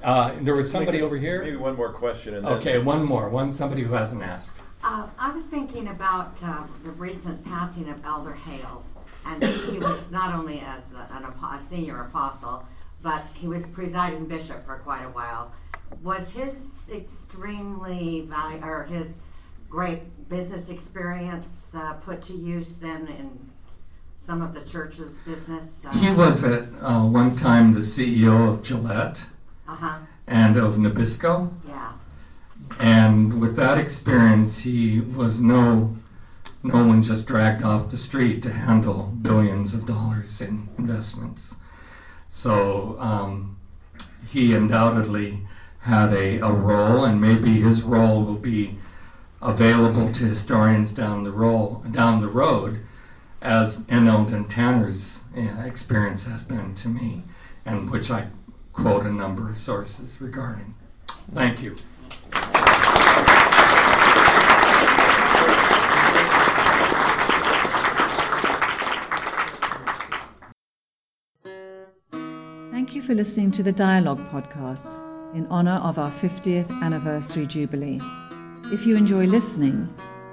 Uh, 0.02 0.34
there 0.40 0.54
was 0.54 0.70
somebody 0.70 0.98
maybe, 0.98 1.04
over 1.04 1.16
here. 1.16 1.42
Maybe 1.42 1.56
one 1.56 1.76
more 1.76 1.92
question. 1.92 2.34
And 2.34 2.46
okay, 2.46 2.78
one 2.78 3.04
more. 3.04 3.28
One 3.28 3.50
somebody 3.50 3.82
who 3.82 3.92
hasn't 3.92 4.22
asked. 4.22 4.60
Uh, 4.82 5.06
I 5.18 5.32
was 5.32 5.46
thinking 5.46 5.88
about 5.88 6.34
uh, 6.42 6.64
the 6.82 6.90
recent 6.90 7.44
passing 7.44 7.88
of 7.88 8.04
Elder 8.04 8.32
Hales, 8.32 8.86
and 9.24 9.44
he 9.44 9.78
was 9.78 10.10
not 10.10 10.34
only 10.34 10.60
as 10.60 10.92
a, 10.92 11.08
an, 11.12 11.24
a 11.24 11.60
senior 11.60 12.00
apostle, 12.00 12.66
but 13.02 13.24
he 13.34 13.48
was 13.48 13.68
presiding 13.68 14.26
bishop 14.26 14.64
for 14.64 14.76
quite 14.78 15.02
a 15.02 15.10
while. 15.10 15.52
Was 16.02 16.32
his 16.34 16.70
extremely 16.90 18.22
value 18.22 18.62
or 18.62 18.84
his 18.84 19.18
great 19.68 20.28
business 20.28 20.70
experience 20.70 21.74
uh, 21.74 21.94
put 21.94 22.22
to 22.22 22.34
use 22.34 22.78
then 22.78 23.08
in 23.08 23.50
some 24.20 24.40
of 24.40 24.54
the 24.54 24.62
church's 24.62 25.18
business? 25.20 25.84
Uh, 25.84 25.92
he 25.92 26.12
was 26.12 26.44
at 26.44 26.64
uh, 26.80 27.02
one 27.02 27.36
time 27.36 27.72
the 27.72 27.80
CEO 27.80 28.48
of 28.48 28.62
Gillette 28.62 29.26
uh-huh. 29.68 29.98
and 30.26 30.56
of 30.56 30.74
Nabisco. 30.74 31.52
Yeah. 31.66 31.92
And 32.80 33.40
with 33.40 33.56
that 33.56 33.78
experience, 33.78 34.62
he 34.62 35.00
was 35.00 35.40
no 35.40 35.96
no 36.64 36.86
one 36.86 37.02
just 37.02 37.26
dragged 37.26 37.64
off 37.64 37.90
the 37.90 37.96
street 37.96 38.40
to 38.42 38.52
handle 38.52 39.12
billions 39.20 39.74
of 39.74 39.84
dollars 39.84 40.40
in 40.40 40.68
investments. 40.78 41.56
So 42.34 42.96
um, 42.98 43.58
he 44.26 44.54
undoubtedly 44.54 45.40
had 45.80 46.14
a, 46.14 46.38
a 46.38 46.50
role, 46.50 47.04
and 47.04 47.20
maybe 47.20 47.60
his 47.60 47.82
role 47.82 48.24
will 48.24 48.36
be 48.36 48.76
available 49.42 50.10
to 50.12 50.24
historians 50.24 50.92
down 50.92 51.24
the 51.24 51.30
roll 51.30 51.84
down 51.90 52.22
the 52.22 52.28
road, 52.28 52.80
as 53.42 53.82
N. 53.90 54.06
Tanner's 54.48 55.20
uh, 55.36 55.60
experience 55.60 56.24
has 56.24 56.42
been 56.42 56.74
to 56.76 56.88
me, 56.88 57.22
and 57.66 57.90
which 57.90 58.10
I 58.10 58.28
quote 58.72 59.04
a 59.04 59.12
number 59.12 59.50
of 59.50 59.58
sources 59.58 60.18
regarding. 60.18 60.74
Thank 61.34 61.62
you. 61.62 61.76
Thank 72.92 73.04
you 73.04 73.08
for 73.08 73.14
listening 73.14 73.50
to 73.52 73.62
the 73.62 73.72
Dialogue 73.72 74.20
podcast 74.30 75.00
in 75.34 75.46
honor 75.46 75.80
of 75.82 75.98
our 75.98 76.10
50th 76.10 76.70
anniversary 76.82 77.46
jubilee. 77.46 77.98
If 78.64 78.84
you 78.84 78.96
enjoy 78.96 79.24
listening, 79.24 79.88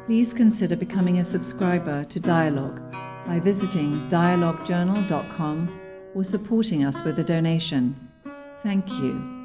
please 0.05 0.33
consider 0.33 0.75
becoming 0.75 1.19
a 1.19 1.23
subscriber 1.23 2.03
to 2.03 2.19
Dialogue 2.19 2.81
by 3.25 3.39
visiting 3.39 4.09
dialoguejournal.com 4.09 5.79
or 6.13 6.25
supporting 6.25 6.83
us 6.83 7.01
with 7.01 7.17
a 7.19 7.23
donation. 7.23 7.95
Thank 8.61 8.89
you. 8.89 9.38